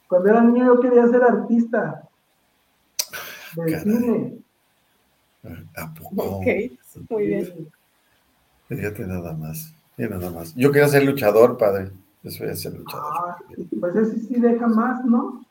cuando 0.08 0.30
era 0.30 0.44
niño 0.44 0.66
yo 0.66 0.80
quería 0.82 1.08
ser 1.08 1.24
artista 1.24 2.09
¿A 5.76 5.94
poco? 5.94 6.24
Ok, 6.24 6.46
muy 7.10 7.28
bien. 7.28 7.70
Fíjate 8.68 9.08
nada 9.08 9.34
más. 9.34 9.74
nada 9.98 10.30
más. 10.32 10.54
Yo 10.56 10.72
quería 10.72 10.88
ser 10.88 11.04
luchador, 11.04 11.58
padre. 11.58 11.92
Eso 12.24 12.44
voy 12.44 12.54
a 12.54 12.56
ser 12.56 12.74
luchador. 12.74 13.06
Ah, 13.06 13.38
pues 13.80 13.96
ese 13.96 14.20
sí 14.20 14.40
deja 14.40 14.68
más, 14.68 15.04
¿no? 15.06 15.46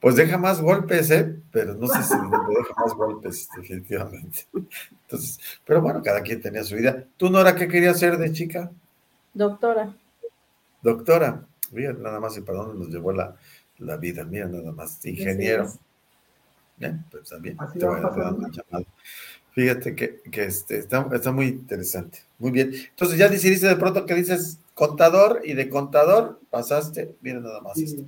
Pues 0.00 0.16
deja 0.16 0.38
más 0.38 0.60
golpes, 0.60 1.10
¿eh? 1.10 1.36
Pero 1.50 1.74
no 1.74 1.86
sé 1.86 2.02
si 2.02 2.14
deja 2.14 2.74
más 2.76 2.94
golpes, 2.94 3.48
definitivamente. 3.56 4.46
Entonces, 4.52 5.38
pero 5.64 5.80
bueno, 5.80 6.02
cada 6.02 6.22
quien 6.22 6.40
tenía 6.40 6.62
su 6.62 6.76
vida. 6.76 7.04
¿Tú, 7.16 7.30
Nora, 7.30 7.54
qué 7.54 7.66
querías 7.66 7.98
ser 7.98 8.16
de 8.18 8.32
chica? 8.32 8.70
Doctora. 9.34 9.94
Doctora. 10.82 11.44
Mira, 11.72 11.92
nada 11.92 12.20
más 12.20 12.36
y 12.36 12.42
para 12.42 12.58
dónde 12.58 12.78
nos 12.78 12.88
llevó 12.88 13.12
la, 13.12 13.34
la 13.78 13.96
vida. 13.96 14.24
Mira, 14.24 14.46
nada 14.46 14.72
más. 14.72 15.04
Ingeniero. 15.04 15.72
Bien, 16.78 17.04
pues 17.10 17.28
también 17.28 17.56
te 17.56 17.86
a 17.86 17.90
llamada. 17.90 18.86
Fíjate 19.52 19.96
que, 19.96 20.20
que 20.30 20.44
este, 20.44 20.78
está, 20.78 21.08
está, 21.12 21.32
muy 21.32 21.46
interesante. 21.46 22.20
Muy 22.38 22.52
bien. 22.52 22.70
Entonces 22.90 23.18
ya 23.18 23.28
decidiste 23.28 23.66
de 23.66 23.76
pronto 23.76 24.06
que 24.06 24.14
dices 24.14 24.60
contador 24.74 25.40
y 25.44 25.54
de 25.54 25.68
contador 25.68 26.38
pasaste, 26.50 27.16
mira 27.20 27.40
nada 27.40 27.60
más. 27.60 27.76
Este, 27.76 28.06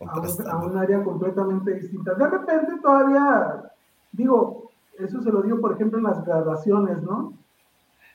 a 0.00 0.56
un, 0.58 0.76
área 0.76 1.02
completamente 1.02 1.74
distinta. 1.74 2.12
De 2.14 2.28
repente 2.28 2.72
todavía, 2.82 3.72
digo, 4.12 4.70
eso 4.98 5.22
se 5.22 5.30
lo 5.32 5.40
digo, 5.40 5.60
por 5.60 5.72
ejemplo, 5.72 5.98
en 5.98 6.04
las 6.04 6.22
graduaciones, 6.24 7.02
¿no? 7.02 7.32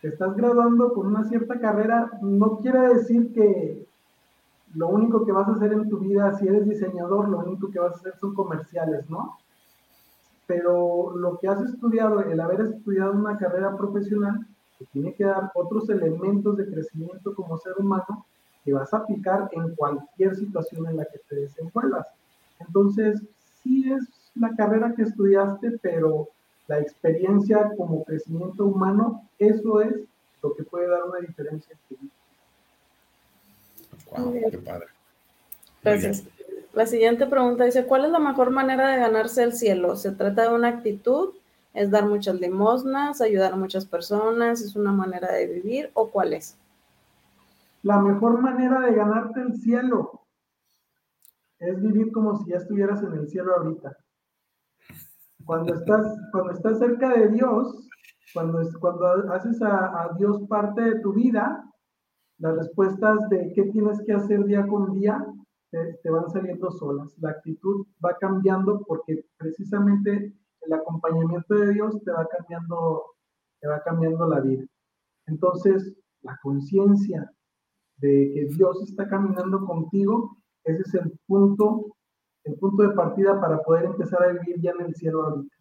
Te 0.01 0.09
estás 0.09 0.35
graduando 0.35 0.93
con 0.93 1.07
una 1.07 1.27
cierta 1.27 1.59
carrera, 1.59 2.11
no 2.21 2.57
quiere 2.57 2.93
decir 2.93 3.33
que 3.33 3.87
lo 4.75 4.87
único 4.89 5.25
que 5.25 5.31
vas 5.31 5.47
a 5.47 5.53
hacer 5.53 5.73
en 5.73 5.89
tu 5.89 5.99
vida, 5.99 6.33
si 6.37 6.47
eres 6.47 6.67
diseñador, 6.67 7.29
lo 7.29 7.39
único 7.39 7.71
que 7.71 7.79
vas 7.79 7.93
a 7.93 7.95
hacer 7.95 8.13
son 8.19 8.35
comerciales, 8.35 9.09
¿no? 9.09 9.37
Pero 10.45 11.15
lo 11.15 11.37
que 11.37 11.47
has 11.47 11.61
estudiado, 11.61 12.21
el 12.21 12.39
haber 12.39 12.61
estudiado 12.61 13.13
una 13.13 13.37
carrera 13.37 13.75
profesional, 13.77 14.45
te 14.77 14.85
tiene 14.85 15.13
que 15.13 15.25
dar 15.25 15.51
otros 15.55 15.89
elementos 15.89 16.57
de 16.57 16.67
crecimiento 16.67 17.33
como 17.35 17.57
ser 17.57 17.73
humano 17.77 18.25
que 18.63 18.73
vas 18.73 18.93
a 18.93 18.97
aplicar 18.97 19.49
en 19.51 19.75
cualquier 19.75 20.35
situación 20.35 20.87
en 20.87 20.97
la 20.97 21.05
que 21.05 21.19
te 21.27 21.35
desenvuelvas. 21.35 22.07
Entonces, 22.59 23.21
sí 23.61 23.91
es 23.91 24.31
la 24.35 24.55
carrera 24.55 24.93
que 24.95 25.03
estudiaste, 25.03 25.79
pero 25.81 26.29
la 26.67 26.79
experiencia 26.79 27.71
como 27.75 28.03
crecimiento 28.03 28.65
humano, 28.65 29.23
eso 29.39 29.81
es 29.81 29.95
lo 30.41 30.53
que 30.53 30.63
puede 30.63 30.87
dar 30.87 31.03
una 31.03 31.19
diferencia 31.19 31.75
Wow, 34.11 34.33
qué 34.51 34.57
padre. 34.57 34.87
Gracias. 35.83 36.23
La 36.73 36.85
siguiente 36.85 37.25
pregunta 37.25 37.65
dice, 37.65 37.85
¿cuál 37.85 38.05
es 38.05 38.11
la 38.11 38.19
mejor 38.19 38.51
manera 38.51 38.89
de 38.89 38.99
ganarse 38.99 39.43
el 39.43 39.53
cielo? 39.53 39.95
¿Se 39.95 40.11
trata 40.11 40.43
de 40.43 40.55
una 40.55 40.67
actitud? 40.67 41.33
¿Es 41.73 41.89
dar 41.89 42.05
muchas 42.05 42.39
limosnas? 42.39 43.21
¿Ayudar 43.21 43.53
a 43.53 43.57
muchas 43.57 43.85
personas? 43.85 44.61
¿Es 44.61 44.75
una 44.75 44.91
manera 44.91 45.31
de 45.31 45.47
vivir? 45.47 45.91
¿O 45.93 46.09
cuál 46.09 46.33
es? 46.33 46.57
La 47.83 47.99
mejor 47.99 48.41
manera 48.41 48.81
de 48.81 48.93
ganarte 48.93 49.41
el 49.41 49.55
cielo 49.55 50.21
es 51.59 51.81
vivir 51.81 52.11
como 52.11 52.37
si 52.37 52.51
ya 52.51 52.57
estuvieras 52.57 53.01
en 53.03 53.13
el 53.13 53.27
cielo 53.27 53.55
ahorita. 53.55 53.97
Cuando 55.45 55.73
estás, 55.73 56.05
cuando 56.31 56.53
estás 56.53 56.79
cerca 56.79 57.09
de 57.17 57.29
Dios, 57.29 57.87
cuando, 58.33 58.61
cuando 58.79 59.33
haces 59.33 59.61
a, 59.61 60.03
a 60.03 60.13
Dios 60.17 60.43
parte 60.47 60.81
de 60.81 60.99
tu 60.99 61.13
vida, 61.13 61.65
las 62.39 62.55
respuestas 62.55 63.29
de 63.29 63.51
qué 63.53 63.63
tienes 63.63 64.01
que 64.05 64.13
hacer 64.13 64.45
día 64.45 64.65
con 64.67 64.93
día 64.93 65.25
te, 65.71 66.09
van 66.09 66.29
saliendo 66.29 66.71
solas. 66.71 67.15
La 67.19 67.31
actitud 67.31 67.85
va 68.03 68.17
cambiando 68.17 68.81
porque 68.87 69.25
precisamente 69.37 70.33
el 70.61 70.73
acompañamiento 70.73 71.53
de 71.55 71.73
Dios 71.73 72.01
te 72.03 72.11
va 72.11 72.27
cambiando, 72.27 73.03
te 73.59 73.67
va 73.67 73.81
cambiando 73.83 74.27
la 74.27 74.39
vida. 74.39 74.65
Entonces, 75.27 75.93
la 76.21 76.37
conciencia 76.41 77.31
de 77.97 78.31
que 78.33 78.45
Dios 78.55 78.81
está 78.83 79.07
caminando 79.07 79.65
contigo, 79.65 80.37
ese 80.63 80.81
es 80.81 80.93
el 80.95 81.19
punto, 81.27 81.95
el 82.45 82.55
punto 82.55 82.83
de 82.83 82.95
partida 82.95 83.39
para 83.39 83.61
poder 83.61 83.85
empezar 83.85 84.23
a 84.23 84.33
vivir 84.33 84.59
ya 84.61 84.71
en 84.71 84.85
el 84.85 84.95
cielo 84.95 85.23
ahorita. 85.23 85.55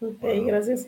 Ok, 0.00 0.46
gracias. 0.46 0.86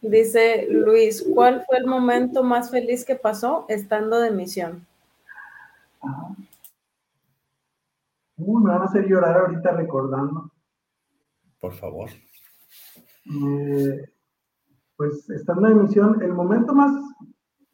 Dice 0.00 0.66
Luis, 0.70 1.26
¿cuál 1.34 1.64
fue 1.66 1.78
el 1.78 1.86
momento 1.86 2.42
más 2.42 2.70
feliz 2.70 3.04
que 3.04 3.16
pasó 3.16 3.64
estando 3.68 4.20
de 4.20 4.30
misión? 4.30 4.86
Uh, 8.36 8.60
me 8.60 8.70
van 8.70 8.82
a 8.82 8.84
hacer 8.84 9.06
llorar 9.06 9.38
ahorita 9.38 9.72
recordando. 9.72 10.50
Por 11.60 11.72
favor. 11.72 12.10
Eh, 13.24 14.08
pues 14.96 15.28
estando 15.30 15.68
en 15.68 15.82
misión, 15.82 16.22
el 16.22 16.32
momento 16.32 16.74
más, 16.74 16.92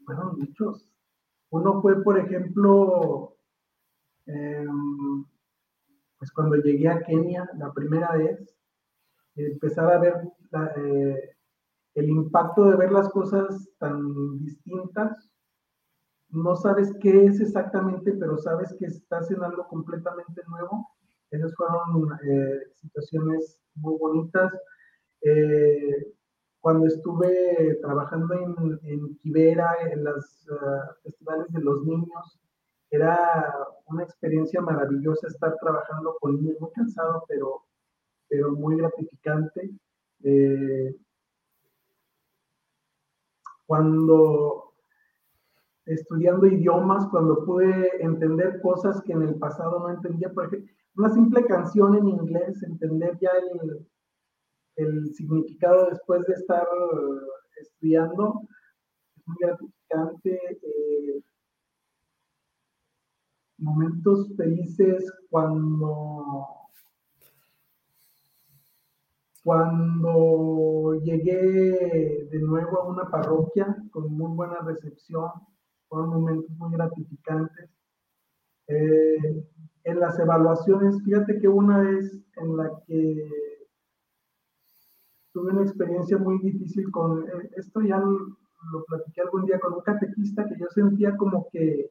fueron 0.05 0.39
muchos. 0.39 0.89
Uno 1.51 1.83
fue, 1.83 2.03
por 2.03 2.19
ejemplo, 2.19 3.37
em, 4.27 5.25
pues 6.19 6.31
cuando 6.33 6.57
llegué 6.57 6.89
a 6.89 7.03
Kenia 7.03 7.51
la 7.59 7.73
primera 7.73 8.17
vez, 8.17 8.55
empezar 9.35 9.93
a 9.93 9.99
ver 9.99 10.15
eh, 10.77 11.35
el 11.95 12.09
impacto 12.09 12.65
de 12.65 12.77
ver 12.77 12.93
las 12.93 13.09
cosas 13.11 13.69
tan 13.79 14.39
distintas 14.39 15.33
no 16.33 16.57
sabes 16.57 16.91
qué 17.01 17.27
es 17.27 17.41
exactamente, 17.41 18.13
pero 18.13 18.39
sabes 18.39 18.75
que 18.79 18.87
estás 18.87 19.31
en 19.31 19.45
algo 19.45 19.69
completamente 19.69 20.41
nuevo. 20.49 20.89
Esas 21.31 21.55
fueron 21.55 22.09
eh, 22.27 22.61
situaciones 22.75 23.61
muy 23.75 23.99
bonitas. 23.99 24.51
Eh, 25.21 26.11
cuando 26.61 26.87
estuve 26.87 27.79
trabajando 27.83 28.35
en, 28.35 28.81
en 28.85 29.17
Quibera, 29.19 29.77
en 29.91 30.05
los 30.05 30.49
ah, 30.51 30.97
festivales 31.03 31.53
de 31.53 31.61
los 31.61 31.85
niños, 31.85 32.41
era 32.91 33.55
una 33.87 34.05
experiencia 34.05 34.61
maravillosa 34.63 35.29
estar 35.29 35.57
trabajando 35.61 36.17
con 36.21 36.37
niños, 36.37 36.61
muy 36.61 36.71
cansado, 36.71 37.25
pero, 37.29 37.65
pero 38.29 38.53
muy 38.53 38.77
gratificante. 38.79 39.71
Eh, 40.25 40.97
cuando 43.73 44.75
estudiando 45.87 46.47
idiomas 46.47 47.07
cuando 47.07 47.43
pude 47.47 47.89
entender 48.05 48.61
cosas 48.61 49.01
que 49.01 49.15
en 49.15 49.23
el 49.23 49.37
pasado 49.37 49.81
no 49.81 49.89
entendía. 49.89 50.31
Por 50.31 50.45
ejemplo, 50.45 50.71
una 50.97 51.09
simple 51.09 51.43
canción 51.47 51.97
en 51.97 52.07
inglés, 52.07 52.63
entender 52.63 53.17
ya 53.19 53.31
el, 53.31 53.89
el 54.77 55.15
significado 55.15 55.89
después 55.89 56.23
de 56.27 56.35
estar 56.35 56.69
estudiando, 57.63 58.43
es 59.17 59.27
muy 59.27 59.37
gratificante. 59.41 60.59
Eh, 60.61 61.23
momentos 63.57 64.37
felices 64.37 65.11
cuando 65.31 66.62
cuando 69.43 71.01
llegué 71.03 72.29
de 72.31 72.39
nuevo 72.41 72.79
a 72.79 72.89
una 72.89 73.11
parroquia 73.11 73.77
con 73.91 74.13
muy 74.13 74.35
buena 74.37 74.61
recepción, 74.61 75.31
fueron 75.89 76.11
momentos 76.11 76.51
muy 76.59 76.73
gratificantes. 76.73 77.71
Eh, 78.69 79.45
en 79.85 80.01
las 80.01 80.19
evaluaciones, 80.19 81.03
fíjate 81.05 81.41
que 81.41 81.49
una 81.49 81.81
vez 81.81 82.19
en 82.37 82.57
la 82.57 82.71
que 82.87 83.29
tuve 85.33 85.53
una 85.53 85.63
experiencia 85.63 86.19
muy 86.19 86.39
difícil 86.39 86.91
con, 86.93 87.25
eh, 87.29 87.51
esto 87.57 87.81
ya 87.81 87.99
lo, 87.99 88.37
platiqué 88.87 89.23
algún 89.23 89.45
día 89.45 89.59
con 89.59 89.75
un 89.75 89.81
catequista 89.81 90.47
que 90.47 90.57
yo 90.57 90.67
sentía 90.71 91.17
como 91.17 91.49
que, 91.51 91.91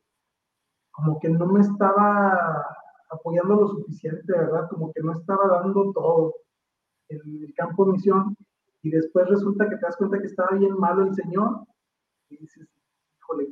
como 0.91 1.19
que 1.19 1.29
no 1.29 1.45
me 1.47 1.59
estaba 1.59 2.65
apoyando 3.09 3.55
lo 3.55 3.67
suficiente, 3.67 4.31
¿verdad? 4.31 4.69
Como 4.69 4.93
que 4.93 5.01
no 5.01 5.11
estaba 5.11 5.47
dando 5.47 5.91
todo 5.91 6.33
en 7.11 7.43
el 7.43 7.53
campo 7.55 7.85
de 7.85 7.93
misión 7.93 8.35
y 8.81 8.89
después 8.89 9.27
resulta 9.27 9.69
que 9.69 9.75
te 9.75 9.81
das 9.81 9.97
cuenta 9.97 10.19
que 10.19 10.27
estaba 10.27 10.57
bien 10.57 10.73
malo 10.77 11.03
el 11.03 11.13
Señor 11.13 11.65
y 12.29 12.37
dices, 12.37 12.67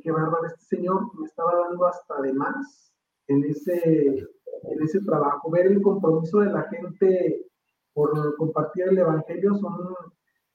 qué 0.02 0.10
bárbaro, 0.10 0.46
este 0.46 0.76
señor 0.76 1.02
me 1.18 1.26
estaba 1.26 1.68
dando 1.68 1.86
hasta 1.86 2.20
de 2.22 2.32
más 2.32 2.92
en 3.28 3.44
ese, 3.44 4.18
en 4.18 4.82
ese 4.82 5.00
trabajo. 5.00 5.50
Ver 5.50 5.66
el 5.66 5.82
compromiso 5.82 6.40
de 6.40 6.52
la 6.52 6.62
gente 6.68 7.46
por 7.92 8.36
compartir 8.36 8.84
el 8.88 8.98
Evangelio 8.98 9.54
son, 9.54 9.94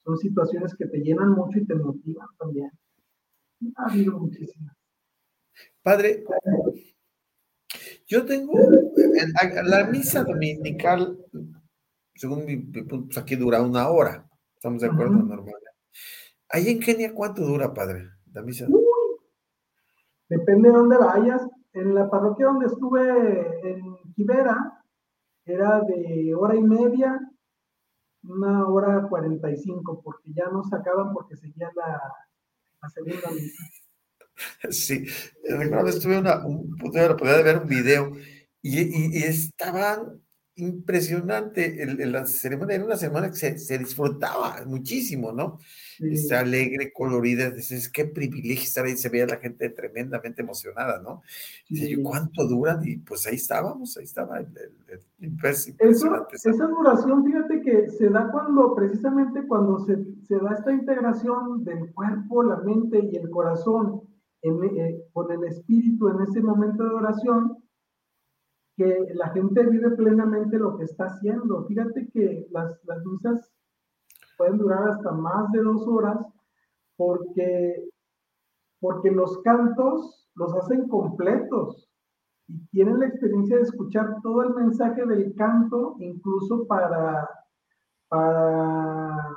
son 0.03 0.17
situaciones 0.17 0.75
que 0.75 0.87
te 0.87 0.99
llenan 0.99 1.31
mucho 1.31 1.59
y 1.59 1.65
te 1.65 1.75
motivan 1.75 2.27
también. 2.37 2.71
Ha 3.77 3.91
habido 3.91 4.19
muchísimas. 4.19 4.75
Padre, 5.81 6.23
yo 8.07 8.25
tengo 8.25 8.53
la 9.65 9.85
misa 9.85 10.23
dominical, 10.23 11.17
según 12.15 12.45
mi, 12.45 12.57
punto, 12.57 13.05
pues 13.05 13.17
aquí 13.17 13.35
dura 13.35 13.61
una 13.61 13.89
hora. 13.89 14.25
¿Estamos 14.55 14.81
de 14.81 14.87
acuerdo? 14.87 15.13
Normal. 15.13 15.53
¿Ahí 16.49 16.69
en 16.69 16.79
Kenia 16.79 17.13
cuánto 17.13 17.43
dura, 17.43 17.73
padre, 17.73 18.09
la 18.31 18.41
misa? 18.41 18.67
Depende 20.29 20.69
de 20.69 20.75
dónde 20.75 20.97
vayas. 20.97 21.41
En 21.73 21.93
la 21.93 22.09
parroquia 22.09 22.45
donde 22.45 22.67
estuve 22.67 23.69
en 23.69 23.97
Quibera, 24.15 24.81
era 25.45 25.81
de 25.81 26.33
hora 26.33 26.55
y 26.55 26.61
media, 26.61 27.19
una 28.23 28.67
hora 28.67 29.07
cuarenta 29.09 29.51
y 29.51 29.57
cinco, 29.57 30.01
porque 30.01 30.31
ya 30.33 30.45
no 30.45 30.63
sacaban 30.63 31.13
porque 31.13 31.35
seguía 31.35 31.69
la, 31.75 32.01
la 32.81 32.89
segunda 32.89 33.29
misa. 33.31 33.63
Sí, 34.69 35.05
recuerdo 35.47 35.87
estuve 35.87 36.19
una, 36.19 36.45
un, 36.45 36.75
pude 36.75 37.41
ver 37.41 37.57
un 37.57 37.69
video 37.69 38.11
y, 38.61 38.81
y, 38.81 39.17
y 39.17 39.23
estaban 39.23 40.24
impresionante. 40.55 41.83
El, 41.83 42.11
la 42.11 42.25
ceremonia 42.25 42.75
era 42.75 42.85
una 42.85 42.95
ceremonia 42.95 43.29
que 43.29 43.57
se, 43.57 43.77
disfrutaba 43.77 44.63
muchísimo, 44.65 45.31
¿no? 45.31 45.59
Está 45.99 46.41
alegre, 46.41 46.91
colorida. 46.93 47.47
Es 47.47 47.89
qué 47.89 48.05
privilegio 48.05 48.63
estar 48.63 48.85
ahí. 48.85 48.95
Se 48.95 49.09
veía 49.09 49.27
la 49.27 49.37
gente 49.37 49.69
tremendamente 49.69 50.41
emocionada, 50.41 51.01
¿no? 51.01 51.21
Dice 51.69 51.89
yo, 51.89 52.03
¿cuánto 52.03 52.47
duran? 52.47 52.81
Y 52.83 52.97
pues 52.97 53.25
ahí 53.27 53.35
estábamos, 53.35 53.97
ahí 53.97 54.05
estaba. 54.05 54.39
El, 54.39 54.49
esa 55.79 56.67
duración, 56.67 57.25
fíjate 57.25 57.61
que 57.61 57.89
se 57.89 58.09
da 58.09 58.29
cuando, 58.31 58.75
precisamente 58.75 59.45
cuando 59.47 59.79
se, 59.85 59.97
se 60.27 60.35
da 60.35 60.55
esta 60.57 60.71
integración 60.71 61.63
del 61.63 61.91
cuerpo, 61.93 62.43
la 62.43 62.57
mente 62.57 63.09
y 63.11 63.15
el 63.15 63.29
corazón 63.29 64.01
en, 64.41 64.63
eh, 64.63 65.03
con 65.13 65.31
el 65.31 65.43
espíritu 65.45 66.09
en 66.09 66.21
ese 66.21 66.41
momento 66.41 66.83
de 66.83 66.93
oración 66.93 67.57
que 68.75 69.07
la 69.13 69.29
gente 69.29 69.65
vive 69.65 69.91
plenamente 69.91 70.57
lo 70.57 70.77
que 70.77 70.83
está 70.83 71.05
haciendo. 71.05 71.65
Fíjate 71.65 72.09
que 72.11 72.47
las, 72.51 72.83
las 72.83 73.05
misas 73.05 73.51
pueden 74.37 74.57
durar 74.57 74.89
hasta 74.89 75.11
más 75.11 75.51
de 75.51 75.61
dos 75.61 75.87
horas 75.87 76.17
porque, 76.97 77.89
porque 78.79 79.11
los 79.11 79.41
cantos 79.43 80.29
los 80.35 80.53
hacen 80.55 80.87
completos 80.89 81.89
y 82.47 82.59
tienen 82.67 82.99
la 82.99 83.07
experiencia 83.07 83.57
de 83.57 83.63
escuchar 83.63 84.17
todo 84.21 84.43
el 84.43 84.53
mensaje 84.53 85.05
del 85.05 85.33
canto, 85.35 85.95
incluso 85.99 86.67
para, 86.67 87.27
para, 88.07 89.35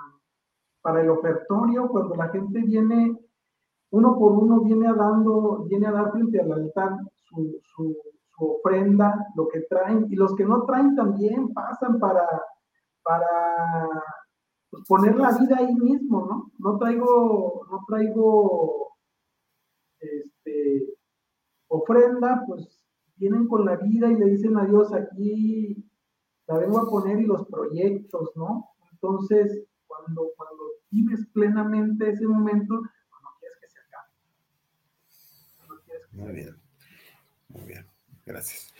para 0.82 1.00
el 1.00 1.10
ofertorio, 1.10 1.88
cuando 1.88 2.16
la 2.16 2.28
gente 2.28 2.60
viene, 2.60 3.16
uno 3.90 4.18
por 4.18 4.32
uno 4.32 4.60
viene 4.60 4.88
a, 4.88 4.94
dando, 4.94 5.64
viene 5.64 5.86
a 5.86 5.92
dar 5.92 6.12
frente 6.12 6.40
al 6.40 6.52
altar 6.52 6.98
su, 7.14 7.58
su 7.62 7.96
ofrenda, 8.38 9.26
lo 9.34 9.48
que 9.48 9.60
traen, 9.62 10.06
y 10.10 10.16
los 10.16 10.34
que 10.34 10.44
no 10.44 10.64
traen 10.64 10.94
también 10.94 11.52
pasan 11.52 11.98
para, 11.98 12.26
para 13.02 13.88
pues, 14.70 14.84
poner 14.86 15.16
la 15.16 15.36
vida 15.36 15.56
ahí 15.58 15.74
mismo, 15.74 16.26
¿no? 16.26 16.52
No 16.58 16.78
traigo, 16.78 17.66
no 17.70 17.84
traigo 17.86 18.96
este, 20.00 20.94
ofrenda, 21.68 22.44
pues 22.46 22.84
vienen 23.16 23.48
con 23.48 23.64
la 23.64 23.76
vida 23.76 24.10
y 24.10 24.16
le 24.16 24.26
dicen 24.26 24.56
a 24.56 24.64
Dios, 24.64 24.92
aquí 24.92 25.84
la 26.46 26.58
vengo 26.58 26.78
a 26.78 26.88
poner 26.88 27.20
y 27.20 27.26
los 27.26 27.46
proyectos, 27.46 28.30
¿no? 28.36 28.70
Entonces, 28.92 29.66
cuando, 29.86 30.28
cuando 30.36 30.64
vives 30.90 31.26
plenamente 31.32 32.10
ese 32.10 32.26
momento, 32.26 32.74
no 32.74 33.28
quieres 33.38 33.58
que 33.60 33.68
se 33.68 33.78
acabe. 33.80 34.12
Muy 36.12 36.32
bien, 36.32 36.56
muy 37.48 37.66
bien, 37.66 37.86
gracias. 38.28 38.72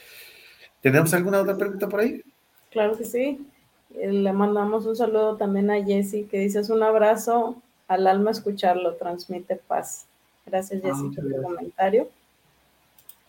¿Tenemos 0.81 1.13
alguna 1.15 1.41
otra 1.41 1.57
pregunta 1.57 1.89
por 1.89 2.01
ahí? 2.01 2.23
Claro 2.71 2.97
que 2.97 3.05
sí. 3.05 3.47
Eh, 3.95 4.13
le 4.13 4.33
mandamos 4.33 4.87
un 4.87 4.95
saludo 4.95 5.37
también 5.37 5.71
a 5.71 5.83
Jessy, 5.85 6.25
que 6.25 6.39
dice, 6.39 6.61
es 6.61 6.71
un 6.71 6.83
abrazo 6.83 7.61
al 7.89 8.07
alma 8.07 8.31
escucharlo, 8.31 8.95
transmite 8.95 9.57
paz. 9.57 10.07
Gracias, 10.47 10.81
ah, 10.85 10.89
Jessy, 10.89 11.17
por 11.17 11.25
tu 11.25 11.43
comentario. 11.43 12.09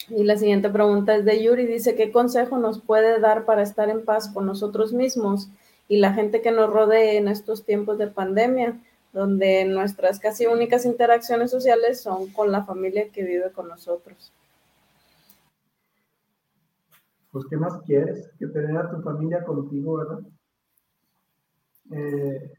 Y 0.10 0.24
la 0.24 0.38
siguiente 0.38 0.70
pregunta 0.70 1.16
es 1.16 1.26
de 1.26 1.44
Yuri, 1.44 1.66
dice, 1.66 1.96
¿qué 1.96 2.12
consejo 2.12 2.58
nos 2.58 2.80
puede 2.80 3.20
dar 3.20 3.46
para 3.46 3.62
estar 3.62 3.90
en 3.90 4.04
paz 4.04 4.30
con 4.30 4.46
nosotros 4.46 4.92
mismos 4.92 5.50
y 5.88 5.98
la 5.98 6.14
gente 6.14 6.42
que 6.42 6.52
nos 6.52 6.70
rodee 6.70 7.18
en 7.18 7.28
estos 7.28 7.64
tiempos 7.64 7.98
de 7.98 8.08
pandemia, 8.08 8.80
donde 9.14 9.66
nuestras 9.66 10.20
casi 10.20 10.46
únicas 10.46 10.86
interacciones 10.86 11.52
sociales 11.52 12.02
son 12.02 12.28
con 12.28 12.52
la 12.52 12.64
familia 12.64 13.10
que 13.10 13.24
vive 13.24 13.52
con 13.52 13.68
nosotros? 13.68 14.32
Pues, 17.32 17.46
¿qué 17.50 17.58
más 17.58 17.78
quieres? 17.84 18.32
Que 18.40 18.48
tener 18.48 18.76
a 18.78 18.90
tu 18.90 19.02
familia 19.02 19.44
contigo, 19.44 19.98
¿verdad? 19.98 20.20
Eh, 21.92 22.52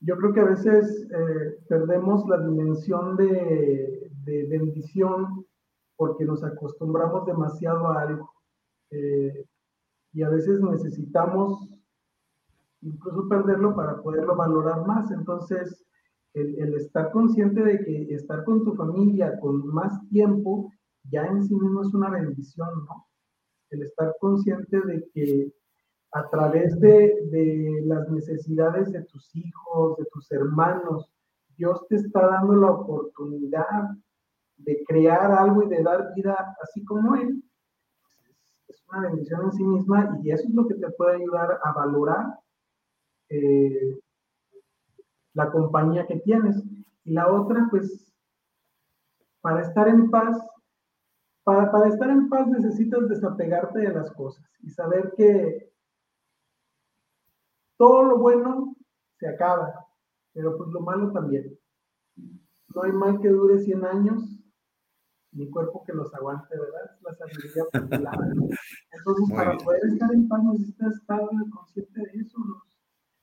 yo 0.00 0.16
creo 0.16 0.32
que 0.32 0.40
a 0.40 0.44
veces 0.44 1.06
eh, 1.10 1.58
perdemos 1.68 2.26
la 2.28 2.38
dimensión 2.40 3.16
de, 3.16 4.10
bendición 4.48 5.44
porque 5.96 6.24
nos 6.24 6.42
acostumbramos 6.42 7.26
demasiado 7.26 7.88
a 7.88 8.00
algo. 8.02 8.32
Eh, 8.90 9.46
y 10.14 10.22
a 10.22 10.30
veces 10.30 10.60
necesitamos 10.60 11.68
incluso 12.80 13.28
perderlo 13.28 13.76
para 13.76 14.00
poderlo 14.00 14.36
valorar 14.36 14.86
más. 14.86 15.10
Entonces, 15.10 15.84
el, 16.32 16.58
el, 16.58 16.74
estar 16.74 17.10
consciente 17.12 17.62
de 17.62 17.84
que 17.84 18.14
estar 18.14 18.44
con 18.44 18.64
tu 18.64 18.74
familia 18.74 19.38
con 19.40 19.66
más 19.66 19.92
tiempo 20.08 20.72
ya 21.10 21.26
en 21.26 21.44
sí 21.44 21.54
mismo 21.54 21.82
es 21.82 21.92
una 21.92 22.08
bendición, 22.08 22.68
¿no? 22.86 23.06
El 23.74 23.82
estar 23.82 24.14
consciente 24.20 24.80
de 24.80 25.08
que 25.12 25.52
a 26.12 26.30
través 26.30 26.78
de, 26.78 27.82
las 27.84 28.08
necesidades 28.08 28.92
de 28.92 29.02
tus 29.02 29.34
hijos, 29.34 29.96
de 29.98 30.04
tus 30.12 30.30
hermanos, 30.30 31.10
Dios 31.56 31.84
te 31.88 31.96
está 31.96 32.26
dando 32.26 32.54
la 32.54 32.70
oportunidad 32.70 33.90
de 34.56 34.84
crear 34.86 35.32
algo 35.32 35.64
y 35.64 35.68
de 35.68 35.82
dar 35.82 36.14
vida 36.14 36.56
así 36.62 36.84
como 36.84 37.16
Él. 37.16 37.42
Es 38.68 38.80
una 38.88 39.08
bendición 39.08 39.42
en 39.46 39.52
sí 39.52 39.64
misma 39.64 40.20
y 40.22 40.30
eso 40.30 40.46
es 40.46 40.54
lo 40.54 40.68
que 40.68 40.74
te 40.74 40.88
puede 40.92 41.16
ayudar 41.16 41.58
a 41.62 41.72
valorar 41.72 42.38
eh, 43.28 43.98
la 45.32 45.50
compañía 45.50 46.06
que 46.06 46.20
tienes. 46.20 46.62
Y 47.04 47.12
la 47.12 47.30
otra, 47.30 47.66
pues, 47.70 48.12
para 49.40 49.62
estar 49.62 49.88
en 49.88 50.10
paz, 50.10 50.38
para, 51.44 51.70
para 51.70 51.88
estar 51.88 52.10
en 52.10 52.28
paz 52.28 52.46
necesitas 52.48 53.08
desapegarte 53.08 53.78
de 53.78 53.92
las 53.92 54.10
cosas 54.12 54.44
y 54.60 54.70
saber 54.70 55.12
que 55.16 55.72
todo 57.76 58.02
lo 58.04 58.18
bueno 58.18 58.74
se 59.18 59.28
acaba, 59.28 59.86
pero 60.32 60.56
pues 60.56 60.70
lo 60.70 60.80
malo 60.80 61.12
también. 61.12 61.58
No 62.74 62.82
hay 62.82 62.92
mal 62.92 63.20
que 63.20 63.28
dure 63.28 63.58
100 63.58 63.84
años, 63.84 64.40
ni 65.32 65.50
cuerpo 65.50 65.84
que 65.84 65.92
los 65.92 66.12
aguante, 66.14 66.56
¿verdad? 66.58 66.90
Es 66.94 67.02
la 67.02 67.14
sabiduría 67.14 67.64
popular. 67.64 68.18
Entonces, 68.92 69.36
para 69.36 69.56
poder 69.58 69.84
estar 69.84 70.12
en 70.12 70.28
paz 70.28 70.44
necesitas 70.44 70.94
estar 70.94 71.20
consciente 71.52 72.00
de 72.00 72.20
eso. 72.20 72.38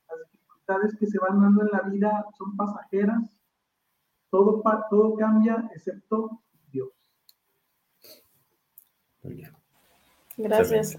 las 0.08 0.30
dificultades 0.30 0.96
que 0.98 1.06
se 1.06 1.18
van 1.18 1.40
dando 1.40 1.62
en 1.62 1.70
la 1.72 1.82
vida 1.82 2.26
son 2.36 2.56
pasajeras. 2.56 3.36
Todo, 4.30 4.62
todo 4.90 5.14
cambia 5.16 5.70
excepto. 5.74 6.20
Muy 6.20 6.30
bien. 6.30 6.51
Gracias. 10.36 10.96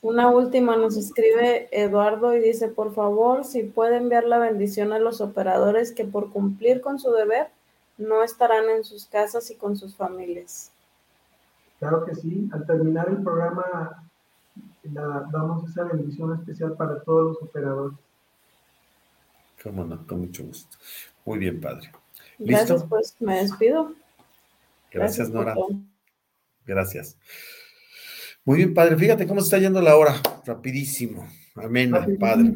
Una 0.00 0.28
última 0.30 0.76
nos 0.76 0.96
escribe 0.96 1.68
Eduardo 1.72 2.34
y 2.34 2.40
dice, 2.40 2.68
por 2.68 2.94
favor, 2.94 3.44
si 3.44 3.64
puede 3.64 3.96
enviar 3.96 4.24
la 4.24 4.38
bendición 4.38 4.92
a 4.92 4.98
los 4.98 5.20
operadores 5.20 5.92
que 5.92 6.04
por 6.04 6.30
cumplir 6.30 6.80
con 6.80 6.98
su 6.98 7.10
deber 7.12 7.48
no 7.98 8.22
estarán 8.22 8.68
en 8.70 8.84
sus 8.84 9.06
casas 9.06 9.50
y 9.50 9.56
con 9.56 9.76
sus 9.76 9.96
familias. 9.96 10.70
Claro 11.78 12.04
que 12.04 12.14
sí. 12.14 12.48
Al 12.52 12.66
terminar 12.66 13.08
el 13.08 13.22
programa 13.22 14.02
damos 14.84 15.68
esa 15.68 15.84
bendición 15.84 16.38
especial 16.38 16.74
para 16.76 17.00
todos 17.02 17.34
los 17.34 17.42
operadores. 17.42 17.98
Cómo 19.62 19.84
no, 19.84 20.06
con 20.06 20.20
mucho 20.20 20.44
gusto. 20.44 20.76
Muy 21.24 21.38
bien, 21.38 21.60
padre. 21.60 21.90
Gracias, 22.38 22.84
pues 22.84 23.16
me 23.20 23.38
despido. 23.42 23.92
Gracias, 24.92 25.30
Nora. 25.30 25.56
Gracias. 26.64 27.16
Muy 28.46 28.58
bien, 28.58 28.74
padre. 28.74 28.96
Fíjate 28.96 29.26
cómo 29.26 29.40
está 29.40 29.58
yendo 29.58 29.82
la 29.82 29.96
hora. 29.96 30.14
Rapidísimo. 30.44 31.26
Amén, 31.56 31.90
padre. 32.20 32.54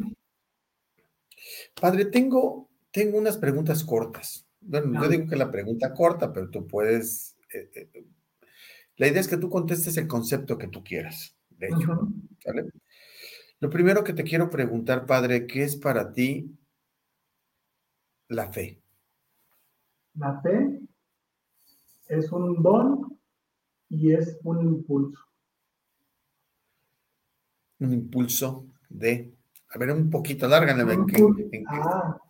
Padre, 1.79 2.05
tengo, 2.05 2.69
tengo 2.91 3.17
unas 3.17 3.37
preguntas 3.37 3.83
cortas. 3.83 4.47
Bueno, 4.61 5.01
yo 5.03 5.09
digo 5.09 5.27
que 5.27 5.35
la 5.35 5.51
pregunta 5.51 5.93
corta, 5.93 6.31
pero 6.31 6.49
tú 6.49 6.65
puedes. 6.65 7.35
Eh, 7.53 7.69
eh, 7.75 8.05
la 8.95 9.07
idea 9.07 9.19
es 9.19 9.27
que 9.27 9.35
tú 9.35 9.49
contestes 9.49 9.97
el 9.97 10.07
concepto 10.07 10.57
que 10.57 10.69
tú 10.69 10.81
quieras, 10.81 11.35
de 11.49 11.67
hecho. 11.67 12.07
Lo 13.59 13.69
primero 13.69 14.05
que 14.05 14.13
te 14.13 14.23
quiero 14.23 14.49
preguntar, 14.49 15.05
padre, 15.05 15.45
¿qué 15.45 15.63
es 15.63 15.75
para 15.75 16.13
ti 16.13 16.57
la 18.29 18.49
fe? 18.49 18.81
La 20.13 20.41
fe 20.41 20.79
es 22.07 22.31
un 22.31 22.63
don 22.63 23.19
y 23.89 24.13
es 24.13 24.39
un 24.43 24.61
impulso 24.61 25.30
un 27.81 27.93
impulso 27.93 28.67
de, 28.89 29.33
a 29.69 29.77
ver, 29.77 29.91
un 29.91 30.09
poquito, 30.09 30.47
larga 30.47 30.75
ah. 31.67 32.21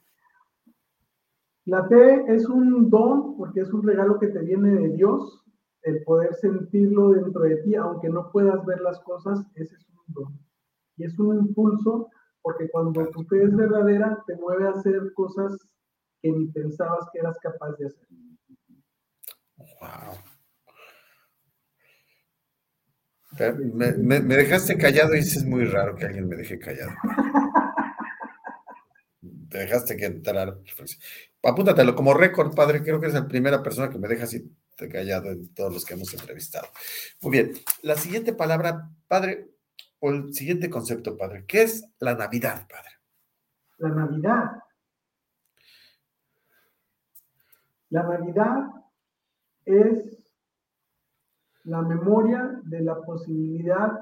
La 1.65 1.87
fe 1.87 2.25
es 2.27 2.47
un 2.47 2.89
don 2.89 3.37
porque 3.37 3.61
es 3.61 3.71
un 3.71 3.83
regalo 3.83 4.19
que 4.19 4.27
te 4.27 4.39
viene 4.39 4.73
de 4.73 4.89
Dios, 4.89 5.43
el 5.83 6.03
poder 6.03 6.33
sentirlo 6.35 7.09
dentro 7.09 7.41
de 7.43 7.57
ti, 7.57 7.75
aunque 7.75 8.09
no 8.09 8.31
puedas 8.31 8.65
ver 8.65 8.81
las 8.81 8.99
cosas, 9.01 9.45
ese 9.55 9.75
es 9.75 9.89
un 9.89 10.13
don. 10.13 10.39
Y 10.97 11.05
es 11.05 11.17
un 11.19 11.37
impulso 11.37 12.09
porque 12.41 12.69
cuando 12.69 13.07
tu 13.09 13.23
fe 13.25 13.43
es 13.43 13.55
verdadera, 13.55 14.23
te 14.25 14.35
mueve 14.35 14.67
a 14.67 14.71
hacer 14.71 15.13
cosas 15.13 15.57
que 16.21 16.31
ni 16.31 16.47
pensabas 16.47 17.07
que 17.11 17.19
eras 17.19 17.37
capaz 17.39 17.75
de 17.77 17.87
hacer. 17.87 18.07
Wow. 19.57 20.30
Me, 23.73 24.19
dejaste 24.19 24.77
callado 24.77 25.15
y 25.15 25.19
es 25.19 25.43
muy 25.45 25.65
raro 25.65 25.95
que 25.95 26.05
alguien 26.05 26.27
me 26.27 26.35
deje 26.35 26.59
callado. 26.59 26.91
Te 29.49 29.57
dejaste 29.57 29.97
que 29.97 30.05
entrar. 30.05 30.57
Apúntatelo 31.43 31.95
como 31.95 32.13
récord, 32.13 32.55
padre. 32.55 32.83
Creo 32.83 32.99
que 32.99 33.07
eres 33.07 33.19
la 33.19 33.27
primera 33.27 33.61
persona 33.61 33.89
que 33.89 33.97
me 33.97 34.07
deja 34.07 34.23
así 34.23 34.49
callado 34.89 35.31
en 35.31 35.53
todos 35.53 35.73
los 35.73 35.85
que 35.85 35.93
hemos 35.93 36.13
entrevistado. 36.13 36.67
Muy 37.21 37.31
bien. 37.31 37.53
La 37.81 37.95
siguiente 37.95 38.33
palabra, 38.33 38.89
padre, 39.07 39.51
o 39.99 40.09
el 40.09 40.33
siguiente 40.33 40.69
concepto, 40.69 41.17
padre. 41.17 41.45
¿Qué 41.47 41.63
es 41.63 41.87
la 41.99 42.15
Navidad, 42.15 42.67
padre? 42.67 42.89
La 43.77 43.89
Navidad. 43.89 44.51
La 47.89 48.03
Navidad 48.03 48.67
es 49.65 50.20
la 51.63 51.81
memoria 51.81 52.59
de 52.63 52.81
la 52.81 53.01
posibilidad 53.01 53.99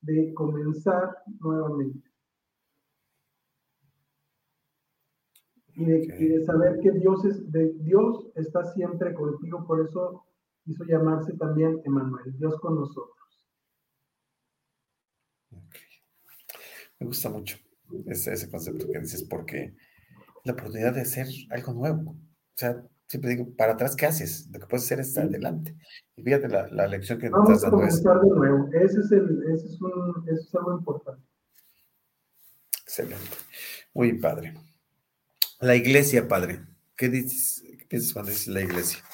de 0.00 0.32
comenzar 0.34 1.18
nuevamente. 1.40 2.10
Y 5.74 5.86
de, 5.86 6.44
saber 6.44 6.80
que 6.80 6.90
Dios, 6.92 7.24
es, 7.24 7.50
de, 7.50 7.72
Dios 7.80 8.26
está 8.34 8.64
siempre 8.72 9.14
contigo, 9.14 9.66
por 9.66 9.80
eso 9.80 10.26
hizo 10.66 10.84
llamarse 10.84 11.32
también 11.38 11.80
Emanuel, 11.84 12.36
Dios 12.36 12.60
con 12.60 12.74
nosotros. 12.74 13.16
Me 16.98 17.06
gusta 17.06 17.30
mucho 17.30 17.56
ese, 18.06 18.34
ese 18.34 18.50
concepto 18.50 18.86
que 18.86 19.00
dices, 19.00 19.24
porque 19.24 19.74
la 20.44 20.52
oportunidad 20.52 20.94
de 20.94 21.00
hacer 21.02 21.26
algo 21.50 21.72
nuevo. 21.72 22.10
O 22.10 22.56
sea, 22.56 22.86
siempre 23.12 23.32
digo, 23.32 23.54
para 23.58 23.74
atrás, 23.74 23.94
¿qué 23.94 24.06
haces? 24.06 24.48
Lo 24.50 24.58
que 24.58 24.66
puedes 24.66 24.86
hacer 24.86 25.00
es 25.00 25.18
adelante. 25.18 25.76
Y 26.16 26.22
fíjate 26.22 26.48
la, 26.48 26.66
la 26.68 26.86
lección 26.86 27.18
que 27.18 27.28
nos 27.28 27.42
estás 27.42 27.60
dando. 27.60 27.76
Vamos 27.76 27.98
a 27.98 28.02
comenzar 28.02 28.20
de 28.22 28.30
nuevo. 28.30 28.68
Ese 28.72 29.00
es, 29.00 29.12
el, 29.12 29.52
ese 29.52 29.66
es, 29.66 29.80
un, 29.82 30.24
eso 30.28 30.40
es 30.40 30.54
algo 30.54 30.78
importante. 30.78 31.22
Excelente. 32.82 33.36
Muy 33.92 34.14
padre. 34.14 34.54
La 35.60 35.76
iglesia, 35.76 36.26
padre. 36.26 36.60
¿Qué 36.96 37.10
dices, 37.10 37.62
¿Qué 37.80 37.84
piensas 37.84 38.14
cuando 38.14 38.30
dices 38.30 38.48
la 38.48 38.62
iglesia? 38.62 39.04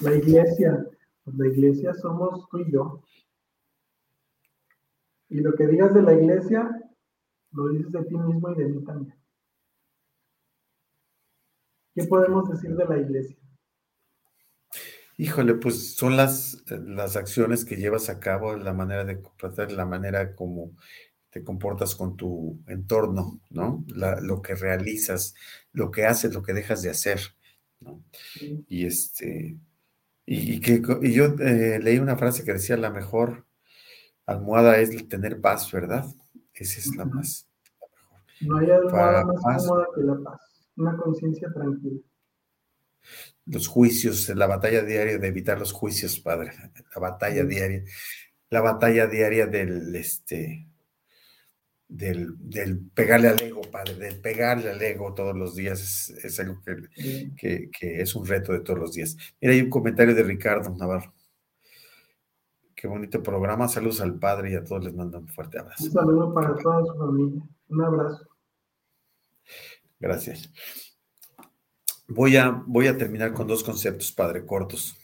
La 0.00 0.14
iglesia. 0.14 0.86
Pues 1.24 1.36
la 1.38 1.48
iglesia 1.48 1.94
somos 1.94 2.48
tú 2.48 2.60
y 2.60 2.70
yo. 2.70 3.02
Y 5.28 5.40
lo 5.40 5.56
que 5.56 5.66
digas 5.66 5.92
de 5.92 6.02
la 6.02 6.14
iglesia, 6.14 6.70
lo 7.50 7.68
dices 7.70 7.90
de 7.90 8.04
ti 8.04 8.16
mismo 8.16 8.52
y 8.52 8.58
de 8.58 8.64
mí 8.68 8.84
también. 8.84 9.17
¿Qué 11.98 12.06
podemos 12.06 12.48
decir 12.48 12.76
de 12.76 12.84
la 12.84 12.96
iglesia? 12.96 13.36
Híjole, 15.16 15.54
pues 15.54 15.96
son 15.96 16.16
las, 16.16 16.62
las 16.68 17.16
acciones 17.16 17.64
que 17.64 17.74
llevas 17.74 18.08
a 18.08 18.20
cabo, 18.20 18.54
la 18.54 18.72
manera 18.72 19.04
de 19.04 19.20
tratar, 19.36 19.72
la 19.72 19.84
manera 19.84 20.36
como 20.36 20.76
te 21.30 21.42
comportas 21.42 21.96
con 21.96 22.16
tu 22.16 22.60
entorno, 22.68 23.40
¿no? 23.50 23.84
lo 23.88 24.42
que 24.42 24.54
realizas, 24.54 25.34
lo 25.72 25.90
que 25.90 26.06
haces, 26.06 26.32
lo 26.32 26.42
que 26.44 26.52
dejas 26.52 26.82
de 26.82 26.90
hacer, 26.90 27.20
¿no? 27.80 28.04
Y 28.68 28.86
este, 28.86 29.58
y, 30.24 30.60
que 30.60 30.80
y 31.02 31.12
yo 31.12 31.34
eh, 31.40 31.80
leí 31.82 31.98
una 31.98 32.16
frase 32.16 32.44
que 32.44 32.52
decía, 32.52 32.76
la 32.76 32.90
mejor 32.90 33.44
almohada 34.24 34.78
es 34.78 35.08
tener 35.08 35.40
paz, 35.40 35.72
¿verdad? 35.72 36.06
Esa 36.54 36.78
es 36.78 36.94
la 36.94 37.06
más. 37.06 37.48
No 38.40 38.58
hay 38.58 38.70
almohada 38.70 39.24
más 39.24 39.66
cómoda 39.66 39.86
que 39.96 40.02
la 40.02 40.16
paz, 40.22 40.47
una 40.78 40.96
conciencia 40.96 41.52
tranquila 41.52 42.00
los 43.46 43.66
juicios, 43.66 44.28
la 44.30 44.46
batalla 44.46 44.82
diaria 44.82 45.18
de 45.18 45.26
evitar 45.26 45.58
los 45.58 45.72
juicios, 45.72 46.20
padre, 46.20 46.52
la 46.94 47.00
batalla 47.00 47.44
diaria, 47.44 47.82
la 48.50 48.60
batalla 48.60 49.06
diaria 49.06 49.46
del, 49.46 49.94
este, 49.96 50.68
del, 51.88 52.34
del, 52.38 52.78
pegarle 52.90 53.28
al 53.28 53.42
ego, 53.42 53.62
padre, 53.62 53.94
del 53.94 54.20
pegarle 54.20 54.70
al 54.70 54.82
ego 54.82 55.14
todos 55.14 55.36
los 55.36 55.56
días, 55.56 56.10
es, 56.10 56.40
algo 56.40 56.60
que, 57.36 57.70
que, 57.70 58.00
es 58.02 58.14
un 58.14 58.26
reto 58.26 58.52
de 58.52 58.60
todos 58.60 58.78
los 58.78 58.92
días. 58.92 59.16
Mira, 59.40 59.54
hay 59.54 59.62
un 59.62 59.70
comentario 59.70 60.14
de 60.14 60.22
Ricardo 60.22 60.74
Navarro. 60.76 61.14
Qué 62.74 62.86
bonito 62.86 63.22
programa, 63.22 63.66
saludos 63.66 64.00
al 64.00 64.18
padre 64.18 64.52
y 64.52 64.54
a 64.54 64.62
todos 64.62 64.84
les 64.84 64.94
mando 64.94 65.18
un 65.18 65.26
fuerte 65.26 65.58
abrazo. 65.58 65.84
Un 65.84 65.90
saludo 65.90 66.32
para 66.32 66.54
toda 66.54 66.84
su 66.84 66.94
familia, 66.96 67.42
un 67.68 67.82
abrazo. 67.82 68.28
Gracias. 70.00 70.50
Voy 72.06 72.36
a, 72.36 72.50
voy 72.66 72.86
a 72.86 72.96
terminar 72.96 73.32
con 73.32 73.46
dos 73.46 73.62
conceptos, 73.62 74.12
padre, 74.12 74.46
cortos. 74.46 74.96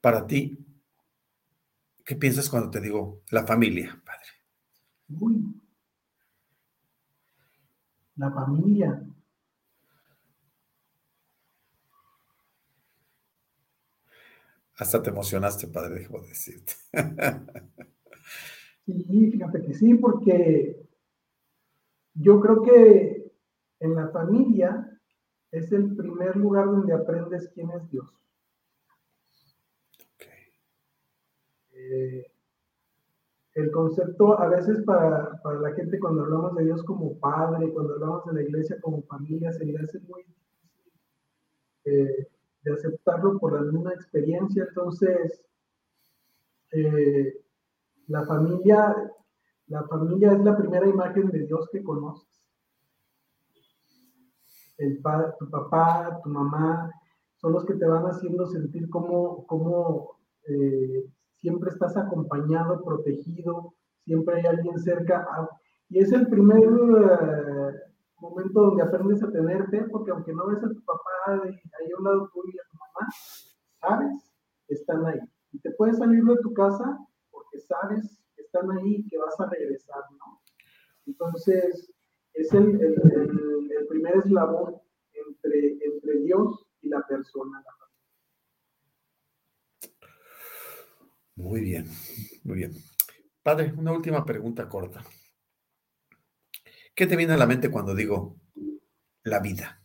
Para 0.00 0.26
ti, 0.26 0.58
¿qué 2.04 2.16
piensas 2.16 2.50
cuando 2.50 2.70
te 2.70 2.80
digo 2.80 3.22
la 3.30 3.46
familia, 3.46 4.00
padre? 4.04 4.26
Uy, 5.08 5.60
la 8.16 8.30
familia. 8.30 9.02
Hasta 14.76 15.02
te 15.02 15.10
emocionaste, 15.10 15.66
padre, 15.68 16.00
dejo 16.00 16.20
decirte. 16.22 16.72
sí, 18.86 19.30
fíjate 19.30 19.62
que 19.62 19.74
sí, 19.74 19.94
porque 19.94 20.88
yo 22.14 22.40
creo 22.40 22.62
que 22.62 23.19
en 23.80 23.94
la 23.94 24.08
familia 24.08 24.86
es 25.50 25.72
el 25.72 25.96
primer 25.96 26.36
lugar 26.36 26.66
donde 26.66 26.92
aprendes 26.92 27.50
quién 27.54 27.70
es 27.70 27.90
Dios. 27.90 28.08
Eh, 31.72 32.30
el 33.54 33.70
concepto, 33.72 34.38
a 34.38 34.48
veces 34.48 34.84
para, 34.84 35.40
la 35.60 35.72
gente 35.74 35.98
cuando 35.98 36.22
hablamos 36.22 36.54
de 36.54 36.64
Dios 36.64 36.84
como 36.84 37.18
padre, 37.18 37.72
cuando 37.72 37.94
hablamos 37.94 38.26
de 38.26 38.34
la 38.34 38.42
iglesia 38.42 38.80
como 38.80 39.02
familia, 39.02 39.52
se 39.52 39.64
le 39.64 39.76
hace 39.78 39.98
muy 40.00 40.22
difícil 40.22 40.92
eh, 41.84 42.28
de 42.62 42.72
aceptarlo 42.72 43.38
por 43.38 43.60
misma 43.72 43.92
experiencia. 43.94 44.66
Entonces, 44.68 45.42
eh, 46.70 47.42
la 48.06 48.24
familia, 48.24 49.10
la 49.66 49.82
familia 49.84 50.32
es 50.32 50.44
la 50.44 50.56
primera 50.56 50.86
imagen 50.86 51.30
de 51.30 51.40
Dios 51.40 51.68
que 51.72 51.82
conoces 51.82 52.30
el 54.80 55.00
tu 55.38 55.50
papá, 55.50 56.20
tu 56.22 56.30
mamá, 56.30 56.90
son 57.36 57.52
los 57.52 57.64
que 57.64 57.74
te 57.74 57.86
van 57.86 58.04
haciendo 58.04 58.46
sentir 58.46 58.88
como, 58.88 59.46
como 59.46 60.16
eh, 60.48 61.04
siempre 61.36 61.70
estás 61.70 61.96
acompañado, 61.96 62.82
protegido, 62.82 63.74
siempre 64.04 64.36
hay 64.36 64.46
alguien 64.46 64.78
cerca. 64.78 65.26
Ah, 65.30 65.48
y 65.88 65.98
es 65.98 66.12
el 66.12 66.28
primer 66.28 66.64
eh, 66.64 67.72
momento 68.20 68.60
donde 68.60 68.82
aprendes 68.82 69.22
a 69.22 69.30
tenerte, 69.30 69.84
porque 69.90 70.10
aunque 70.12 70.32
no 70.32 70.46
ves 70.46 70.64
a 70.64 70.68
tu 70.68 70.84
papá 70.84 71.42
ahí 71.42 71.90
a 71.92 71.98
un 71.98 72.04
lado 72.04 72.30
tuyo 72.32 72.52
y 72.54 72.58
a 72.58 72.70
tu 72.70 72.78
mamá, 72.78 73.08
sabes 73.80 74.32
que 74.66 74.74
están 74.74 75.04
ahí. 75.06 75.20
Y 75.52 75.58
te 75.60 75.72
puedes 75.72 75.98
salir 75.98 76.24
de 76.24 76.36
tu 76.36 76.54
casa 76.54 76.98
porque 77.30 77.58
sabes 77.58 78.18
que 78.34 78.42
están 78.42 78.70
ahí 78.70 78.96
y 78.96 79.08
que 79.08 79.18
vas 79.18 79.38
a 79.40 79.46
regresar, 79.46 80.04
¿no? 80.18 80.40
Entonces, 81.06 81.92
es 82.34 82.52
el, 82.52 82.78
primer 83.88 84.16
eslabón 84.16 84.76
entre, 85.12 85.78
entre 85.84 86.20
Dios 86.20 86.66
y 86.82 86.88
la 86.88 87.06
persona. 87.06 87.64
Muy 91.36 91.60
bien, 91.62 91.86
muy 92.44 92.58
bien. 92.58 92.72
Padre, 93.42 93.72
una 93.76 93.92
última 93.92 94.24
pregunta 94.24 94.68
corta. 94.68 95.02
¿Qué 96.94 97.06
te 97.06 97.16
viene 97.16 97.32
a 97.32 97.38
la 97.38 97.46
mente 97.46 97.70
cuando 97.70 97.94
digo 97.94 98.36
la 99.22 99.40
vida? 99.40 99.80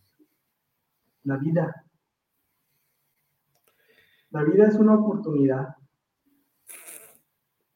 La 1.23 1.37
vida. 1.37 1.85
La 4.31 4.43
vida 4.43 4.67
es 4.67 4.75
una 4.75 4.95
oportunidad. 4.95 5.75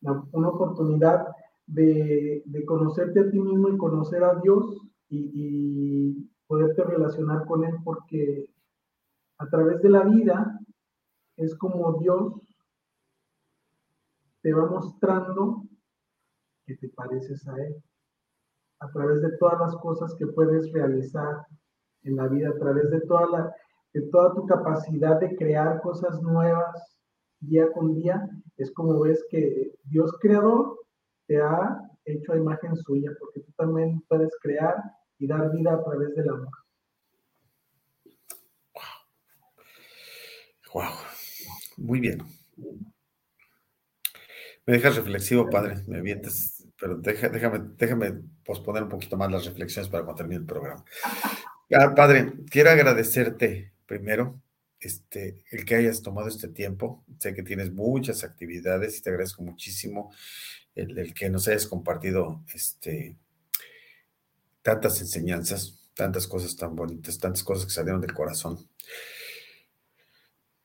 Una 0.02 0.50
oportunidad 0.50 1.28
de, 1.70 2.64
conocerte 2.66 3.20
a 3.20 3.30
ti 3.30 3.40
mismo 3.40 3.70
y 3.70 3.78
conocer 3.78 4.24
a 4.24 4.36
Dios 4.42 4.78
y, 5.10 6.28
poderte 6.48 6.84
relacionar 6.84 7.46
con 7.46 7.64
Él 7.64 7.76
porque 7.84 8.50
a 9.38 9.48
través 9.50 9.84
de 9.84 9.90
la 9.92 10.04
vida 10.04 10.60
es 11.38 11.56
como 11.56 12.00
Dios 12.00 12.42
te 14.42 14.52
va 14.52 14.66
mostrando 14.66 15.64
que 16.66 16.76
te 16.78 16.90
pareces 16.90 17.48
a 17.48 17.56
Él. 17.56 17.76
A 18.80 18.90
través 18.92 19.22
de 19.22 19.38
todas 19.38 19.60
las 19.60 19.76
cosas 19.78 20.16
que 20.16 20.26
puedes 20.26 20.72
realizar 20.72 21.46
en 22.02 22.16
la 22.16 22.28
vida, 22.28 22.50
a 22.50 22.58
través 22.58 22.90
de 22.90 23.02
toda, 23.02 23.28
la, 23.28 23.56
de 23.94 24.02
toda 24.10 24.34
tu 24.34 24.48
capacidad 24.48 25.20
de 25.20 25.36
crear 25.36 25.80
cosas 25.82 26.20
nuevas 26.24 26.98
día 27.42 27.72
con 27.74 27.94
día, 27.94 28.28
es 28.58 28.72
como 28.72 29.00
ves 29.02 29.24
que 29.30 29.76
Dios 29.84 30.12
creador 30.20 30.79
te 31.30 31.40
ha 31.40 31.80
hecho 32.06 32.34
a 32.34 32.38
imagen 32.38 32.76
suya, 32.76 33.12
porque 33.20 33.42
tú 33.42 33.52
también 33.52 34.02
puedes 34.08 34.32
crear 34.42 34.76
y 35.20 35.28
dar 35.28 35.52
vida 35.52 35.76
a 35.76 35.84
través 35.84 36.16
del 36.16 36.28
amor. 36.28 36.50
Wow. 38.74 38.84
wow. 40.74 40.92
Muy 41.78 42.00
bien. 42.00 42.24
Me 44.66 44.74
dejas 44.74 44.96
reflexivo, 44.96 45.48
padre. 45.52 45.84
Me 45.86 46.00
avientas, 46.00 46.66
pero 46.80 46.98
déjame, 46.98 47.60
déjame 47.78 48.22
posponer 48.44 48.82
un 48.82 48.90
poquito 48.90 49.16
más 49.16 49.32
las 49.32 49.46
reflexiones 49.46 49.88
para 49.88 50.04
cuando 50.04 50.18
termine 50.18 50.42
el 50.42 50.48
programa. 50.48 50.84
Ah, 51.72 51.94
padre, 51.94 52.34
quiero 52.50 52.72
agradecerte 52.72 53.72
primero 53.86 54.42
este, 54.80 55.44
el 55.52 55.66
que 55.66 55.76
hayas 55.76 56.02
tomado 56.02 56.28
este 56.28 56.48
tiempo. 56.48 57.04
Sé 57.20 57.36
que 57.36 57.44
tienes 57.44 57.72
muchas 57.72 58.24
actividades 58.24 58.98
y 58.98 59.04
te 59.04 59.12
agradezco 59.12 59.44
muchísimo 59.44 60.12
el, 60.80 61.14
que 61.14 61.30
nos 61.30 61.48
hayas 61.48 61.68
compartido 61.68 62.44
este, 62.54 63.16
tantas 64.62 65.02
enseñanzas, 65.02 65.80
tantas 65.94 66.28
cosas 66.28 66.56
tan 66.56 66.76
bonitas, 66.76 67.20
tantas 67.20 67.44
cosas 67.44 67.66
que 67.66 67.72
salieron 67.72 68.02
del 68.02 68.14
corazón. 68.14 68.58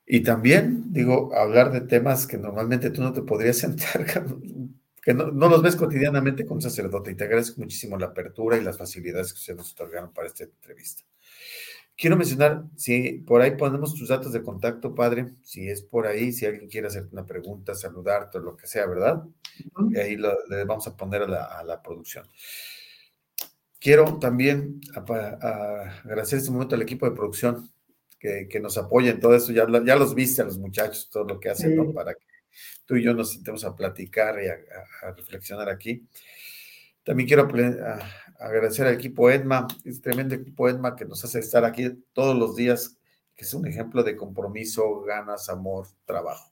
Y 0.05 0.21
también, 0.21 0.93
digo, 0.93 1.33
hablar 1.35 1.71
de 1.71 1.81
temas 1.81 2.27
que 2.27 2.37
normalmente 2.37 2.91
tú 2.91 3.01
no 3.01 3.11
te 3.11 3.23
podrías 3.23 3.57
sentar, 3.59 4.05
que 5.01 5.13
no, 5.13 5.31
los 5.31 5.61
ves 5.61 5.75
cotidianamente 5.75 6.45
con 6.45 6.57
un 6.57 6.61
sacerdote. 6.61 7.11
Y 7.11 7.15
te 7.15 7.25
agradezco 7.25 7.61
muchísimo 7.61 7.97
la 7.97 8.07
apertura 8.07 8.57
y 8.57 8.63
las 8.63 8.77
facilidades 8.77 9.33
que 9.33 9.39
se 9.39 9.55
nos 9.55 9.71
otorgaron 9.73 10.13
para 10.13 10.27
esta 10.27 10.43
entrevista. 10.43 11.03
Quiero 11.97 12.17
mencionar, 12.17 12.65
si 12.75 13.19
por 13.19 13.41
ahí 13.41 13.51
ponemos 13.51 13.95
tus 13.95 14.09
datos 14.09 14.33
de 14.33 14.43
contacto, 14.43 14.93
padre, 14.93 15.27
si 15.43 15.69
es 15.69 15.81
por 15.81 16.07
ahí, 16.07 16.33
si 16.33 16.45
alguien 16.45 16.67
quiere 16.69 16.87
hacerte 16.87 17.13
una 17.13 17.25
pregunta, 17.25 17.73
saludarte 17.73 18.37
o 18.37 18.41
lo 18.41 18.57
que 18.57 18.67
sea, 18.67 18.85
¿verdad? 18.85 19.23
Y 19.91 19.97
ahí 19.97 20.17
le 20.17 20.65
vamos 20.65 20.85
a 20.87 20.97
poner 20.97 21.21
a 21.21 21.63
la, 21.63 21.81
producción. 21.81 22.27
Quiero 23.79 24.19
también 24.19 24.81
agradecer 24.93 26.39
este 26.39 26.51
momento 26.51 26.75
al 26.75 26.81
equipo 26.81 27.09
de 27.09 27.15
producción 27.15 27.71
que, 28.19 28.59
nos 28.59 28.77
apoya 28.77 29.11
en 29.11 29.21
todo 29.21 29.33
eso. 29.33 29.53
Ya, 29.53 29.65
ya 29.85 29.95
los 29.95 30.13
viste 30.13 30.41
a 30.41 30.45
los 30.45 30.57
muchachos, 30.57 31.09
todo 31.09 31.23
lo 31.23 31.39
que 31.39 31.49
hacen, 31.49 31.77
¿no? 31.77 31.93
Para 31.93 32.13
que 32.13 32.25
tú 32.85 32.97
y 32.97 33.03
yo 33.03 33.13
nos 33.13 33.31
sentemos 33.31 33.63
a 33.63 33.73
platicar 33.73 34.35
y 34.43 34.47
a 34.47 35.11
reflexionar 35.11 35.69
aquí. 35.69 36.05
También 37.05 37.27
quiero 37.27 37.47
agradecer 38.45 38.85
al 38.85 38.93
equipo 38.93 39.29
Edma, 39.29 39.67
es 39.83 40.01
tremendo 40.01 40.35
equipo 40.35 40.69
Edma 40.69 40.95
que 40.95 41.05
nos 41.05 41.23
hace 41.23 41.39
estar 41.39 41.65
aquí 41.65 42.03
todos 42.13 42.37
los 42.37 42.55
días, 42.55 42.97
que 43.35 43.43
es 43.43 43.53
un 43.53 43.65
ejemplo 43.65 44.03
de 44.03 44.15
compromiso, 44.15 45.01
ganas, 45.01 45.49
amor, 45.49 45.87
trabajo. 46.05 46.51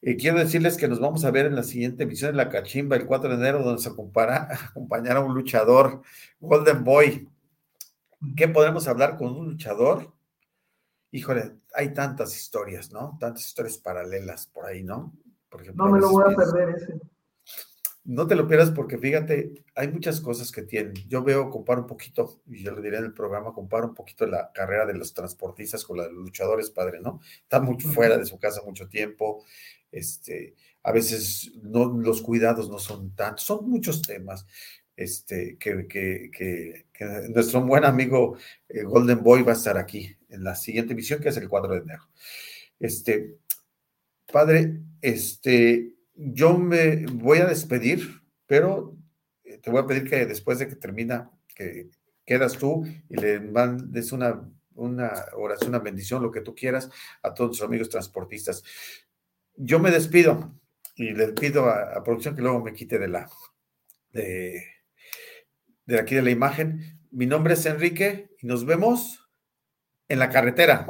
Y 0.00 0.16
quiero 0.16 0.38
decirles 0.38 0.76
que 0.76 0.88
nos 0.88 1.00
vamos 1.00 1.24
a 1.24 1.30
ver 1.30 1.46
en 1.46 1.56
la 1.56 1.64
siguiente 1.64 2.04
emisión 2.04 2.32
de 2.32 2.36
La 2.36 2.48
Cachimba 2.48 2.96
el 2.96 3.06
4 3.06 3.30
de 3.30 3.34
enero, 3.36 3.62
donde 3.62 3.82
se 3.82 3.88
acompañará 4.70 5.20
un 5.20 5.34
luchador, 5.34 6.02
Golden 6.40 6.84
Boy. 6.84 7.28
¿Qué 8.36 8.46
podremos 8.48 8.86
hablar 8.86 9.16
con 9.16 9.36
un 9.36 9.46
luchador? 9.46 10.12
Híjole, 11.10 11.56
hay 11.74 11.92
tantas 11.92 12.36
historias, 12.36 12.92
¿no? 12.92 13.16
Tantas 13.20 13.44
historias 13.46 13.76
paralelas 13.78 14.46
por 14.46 14.66
ahí, 14.66 14.84
¿no? 14.84 15.12
Por 15.48 15.62
ejemplo, 15.62 15.84
no 15.84 15.92
me 15.92 16.00
lo 16.00 16.10
voy 16.10 16.32
a 16.32 16.36
perder 16.36 16.76
ese. 16.76 17.00
No 18.04 18.26
te 18.26 18.34
lo 18.34 18.48
pierdas 18.48 18.72
porque 18.72 18.98
fíjate, 18.98 19.52
hay 19.76 19.88
muchas 19.88 20.20
cosas 20.20 20.50
que 20.50 20.62
tienen. 20.62 20.94
Yo 21.08 21.22
veo, 21.22 21.50
comparo 21.50 21.82
un 21.82 21.86
poquito, 21.86 22.42
y 22.46 22.64
yo 22.64 22.72
le 22.72 22.82
diré 22.82 22.98
en 22.98 23.04
el 23.04 23.14
programa, 23.14 23.52
comparo 23.52 23.86
un 23.86 23.94
poquito 23.94 24.26
la 24.26 24.50
carrera 24.52 24.86
de 24.86 24.94
los 24.94 25.14
transportistas 25.14 25.84
con 25.84 25.98
la 25.98 26.04
de 26.04 26.12
los 26.12 26.24
luchadores, 26.24 26.70
padre, 26.70 27.00
¿no? 27.00 27.20
Están 27.42 27.64
muy 27.64 27.78
fuera 27.80 28.18
de 28.18 28.26
su 28.26 28.40
casa 28.40 28.60
mucho 28.66 28.88
tiempo, 28.88 29.44
este, 29.92 30.56
a 30.82 30.90
veces 30.90 31.52
no, 31.62 31.84
los 31.86 32.22
cuidados 32.22 32.68
no 32.68 32.78
son 32.78 33.14
tantos, 33.14 33.44
son 33.44 33.68
muchos 33.68 34.02
temas. 34.02 34.46
Este, 34.94 35.56
que, 35.58 35.86
que, 35.88 36.30
que, 36.30 36.84
nuestro 37.30 37.62
buen 37.62 37.84
amigo 37.84 38.36
eh, 38.68 38.82
Golden 38.82 39.22
Boy 39.22 39.42
va 39.42 39.52
a 39.52 39.56
estar 39.56 39.78
aquí 39.78 40.14
en 40.28 40.44
la 40.44 40.54
siguiente 40.54 40.92
emisión, 40.92 41.20
que 41.20 41.30
es 41.30 41.36
el 41.38 41.48
4 41.48 41.72
de 41.72 41.78
enero. 41.78 42.02
Este, 42.78 43.38
padre, 44.30 44.80
este, 45.00 45.94
yo 46.14 46.56
me 46.58 47.06
voy 47.06 47.38
a 47.38 47.46
despedir, 47.46 48.22
pero 48.46 48.96
eh, 49.44 49.58
te 49.58 49.70
voy 49.70 49.80
a 49.80 49.86
pedir 49.86 50.08
que 50.08 50.26
después 50.26 50.58
de 50.58 50.68
que 50.68 50.76
termina, 50.76 51.30
que 51.54 51.90
quedas 52.24 52.56
tú 52.58 52.84
y 53.08 53.16
le 53.16 53.40
mandes 53.40 54.12
una, 54.12 54.48
una 54.74 55.12
oración, 55.36 55.70
una 55.70 55.78
bendición, 55.78 56.22
lo 56.22 56.30
que 56.30 56.40
tú 56.40 56.54
quieras 56.54 56.90
a 57.22 57.34
todos 57.34 57.50
nuestros 57.50 57.68
amigos 57.68 57.88
transportistas. 57.88 58.62
Yo 59.56 59.78
me 59.78 59.90
despido 59.90 60.54
y 60.96 61.12
le 61.12 61.28
pido 61.28 61.68
a, 61.68 62.02
producción 62.04 62.34
que 62.34 62.42
luego 62.42 62.60
me 62.60 62.72
quite 62.72 62.98
de 62.98 63.08
la 63.08 63.28
de, 64.12 64.62
de 65.86 65.98
aquí 65.98 66.14
de 66.14 66.22
la 66.22 66.30
imagen. 66.30 67.00
Mi 67.10 67.26
nombre 67.26 67.54
es 67.54 67.64
Enrique 67.66 68.30
y 68.40 68.46
nos 68.46 68.64
vemos 68.64 69.28
en 70.08 70.18
la 70.18 70.30
carretera. 70.30 70.86